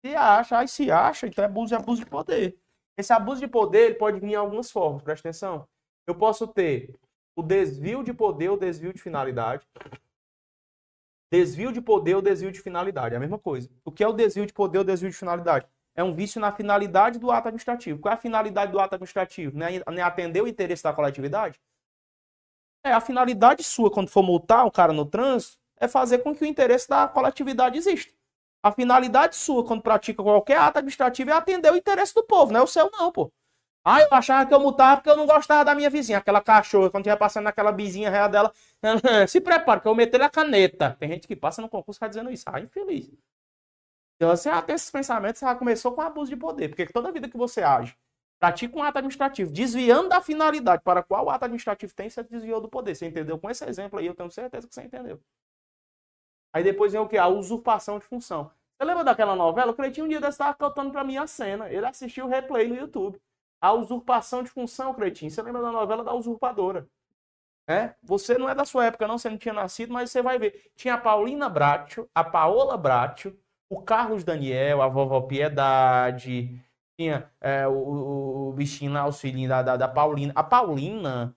Se 0.05 0.15
acha, 0.15 0.57
aí 0.57 0.67
se 0.67 0.91
acha, 0.91 1.27
então 1.27 1.43
é 1.43 1.47
abuso 1.47 1.67
de 1.67 1.75
abuso 1.75 2.03
de 2.03 2.09
poder. 2.09 2.57
Esse 2.97 3.13
abuso 3.13 3.39
de 3.39 3.47
poder 3.47 3.85
ele 3.85 3.95
pode 3.95 4.19
vir 4.19 4.31
em 4.31 4.35
algumas 4.35 4.69
formas, 4.69 5.01
presta 5.01 5.29
atenção. 5.29 5.67
Eu 6.05 6.15
posso 6.15 6.47
ter 6.47 6.93
o 7.35 7.41
desvio 7.41 8.03
de 8.03 8.13
poder 8.13 8.49
ou 8.49 8.57
desvio 8.57 8.93
de 8.93 9.01
finalidade. 9.01 9.65
Desvio 11.31 11.71
de 11.71 11.79
poder 11.79 12.15
ou 12.15 12.21
desvio 12.21 12.51
de 12.51 12.59
finalidade, 12.59 13.13
é 13.13 13.17
a 13.17 13.19
mesma 13.19 13.39
coisa. 13.39 13.69
O 13.85 13.91
que 13.91 14.03
é 14.03 14.07
o 14.07 14.13
desvio 14.13 14.45
de 14.45 14.51
poder 14.53 14.79
ou 14.79 14.83
desvio 14.83 15.09
de 15.09 15.15
finalidade? 15.15 15.67
É 15.95 16.03
um 16.03 16.13
vício 16.13 16.41
na 16.41 16.51
finalidade 16.51 17.19
do 17.19 17.31
ato 17.31 17.47
administrativo. 17.47 17.99
Qual 17.99 18.11
é 18.11 18.15
a 18.15 18.17
finalidade 18.17 18.71
do 18.71 18.79
ato 18.79 18.95
administrativo? 18.95 19.57
Não 19.57 19.67
é 19.67 20.01
atender 20.01 20.41
o 20.41 20.47
interesse 20.47 20.83
da 20.83 20.91
coletividade? 20.91 21.59
É, 22.83 22.91
a 22.93 23.01
finalidade 23.01 23.63
sua, 23.63 23.91
quando 23.91 24.09
for 24.09 24.23
multar 24.23 24.65
um 24.65 24.69
cara 24.71 24.93
no 24.93 25.05
trânsito, 25.05 25.57
é 25.77 25.87
fazer 25.87 26.19
com 26.19 26.35
que 26.35 26.43
o 26.43 26.47
interesse 26.47 26.87
da 26.87 27.07
coletividade 27.07 27.77
exista. 27.77 28.13
A 28.63 28.71
finalidade 28.71 29.35
sua, 29.35 29.65
quando 29.65 29.81
pratica 29.81 30.21
qualquer 30.21 30.57
ato 30.57 30.79
administrativo, 30.79 31.29
é 31.29 31.33
atender 31.33 31.71
o 31.71 31.77
interesse 31.77 32.13
do 32.13 32.23
povo, 32.23 32.51
não 32.51 32.61
é 32.61 32.63
o 32.63 32.67
seu, 32.67 32.89
não, 32.91 33.11
pô. 33.11 33.31
Ah, 33.83 34.01
eu 34.01 34.07
achava 34.11 34.45
que 34.45 34.53
eu 34.53 34.59
multava 34.59 34.97
porque 34.97 35.09
eu 35.09 35.15
não 35.15 35.25
gostava 35.25 35.63
da 35.63 35.73
minha 35.73 35.89
vizinha, 35.89 36.17
aquela 36.17 36.41
cachorra, 36.41 36.89
quando 36.89 37.03
estiver 37.05 37.17
passando 37.17 37.45
naquela 37.45 37.71
bizinha 37.71 38.09
real 38.09 38.29
dela. 38.29 38.53
Se 39.27 39.39
prepara, 39.39 39.79
que 39.79 39.87
eu 39.87 39.95
meter 39.95 40.21
a 40.21 40.29
caneta. 40.29 40.95
Tem 40.99 41.09
gente 41.09 41.27
que 41.27 41.35
passa 41.35 41.61
no 41.61 41.69
concurso 41.69 41.99
tá 41.99 42.07
dizendo 42.07 42.29
isso. 42.29 42.43
Ah, 42.47 42.59
infeliz. 42.59 43.09
Então, 44.15 44.29
você 44.35 44.49
já 44.49 44.61
tem 44.61 44.75
esses 44.75 44.91
pensamentos, 44.91 45.39
já 45.39 45.55
começou 45.55 45.93
com 45.93 46.01
abuso 46.01 46.29
de 46.29 46.35
poder. 46.35 46.67
Porque 46.69 46.85
toda 46.87 47.11
vida 47.11 47.29
que 47.29 47.37
você 47.37 47.63
age 47.63 47.95
pratica 48.39 48.77
um 48.77 48.83
ato 48.83 48.97
administrativo, 48.97 49.51
desviando 49.51 50.09
da 50.09 50.21
finalidade 50.21 50.81
para 50.81 51.03
qual 51.03 51.25
o 51.25 51.29
ato 51.29 51.45
administrativo 51.45 51.93
tem, 51.93 52.09
você 52.09 52.23
desviou 52.23 52.61
do 52.61 52.69
poder. 52.69 52.95
Você 52.95 53.05
entendeu? 53.05 53.37
Com 53.37 53.49
esse 53.49 53.65
exemplo 53.65 53.99
aí, 53.99 54.05
eu 54.05 54.15
tenho 54.15 54.31
certeza 54.31 54.67
que 54.67 54.73
você 54.73 54.83
entendeu. 54.83 55.19
Aí 56.53 56.63
depois 56.63 56.93
vem 56.93 57.01
o 57.01 57.07
que? 57.07 57.17
A 57.17 57.27
usurpação 57.27 57.99
de 57.99 58.05
função. 58.05 58.49
Você 58.77 58.85
lembra 58.85 59.03
daquela 59.03 59.35
novela? 59.35 59.71
O 59.71 59.75
Cleitinho 59.75 60.05
um 60.05 60.09
dia 60.09 60.21
desse 60.21 60.31
estava 60.31 60.53
cantando 60.53 60.91
para 60.91 61.03
mim 61.03 61.17
a 61.17 61.27
cena. 61.27 61.69
Ele 61.69 61.85
assistiu 61.85 62.25
o 62.25 62.29
replay 62.29 62.67
no 62.67 62.75
YouTube. 62.75 63.21
A 63.61 63.73
usurpação 63.73 64.41
de 64.41 64.49
função, 64.49 64.93
Cleitinho. 64.93 65.29
Você 65.29 65.41
lembra 65.41 65.61
da 65.61 65.71
novela 65.71 66.03
da 66.03 66.13
usurpadora? 66.13 66.87
É? 67.67 67.93
Você 68.01 68.37
não 68.37 68.49
é 68.49 68.55
da 68.55 68.65
sua 68.65 68.85
época, 68.85 69.07
não, 69.07 69.17
você 69.17 69.29
não 69.29 69.37
tinha 69.37 69.53
nascido, 69.53 69.93
mas 69.93 70.09
você 70.09 70.23
vai 70.23 70.39
ver. 70.39 70.71
Tinha 70.75 70.95
a 70.95 70.97
Paulina 70.97 71.47
Bracho, 71.47 72.09
a 72.15 72.23
Paola 72.23 72.75
Bracho, 72.77 73.37
o 73.69 73.81
Carlos 73.81 74.23
Daniel, 74.23 74.81
a 74.81 74.87
vovó 74.87 75.21
Piedade, 75.21 76.59
tinha 76.99 77.31
é, 77.39 77.65
o, 77.65 78.49
o, 78.49 78.53
bichinho 78.53 78.91
lá, 78.91 79.07
os 79.07 79.21
filhinhos 79.21 79.47
da, 79.47 79.61
da, 79.63 79.77
da 79.77 79.87
Paulina. 79.87 80.33
A 80.35 80.43
Paulina 80.43 81.33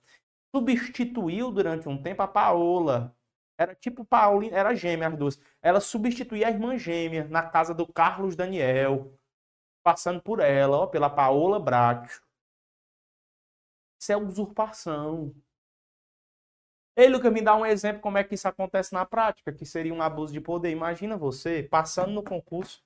substituiu 0.55 1.53
durante 1.53 1.89
um 1.89 2.03
tempo 2.03 2.21
a 2.21 2.27
Paola. 2.27 3.17
Era 3.57 3.73
tipo 3.77 4.05
Paulina, 4.05 4.57
era 4.57 4.75
gêmea 4.75 5.07
as 5.07 5.17
duas. 5.17 5.41
Ela 5.63 5.81
substituía 5.81 6.49
a 6.49 6.51
irmã 6.51 6.77
gêmea 6.77 7.29
na 7.29 7.43
casa 7.49 7.73
do 7.73 7.87
Carlos 7.87 8.35
Daniel, 8.35 9.17
passando 9.85 10.21
por 10.21 10.41
ela, 10.41 10.79
ó, 10.79 10.87
pela 10.89 11.09
Paola 11.09 11.61
Bracho. 11.61 12.23
Isso 14.01 14.13
é 14.13 14.17
usurpação. 14.17 15.33
Ele 16.97 17.21
que 17.21 17.31
me 17.31 17.41
dá 17.41 17.55
um 17.55 17.65
exemplo 17.65 18.03
como 18.03 18.19
é 18.19 18.25
que 18.25 18.35
isso 18.35 18.49
acontece 18.49 18.93
na 18.93 19.07
prática, 19.07 19.53
que 19.53 19.65
seria 19.65 19.95
um 19.95 20.03
abuso 20.03 20.33
de 20.33 20.41
poder. 20.41 20.71
Imagina 20.71 21.17
você 21.17 21.63
passando 21.63 22.13
no 22.13 22.23
concurso 22.23 22.83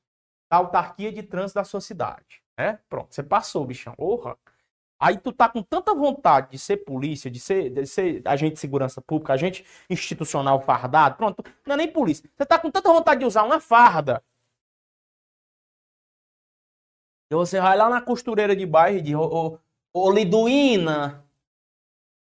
da 0.51 0.59
autarquia 0.59 1.11
de 1.11 1.23
trânsito 1.23 1.59
da 1.59 1.65
sua 1.65 1.81
cidade. 1.81 2.46
Né? 2.59 2.79
Pronto, 2.89 3.15
você 3.15 3.23
passou, 3.23 3.65
bichão. 3.67 3.95
Porra. 3.95 4.37
Aí 4.99 5.19
tu 5.19 5.31
tá 5.31 5.49
com 5.49 5.63
tanta 5.63 5.95
vontade 5.95 6.53
de 6.53 6.59
ser 6.59 6.79
polícia, 6.79 7.31
de 7.31 7.39
ser, 7.39 7.71
de 7.71 7.87
ser 7.87 8.23
agente 8.25 8.55
de 8.55 8.61
segurança 8.61 9.01
pública, 9.03 9.35
agente 9.35 9.65
institucional 9.91 10.63
fardado, 10.63 11.17
pronto, 11.17 11.45
não 11.67 11.75
é 11.75 11.77
nem 11.77 11.93
polícia. 11.93 12.29
Você 12.35 12.47
tá 12.47 12.59
com 12.59 12.71
tanta 12.71 12.91
vontade 12.91 13.21
de 13.21 13.27
usar 13.27 13.43
uma 13.43 13.61
farda. 13.61 14.23
E 17.31 17.35
você 17.35 17.61
vai 17.61 17.77
lá 17.77 17.91
na 17.91 18.01
costureira 18.01 18.57
de 18.57 18.65
bairro 18.65 18.99
e 18.99 19.03
diz, 19.03 19.15
ô, 19.15 19.59
ô, 19.93 20.03
ô 20.07 20.11
Liduína, 20.11 21.27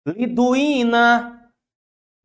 Liduína, 0.05 1.51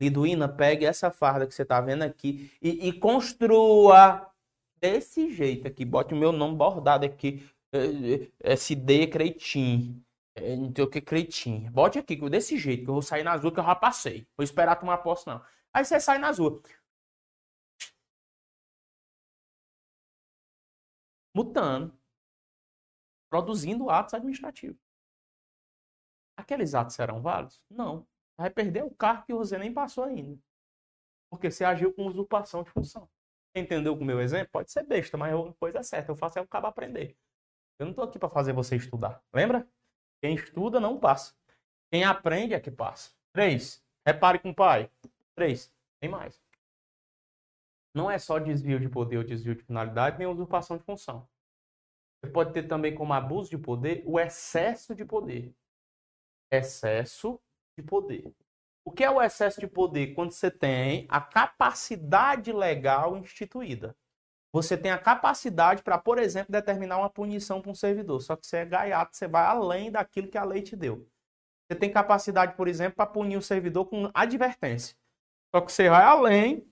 Liduína, 0.00 0.48
pegue 0.48 0.84
essa 0.84 1.10
farda 1.10 1.46
que 1.46 1.54
você 1.54 1.64
tá 1.64 1.80
vendo 1.80 2.02
aqui 2.02 2.52
e, 2.60 2.88
e 2.88 2.92
construa 2.92 4.30
desse 4.78 5.32
jeito 5.32 5.66
aqui. 5.66 5.84
Bote 5.84 6.12
o 6.12 6.16
meu 6.16 6.32
nome 6.32 6.56
bordado 6.56 7.06
aqui. 7.06 7.48
É, 7.74 8.50
é, 8.50 8.52
SD 8.52 9.08
Cretim. 9.08 10.04
É, 10.36 10.56
não 10.56 10.72
sei 10.74 10.84
o 10.84 10.90
que 10.90 11.00
Cretim. 11.00 11.68
Bote 11.70 11.98
aqui, 11.98 12.16
desse 12.30 12.56
jeito, 12.56 12.84
que 12.84 12.90
eu 12.90 12.94
vou 12.94 13.02
sair 13.02 13.24
na 13.24 13.32
azul, 13.32 13.50
que 13.52 13.58
eu 13.60 13.64
já 13.64 13.74
passei. 13.74 14.28
Vou 14.36 14.44
esperar 14.44 14.76
tomar 14.76 14.98
posse, 14.98 15.26
não. 15.26 15.44
Aí 15.72 15.84
você 15.84 15.98
sai 16.00 16.18
na 16.18 16.28
azul. 16.28 16.62
Mutando. 21.34 21.92
Produzindo 23.28 23.90
atos 23.90 24.14
administrativos. 24.14 24.78
Aqueles 26.36 26.74
atos 26.74 26.94
serão 26.94 27.20
válidos? 27.20 27.62
Não. 27.68 28.06
Vai 28.36 28.50
perder 28.50 28.84
o 28.84 28.90
carro 28.94 29.24
que 29.24 29.34
você 29.34 29.58
nem 29.58 29.72
passou 29.72 30.04
ainda. 30.04 30.38
Porque 31.30 31.50
você 31.50 31.64
agiu 31.64 31.92
com 31.92 32.06
usurpação 32.06 32.62
de 32.62 32.70
função. 32.70 33.08
Entendeu 33.54 33.96
com 33.96 34.02
o 34.04 34.06
meu 34.06 34.20
exemplo? 34.20 34.50
Pode 34.52 34.70
ser 34.70 34.84
besta, 34.84 35.16
mas 35.16 35.34
a 35.34 35.52
coisa 35.54 35.80
é 35.80 35.82
certa. 35.82 36.12
Eu 36.12 36.16
faço 36.16 36.38
é 36.38 36.42
o 36.42 36.46
cabo 36.46 36.68
aprender. 36.68 37.16
Eu 37.78 37.86
não 37.86 37.90
estou 37.90 38.04
aqui 38.04 38.18
para 38.18 38.28
fazer 38.28 38.52
você 38.52 38.76
estudar. 38.76 39.22
Lembra? 39.32 39.66
Quem 40.20 40.34
estuda 40.34 40.78
não 40.80 40.98
passa. 40.98 41.34
Quem 41.90 42.04
aprende 42.04 42.54
é 42.54 42.60
que 42.60 42.70
passa. 42.70 43.12
Três. 43.32 43.84
Repare 44.06 44.38
com 44.38 44.50
o 44.50 44.54
pai. 44.54 44.90
Três. 45.34 45.72
Tem 46.00 46.08
mais. 46.08 46.40
Não 47.94 48.10
é 48.10 48.18
só 48.18 48.38
desvio 48.38 48.80
de 48.80 48.88
poder 48.88 49.18
ou 49.18 49.24
desvio 49.24 49.54
de 49.54 49.62
finalidade, 49.62 50.18
nem 50.18 50.26
usurpação 50.26 50.76
de 50.76 50.82
função. 50.82 51.28
Você 52.20 52.30
pode 52.30 52.52
ter 52.52 52.64
também 52.64 52.94
como 52.94 53.12
abuso 53.12 53.50
de 53.50 53.58
poder 53.58 54.02
o 54.06 54.18
excesso 54.18 54.94
de 54.94 55.04
poder. 55.04 55.54
Excesso 56.50 57.40
de 57.76 57.82
poder. 57.82 58.34
O 58.84 58.90
que 58.90 59.04
é 59.04 59.10
o 59.10 59.20
excesso 59.20 59.60
de 59.60 59.66
poder? 59.66 60.14
Quando 60.14 60.32
você 60.32 60.50
tem 60.50 61.06
a 61.08 61.20
capacidade 61.20 62.52
legal 62.52 63.16
instituída. 63.16 63.96
Você 64.54 64.76
tem 64.76 64.92
a 64.92 64.98
capacidade 64.98 65.82
para, 65.82 65.98
por 65.98 66.16
exemplo, 66.16 66.52
determinar 66.52 66.98
uma 66.98 67.10
punição 67.10 67.60
para 67.60 67.72
um 67.72 67.74
servidor. 67.74 68.20
Só 68.20 68.36
que 68.36 68.46
você 68.46 68.58
é 68.58 68.64
gaiato, 68.64 69.16
você 69.16 69.26
vai 69.26 69.44
além 69.44 69.90
daquilo 69.90 70.28
que 70.28 70.38
a 70.38 70.44
lei 70.44 70.62
te 70.62 70.76
deu. 70.76 71.08
Você 71.66 71.76
tem 71.76 71.90
capacidade, 71.90 72.54
por 72.54 72.68
exemplo, 72.68 72.94
para 72.94 73.04
punir 73.04 73.36
o 73.36 73.42
servidor 73.42 73.86
com 73.86 74.08
advertência. 74.14 74.96
Só 75.52 75.60
que 75.60 75.72
você 75.72 75.88
vai 75.88 76.04
além, 76.04 76.64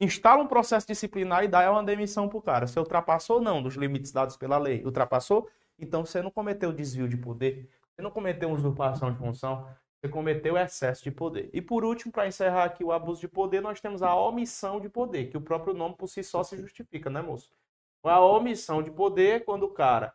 instala 0.00 0.42
um 0.42 0.48
processo 0.48 0.84
disciplinar 0.84 1.44
e 1.44 1.48
dá 1.48 1.70
uma 1.70 1.84
demissão 1.84 2.28
para 2.28 2.38
o 2.38 2.42
cara. 2.42 2.66
Você 2.66 2.80
ultrapassou 2.80 3.36
ou 3.36 3.42
não 3.42 3.62
dos 3.62 3.76
limites 3.76 4.10
dados 4.10 4.36
pela 4.36 4.58
lei? 4.58 4.84
Ultrapassou? 4.84 5.48
Então 5.78 6.04
você 6.04 6.20
não 6.20 6.30
cometeu 6.32 6.72
desvio 6.72 7.08
de 7.08 7.16
poder, 7.16 7.70
você 7.94 8.02
não 8.02 8.10
cometeu 8.10 8.50
usurpação 8.50 9.12
de 9.12 9.18
função, 9.18 9.64
você 10.00 10.10
cometeu 10.10 10.56
excesso 10.56 11.04
de 11.04 11.10
poder. 11.10 11.50
E 11.52 11.60
por 11.60 11.84
último, 11.84 12.10
para 12.10 12.26
encerrar 12.26 12.64
aqui 12.64 12.82
o 12.82 12.90
abuso 12.90 13.20
de 13.20 13.28
poder, 13.28 13.60
nós 13.60 13.80
temos 13.80 14.02
a 14.02 14.14
omissão 14.14 14.80
de 14.80 14.88
poder, 14.88 15.26
que 15.30 15.36
o 15.36 15.40
próprio 15.40 15.74
nome 15.74 15.94
por 15.94 16.08
si 16.08 16.22
só 16.22 16.42
se 16.42 16.56
justifica, 16.56 17.10
né, 17.10 17.20
moço? 17.20 17.52
A 18.02 18.18
omissão 18.18 18.82
de 18.82 18.90
poder 18.90 19.36
é 19.36 19.40
quando 19.40 19.64
o 19.64 19.68
cara 19.68 20.14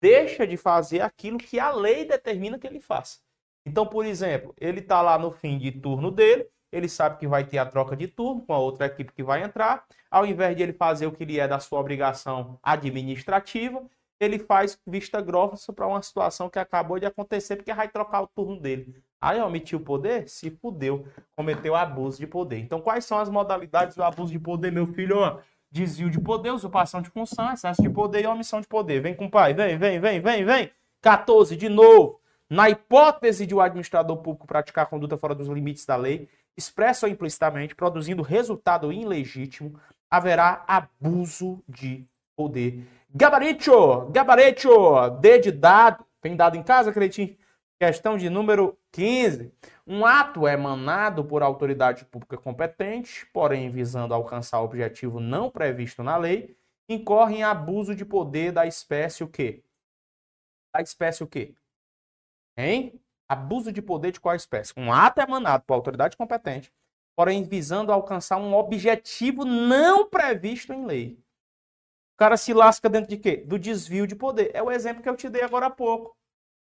deixa 0.00 0.46
de 0.46 0.56
fazer 0.56 1.00
aquilo 1.02 1.36
que 1.36 1.60
a 1.60 1.70
lei 1.70 2.06
determina 2.06 2.58
que 2.58 2.66
ele 2.66 2.80
faça. 2.80 3.18
Então, 3.66 3.86
por 3.86 4.06
exemplo, 4.06 4.54
ele 4.58 4.80
está 4.80 5.02
lá 5.02 5.18
no 5.18 5.30
fim 5.30 5.58
de 5.58 5.70
turno 5.70 6.10
dele, 6.10 6.48
ele 6.72 6.88
sabe 6.88 7.18
que 7.18 7.26
vai 7.26 7.44
ter 7.44 7.58
a 7.58 7.66
troca 7.66 7.96
de 7.96 8.08
turno 8.08 8.40
com 8.42 8.54
a 8.54 8.58
outra 8.58 8.86
equipe 8.86 9.12
que 9.12 9.22
vai 9.22 9.42
entrar. 9.42 9.84
Ao 10.10 10.24
invés 10.24 10.56
de 10.56 10.62
ele 10.62 10.72
fazer 10.72 11.06
o 11.06 11.12
que 11.12 11.24
lhe 11.24 11.38
é 11.38 11.46
da 11.46 11.58
sua 11.58 11.78
obrigação 11.78 12.58
administrativa, 12.62 13.84
ele 14.18 14.38
faz 14.38 14.78
vista 14.86 15.20
grossa 15.20 15.72
para 15.72 15.86
uma 15.86 16.00
situação 16.00 16.48
que 16.48 16.58
acabou 16.58 16.98
de 16.98 17.06
acontecer, 17.06 17.56
porque 17.56 17.72
vai 17.72 17.88
trocar 17.88 18.22
o 18.22 18.26
turno 18.26 18.58
dele. 18.58 19.02
Aí 19.20 19.40
omitiu 19.40 19.78
o 19.78 19.82
poder, 19.82 20.28
se 20.28 20.50
fudeu, 20.50 21.06
cometeu 21.34 21.74
abuso 21.74 22.18
de 22.18 22.26
poder. 22.26 22.58
Então, 22.58 22.80
quais 22.80 23.04
são 23.04 23.18
as 23.18 23.28
modalidades 23.28 23.96
do 23.96 24.02
abuso 24.02 24.30
de 24.30 24.38
poder, 24.38 24.70
meu 24.70 24.86
filho? 24.86 25.40
Desvio 25.70 26.10
de 26.10 26.20
poder, 26.20 26.50
usurpação 26.50 27.02
de 27.02 27.10
função, 27.10 27.52
excesso 27.52 27.82
de 27.82 27.90
poder 27.90 28.22
e 28.22 28.26
omissão 28.26 28.60
de 28.60 28.68
poder. 28.68 29.00
Vem 29.00 29.14
com 29.14 29.26
o 29.26 29.30
pai, 29.30 29.52
vem, 29.52 29.76
vem, 29.76 29.98
vem, 29.98 30.20
vem, 30.20 30.44
vem. 30.44 30.70
14, 31.00 31.56
de 31.56 31.68
novo. 31.68 32.20
Na 32.48 32.70
hipótese 32.70 33.46
de 33.46 33.54
o 33.54 33.60
administrador 33.60 34.18
público 34.18 34.46
praticar 34.46 34.86
conduta 34.86 35.16
fora 35.16 35.34
dos 35.34 35.48
limites 35.48 35.84
da 35.84 35.96
lei, 35.96 36.28
expressa 36.56 37.06
ou 37.06 37.12
implicitamente, 37.12 37.74
produzindo 37.74 38.22
resultado 38.22 38.92
ilegítimo, 38.92 39.78
haverá 40.10 40.64
abuso 40.66 41.62
de 41.68 42.06
poder. 42.36 42.86
Gabarito, 43.12 44.08
gabarito, 44.12 44.70
D 45.20 45.38
de 45.40 45.50
dado. 45.50 46.04
Tem 46.20 46.36
dado 46.36 46.56
em 46.56 46.62
casa, 46.62 46.92
Cretinho? 46.92 47.36
Questão 47.78 48.16
de 48.16 48.30
número 48.30 48.78
15. 48.90 49.52
Um 49.86 50.06
ato 50.06 50.48
é 50.48 50.54
emanado 50.54 51.22
por 51.22 51.42
autoridade 51.42 52.06
pública 52.06 52.38
competente, 52.38 53.26
porém 53.34 53.68
visando 53.68 54.14
alcançar 54.14 54.62
objetivo 54.62 55.20
não 55.20 55.50
previsto 55.50 56.02
na 56.02 56.16
lei, 56.16 56.56
incorre 56.88 57.36
em 57.36 57.42
abuso 57.42 57.94
de 57.94 58.04
poder 58.04 58.50
da 58.50 58.66
espécie 58.66 59.22
o 59.22 59.28
quê? 59.28 59.62
Da 60.74 60.80
espécie 60.80 61.22
o 61.22 61.26
quê? 61.26 61.54
Hein? 62.56 62.98
Abuso 63.28 63.70
de 63.70 63.82
poder 63.82 64.10
de 64.12 64.20
qual 64.20 64.34
espécie? 64.34 64.72
Um 64.74 64.90
ato 64.90 65.20
é 65.20 65.24
emanado 65.24 65.64
por 65.64 65.74
autoridade 65.74 66.16
competente, 66.16 66.72
porém 67.14 67.42
visando 67.44 67.92
alcançar 67.92 68.38
um 68.38 68.54
objetivo 68.54 69.44
não 69.44 70.08
previsto 70.08 70.72
em 70.72 70.86
lei. 70.86 71.18
O 72.14 72.16
cara 72.16 72.38
se 72.38 72.54
lasca 72.54 72.88
dentro 72.88 73.10
de 73.10 73.18
quê? 73.18 73.36
Do 73.36 73.58
desvio 73.58 74.06
de 74.06 74.16
poder. 74.16 74.50
É 74.54 74.62
o 74.62 74.70
exemplo 74.70 75.02
que 75.02 75.08
eu 75.10 75.16
te 75.16 75.28
dei 75.28 75.42
agora 75.42 75.66
há 75.66 75.70
pouco. 75.70 76.16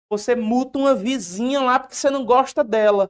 Você 0.10 0.36
multa 0.36 0.80
uma 0.80 0.95
vizinha 0.95 1.62
lá 1.62 1.80
porque 1.80 1.95
você 1.95 2.10
não 2.10 2.26
gosta 2.26 2.64
dela. 2.64 3.10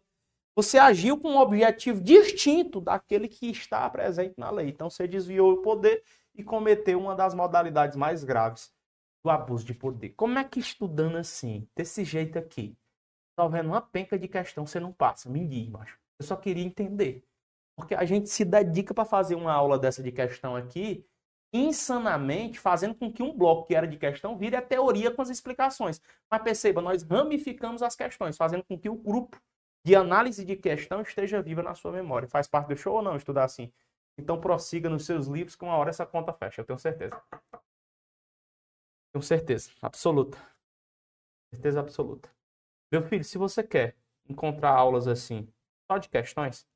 Você 0.55 0.79
agiu 0.79 1.19
com 1.19 1.29
um 1.29 1.37
objetivo 1.37 2.01
distinto 2.01 2.81
daquele 2.81 3.27
que 3.27 3.51
está 3.51 3.87
presente 3.89 4.33
na 4.37 4.49
lei. 4.49 4.69
Então 4.69 4.89
você 4.89 5.07
desviou 5.07 5.53
o 5.53 5.61
poder 5.61 6.03
e 6.33 6.43
cometeu 6.43 6.99
uma 6.99 7.15
das 7.15 7.35
modalidades 7.35 7.95
mais 7.95 8.23
graves 8.23 8.71
do 9.23 9.29
abuso 9.29 9.65
de 9.65 9.73
poder. 9.73 10.09
Como 10.09 10.39
é 10.39 10.43
que 10.43 10.59
estudando 10.59 11.17
assim, 11.17 11.67
desse 11.75 12.03
jeito 12.03 12.39
aqui, 12.39 12.75
tá 13.35 13.47
vendo 13.47 13.67
uma 13.67 13.81
penca 13.81 14.17
de 14.17 14.27
questão, 14.27 14.65
você 14.65 14.79
não 14.79 14.91
passa? 14.91 15.29
Me 15.29 15.45
diz, 15.45 15.69
macho. 15.69 15.99
Eu 16.19 16.25
só 16.25 16.35
queria 16.35 16.63
entender. 16.63 17.23
Porque 17.75 17.93
a 17.93 18.05
gente 18.05 18.27
se 18.29 18.43
dedica 18.43 18.93
para 18.93 19.05
fazer 19.05 19.35
uma 19.35 19.53
aula 19.53 19.77
dessa 19.77 20.01
de 20.01 20.11
questão 20.11 20.55
aqui 20.55 21.05
insanamente 21.53 22.59
fazendo 22.59 22.93
com 22.95 23.11
que 23.11 23.23
um 23.23 23.35
bloco 23.35 23.67
que 23.67 23.75
era 23.75 23.87
de 23.87 23.97
questão 23.97 24.37
vire 24.37 24.55
a 24.55 24.61
teoria 24.61 25.11
com 25.11 25.21
as 25.21 25.29
explicações. 25.29 26.01
Mas 26.29 26.41
perceba, 26.41 26.81
nós 26.81 27.03
ramificamos 27.03 27.81
as 27.81 27.95
questões, 27.95 28.37
fazendo 28.37 28.63
com 28.63 28.77
que 28.77 28.89
o 28.89 28.95
grupo 28.95 29.41
de 29.85 29.95
análise 29.95 30.43
de 30.43 30.55
questão 30.55 31.01
esteja 31.01 31.41
viva 31.41 31.63
na 31.63 31.73
sua 31.73 31.91
memória. 31.91 32.27
Faz 32.27 32.47
parte 32.47 32.67
do 32.67 32.77
show 32.77 32.95
ou 32.95 33.01
não 33.01 33.15
estudar 33.15 33.45
assim? 33.45 33.71
Então 34.17 34.39
prossiga 34.41 34.89
nos 34.89 35.05
seus 35.05 35.27
livros 35.27 35.55
que 35.55 35.63
uma 35.63 35.77
hora 35.77 35.89
essa 35.89 36.05
conta 36.05 36.33
fecha, 36.33 36.61
eu 36.61 36.65
tenho 36.65 36.79
certeza. 36.79 37.21
Tenho 39.13 39.23
certeza, 39.23 39.71
absoluta. 39.81 40.37
Certeza 41.53 41.79
absoluta. 41.79 42.29
Meu 42.91 43.01
filho, 43.03 43.23
se 43.23 43.37
você 43.37 43.63
quer 43.63 43.95
encontrar 44.27 44.71
aulas 44.71 45.07
assim, 45.07 45.47
só 45.89 45.97
de 45.97 46.09
questões, 46.09 46.67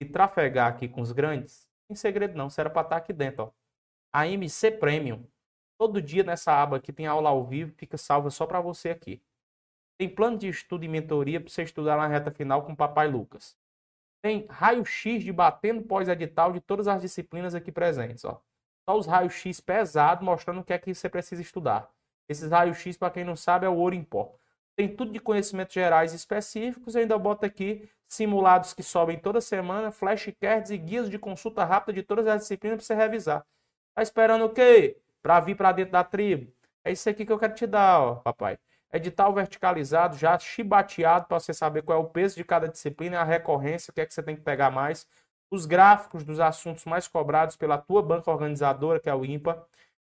e 0.00 0.06
trafegar 0.06 0.68
aqui 0.68 0.88
com 0.88 1.02
os 1.02 1.12
grandes, 1.12 1.68
sem 1.86 1.94
segredo 1.94 2.34
não, 2.34 2.48
era 2.56 2.70
para 2.70 2.82
estar 2.82 2.96
aqui 2.96 3.12
dentro, 3.12 3.44
ó 3.44 3.59
a 4.12 4.26
MC 4.26 4.70
Premium. 4.72 5.24
Todo 5.78 6.02
dia 6.02 6.22
nessa 6.22 6.52
aba 6.52 6.76
aqui 6.76 6.92
tem 6.92 7.06
aula 7.06 7.30
ao 7.30 7.44
vivo, 7.44 7.72
fica 7.76 7.96
salva 7.96 8.30
só 8.30 8.46
para 8.46 8.60
você 8.60 8.90
aqui. 8.90 9.22
Tem 9.98 10.08
plano 10.08 10.38
de 10.38 10.48
estudo 10.48 10.84
e 10.84 10.88
mentoria 10.88 11.40
para 11.40 11.50
você 11.50 11.62
estudar 11.62 11.96
na 11.96 12.06
reta 12.06 12.30
final 12.30 12.64
com 12.64 12.72
o 12.72 12.76
Papai 12.76 13.08
Lucas. 13.08 13.56
Tem 14.22 14.46
raio-x 14.50 15.22
de 15.22 15.32
batendo 15.32 15.82
pós-edital 15.82 16.52
de 16.52 16.60
todas 16.60 16.88
as 16.88 17.02
disciplinas 17.02 17.54
aqui 17.54 17.72
presentes. 17.72 18.24
Ó. 18.24 18.40
Só 18.88 18.98
os 18.98 19.06
raios-x 19.06 19.60
pesados 19.60 20.24
mostrando 20.24 20.60
o 20.60 20.64
que 20.64 20.72
é 20.72 20.78
que 20.78 20.94
você 20.94 21.08
precisa 21.08 21.40
estudar. 21.40 21.90
Esses 22.28 22.50
raios-x, 22.50 22.96
para 22.96 23.10
quem 23.10 23.24
não 23.24 23.36
sabe, 23.36 23.66
é 23.66 23.68
o 23.68 23.76
ouro 23.76 23.94
em 23.94 24.04
pó. 24.04 24.34
Tem 24.76 24.94
tudo 24.94 25.12
de 25.12 25.20
conhecimentos 25.20 25.74
gerais 25.74 26.12
específicos. 26.12 26.96
ainda 26.96 27.18
bota 27.18 27.46
aqui 27.46 27.88
simulados 28.08 28.74
que 28.74 28.82
sobem 28.82 29.18
toda 29.18 29.40
semana, 29.40 29.92
flashcards 29.92 30.70
e 30.70 30.76
guias 30.76 31.08
de 31.08 31.18
consulta 31.18 31.64
rápida 31.64 31.92
de 31.92 32.02
todas 32.02 32.26
as 32.26 32.42
disciplinas 32.42 32.78
para 32.78 32.84
você 32.86 32.94
revisar. 32.94 33.46
Tá 34.00 34.04
esperando 34.04 34.46
o 34.46 34.48
quê? 34.48 34.96
Para 35.22 35.40
vir 35.40 35.54
para 35.54 35.72
dentro 35.72 35.92
da 35.92 36.02
tribo. 36.02 36.50
É 36.82 36.90
isso 36.90 37.06
aqui 37.10 37.26
que 37.26 37.30
eu 37.30 37.38
quero 37.38 37.52
te 37.52 37.66
dar, 37.66 38.00
ó, 38.00 38.14
papai. 38.14 38.58
Edital 38.90 39.30
verticalizado, 39.34 40.16
já 40.16 40.38
chibateado 40.38 41.26
para 41.26 41.38
você 41.38 41.52
saber 41.52 41.82
qual 41.82 41.98
é 41.98 42.00
o 42.00 42.06
peso 42.06 42.34
de 42.34 42.42
cada 42.42 42.66
disciplina, 42.66 43.20
a 43.20 43.24
recorrência, 43.24 43.90
o 43.90 43.94
que 43.94 44.00
é 44.00 44.06
que 44.06 44.14
você 44.14 44.22
tem 44.22 44.34
que 44.34 44.40
pegar 44.40 44.70
mais. 44.70 45.06
Os 45.50 45.66
gráficos 45.66 46.24
dos 46.24 46.40
assuntos 46.40 46.86
mais 46.86 47.06
cobrados 47.06 47.56
pela 47.56 47.76
tua 47.76 48.02
banca 48.02 48.30
organizadora, 48.30 48.98
que 48.98 49.10
é 49.10 49.14
o 49.14 49.22
IMPA. 49.22 49.62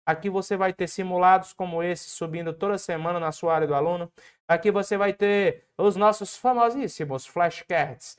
Aqui 0.06 0.30
você 0.30 0.58
vai 0.58 0.74
ter 0.74 0.90
simulados 0.90 1.54
como 1.54 1.82
esse 1.82 2.10
subindo 2.10 2.52
toda 2.52 2.78
semana 2.78 3.22
na 3.22 3.32
sua 3.32 3.56
área 3.56 3.68
do 3.68 3.74
aluno. 3.74 4.12
Aqui 4.50 4.70
você 4.70 4.98
vai 4.98 5.14
ter 5.14 5.64
os 5.78 5.96
nossos 5.96 6.36
famosíssimos 6.36 7.26
flashcards, 7.26 8.18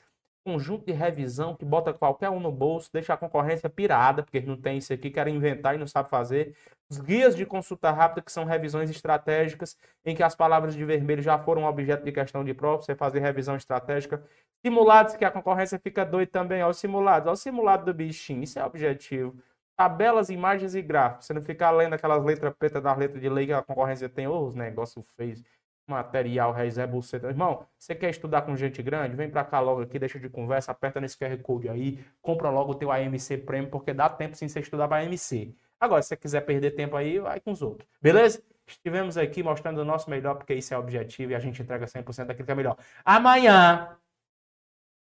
conjunto 0.49 0.87
de 0.87 0.93
revisão 0.93 1.55
que 1.55 1.63
bota 1.63 1.93
qualquer 1.93 2.31
um 2.31 2.41
no 2.41 2.51
bolso, 2.51 2.89
deixa 2.91 3.13
a 3.13 3.19
concorrência 3.19 3.69
pirada, 3.69 4.23
porque 4.23 4.41
não 4.41 4.57
tem 4.57 4.79
isso 4.79 4.91
aqui, 4.95 5.11
quer 5.11 5.29
inventar 5.29 5.75
e 5.75 5.79
não 5.79 5.87
sabe 5.87 6.09
fazer. 6.09 6.57
Os 6.89 6.99
guias 6.99 7.37
de 7.37 7.45
consulta 7.45 7.91
rápida, 7.91 8.23
que 8.23 8.33
são 8.33 8.47
revisões 8.47 8.89
estratégicas, 8.89 9.77
em 10.07 10.17
que 10.17 10.23
as 10.23 10.35
palavras 10.35 10.75
de 10.75 10.83
vermelho 10.87 11.21
já 11.23 11.39
foram 11.39 11.65
objeto 11.65 12.03
de 12.03 12.13
questão 12.13 12.43
de 12.43 12.55
prova, 12.55 12.81
você 12.81 12.95
fazer 12.95 13.21
revisão 13.21 13.57
estratégica. 13.57 14.25
Simulados, 14.65 15.17
que 15.17 15.25
a 15.25 15.31
concorrência 15.31 15.79
fica 15.79 16.03
doida 16.03 16.33
também, 16.33 16.63
ó, 16.63 16.71
os 16.71 16.79
simulados, 16.79 17.29
ó, 17.29 17.33
o 17.33 17.37
simulado 17.37 17.85
do 17.85 17.93
bichinho, 17.93 18.43
isso 18.43 18.59
é 18.59 18.65
objetivo. 18.65 19.37
Tabelas, 19.77 20.31
imagens 20.31 20.75
e 20.75 20.81
gráficos, 20.81 21.27
você 21.27 21.35
não 21.35 21.43
ficar 21.43 21.71
lendo 21.73 21.93
aquelas 21.93 22.25
letras 22.25 22.55
pretas 22.59 22.83
das 22.83 22.97
letras 22.97 23.21
de 23.21 23.29
lei 23.29 23.45
que 23.47 23.53
a 23.53 23.63
concorrência 23.63 24.09
tem, 24.09 24.27
ô, 24.27 24.47
os 24.47 24.55
negócios 24.55 25.07
feios 25.15 25.43
material, 25.91 26.53
Reis 26.53 26.78
é 26.78 26.86
buceta. 26.86 27.28
Irmão, 27.28 27.66
você 27.78 27.95
quer 27.95 28.11
estudar 28.11 28.43
com 28.43 28.57
gente 28.57 28.82
grande? 28.82 29.16
Vem 29.16 29.30
para 29.30 29.45
cá 29.45 29.61
logo 29.61 29.82
aqui, 29.82 29.99
deixa 29.99 30.18
de 30.18 30.28
conversa, 30.28 30.72
aperta 30.72 31.01
nesse 31.01 31.16
QR 31.16 31.36
Code 31.43 31.68
aí, 31.68 32.05
compra 32.20 32.51
logo 32.51 32.72
o 32.72 32.74
teu 32.74 32.91
AMC 32.91 33.39
Premium, 33.39 33.70
porque 33.70 33.93
dá 33.93 34.09
tempo 34.09 34.36
sim 34.36 34.49
você 34.49 34.61
estudar 34.61 34.89
para 34.89 35.03
AMC. 35.05 35.55
Agora, 35.80 36.03
se 36.03 36.09
você 36.09 36.16
quiser 36.16 36.41
perder 36.43 36.72
tempo 36.72 36.97
aí, 36.97 37.18
vai 37.18 37.41
com 37.41 37.53
os 37.53 37.62
outros. 37.62 37.89
Beleza? 38.01 38.43
Estivemos 38.66 39.16
aqui 39.16 39.43
mostrando 39.43 39.78
o 39.78 39.84
nosso 39.84 40.11
melhor, 40.11 40.34
porque 40.34 40.55
isso 40.55 40.74
é 40.74 40.76
o 40.76 40.80
objetivo 40.80 41.32
e 41.32 41.34
a 41.34 41.41
gente 41.41 41.62
entrega 41.62 41.86
100% 41.86 42.26
daquilo 42.26 42.45
que 42.45 42.53
é 42.53 42.55
melhor. 42.55 42.76
Amanhã, 43.05 43.97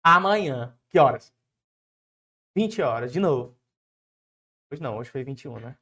amanhã, 0.03 0.77
que 0.89 0.99
horas? 0.99 1.33
20 2.55 2.81
horas, 2.81 3.13
de 3.13 3.19
novo. 3.19 3.55
Hoje 4.71 4.81
não, 4.81 4.97
hoje 4.97 5.09
foi 5.09 5.23
21, 5.23 5.59
né? 5.59 5.77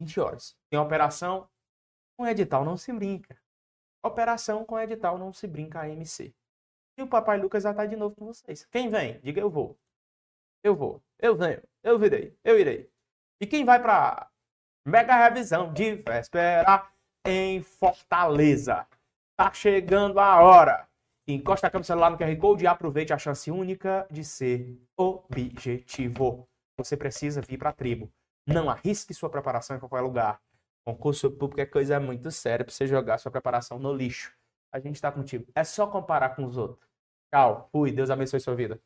20 0.00 0.20
horas. 0.20 0.56
Tem 0.70 0.78
operação, 0.78 1.48
com 2.16 2.26
edital 2.26 2.64
não 2.64 2.76
se 2.76 2.92
brinca. 2.92 3.36
Operação 4.02 4.64
com 4.64 4.78
edital 4.78 5.18
não 5.18 5.32
se 5.32 5.46
brinca 5.46 5.82
AMC. 5.82 6.34
E 6.96 7.02
o 7.02 7.06
Papai 7.06 7.38
Lucas 7.38 7.62
já 7.62 7.70
está 7.70 7.86
de 7.86 7.96
novo 7.96 8.14
com 8.16 8.26
vocês. 8.26 8.66
Quem 8.70 8.88
vem? 8.88 9.20
Diga 9.20 9.40
eu 9.40 9.50
vou. 9.50 9.76
Eu 10.62 10.74
vou. 10.74 11.02
Eu 11.18 11.36
venho. 11.36 11.62
Eu 11.82 11.98
virei. 11.98 12.36
Eu 12.44 12.58
irei. 12.58 12.90
E 13.40 13.46
quem 13.46 13.64
vai 13.64 13.80
para 13.80 14.28
mega 14.84 15.16
revisão 15.16 15.72
de 15.72 15.94
véspera 15.94 16.86
em 17.24 17.62
Fortaleza? 17.62 18.86
Tá 19.36 19.52
chegando 19.52 20.18
a 20.18 20.40
hora. 20.42 20.88
Encosta 21.26 21.66
a 21.66 21.70
câmera 21.70 21.84
celular 21.84 22.10
no 22.10 22.18
QR 22.18 22.36
Code 22.36 22.64
e 22.64 22.66
aproveite 22.66 23.12
a 23.12 23.18
chance 23.18 23.50
única 23.50 24.06
de 24.10 24.24
ser 24.24 24.80
objetivo. 24.96 26.48
Você 26.76 26.96
precisa 26.96 27.40
vir 27.40 27.58
para 27.58 27.70
a 27.70 27.72
tribo. 27.72 28.10
Não 28.46 28.70
arrisque 28.70 29.12
sua 29.12 29.28
preparação 29.28 29.76
em 29.76 29.78
qualquer 29.78 30.00
lugar. 30.00 30.40
Concurso 30.88 31.30
público 31.30 31.60
é 31.60 31.66
coisa 31.66 32.00
muito 32.00 32.30
séria 32.30 32.64
para 32.64 32.72
você 32.72 32.86
jogar 32.86 33.18
sua 33.18 33.30
preparação 33.30 33.78
no 33.78 33.92
lixo. 33.92 34.32
A 34.72 34.80
gente 34.80 34.94
está 34.94 35.12
contigo. 35.12 35.44
É 35.54 35.62
só 35.62 35.86
comparar 35.86 36.30
com 36.30 36.46
os 36.46 36.56
outros. 36.56 36.88
Tchau. 37.30 37.68
Fui. 37.70 37.92
Deus 37.92 38.08
abençoe 38.08 38.40
sua 38.40 38.54
vida. 38.54 38.80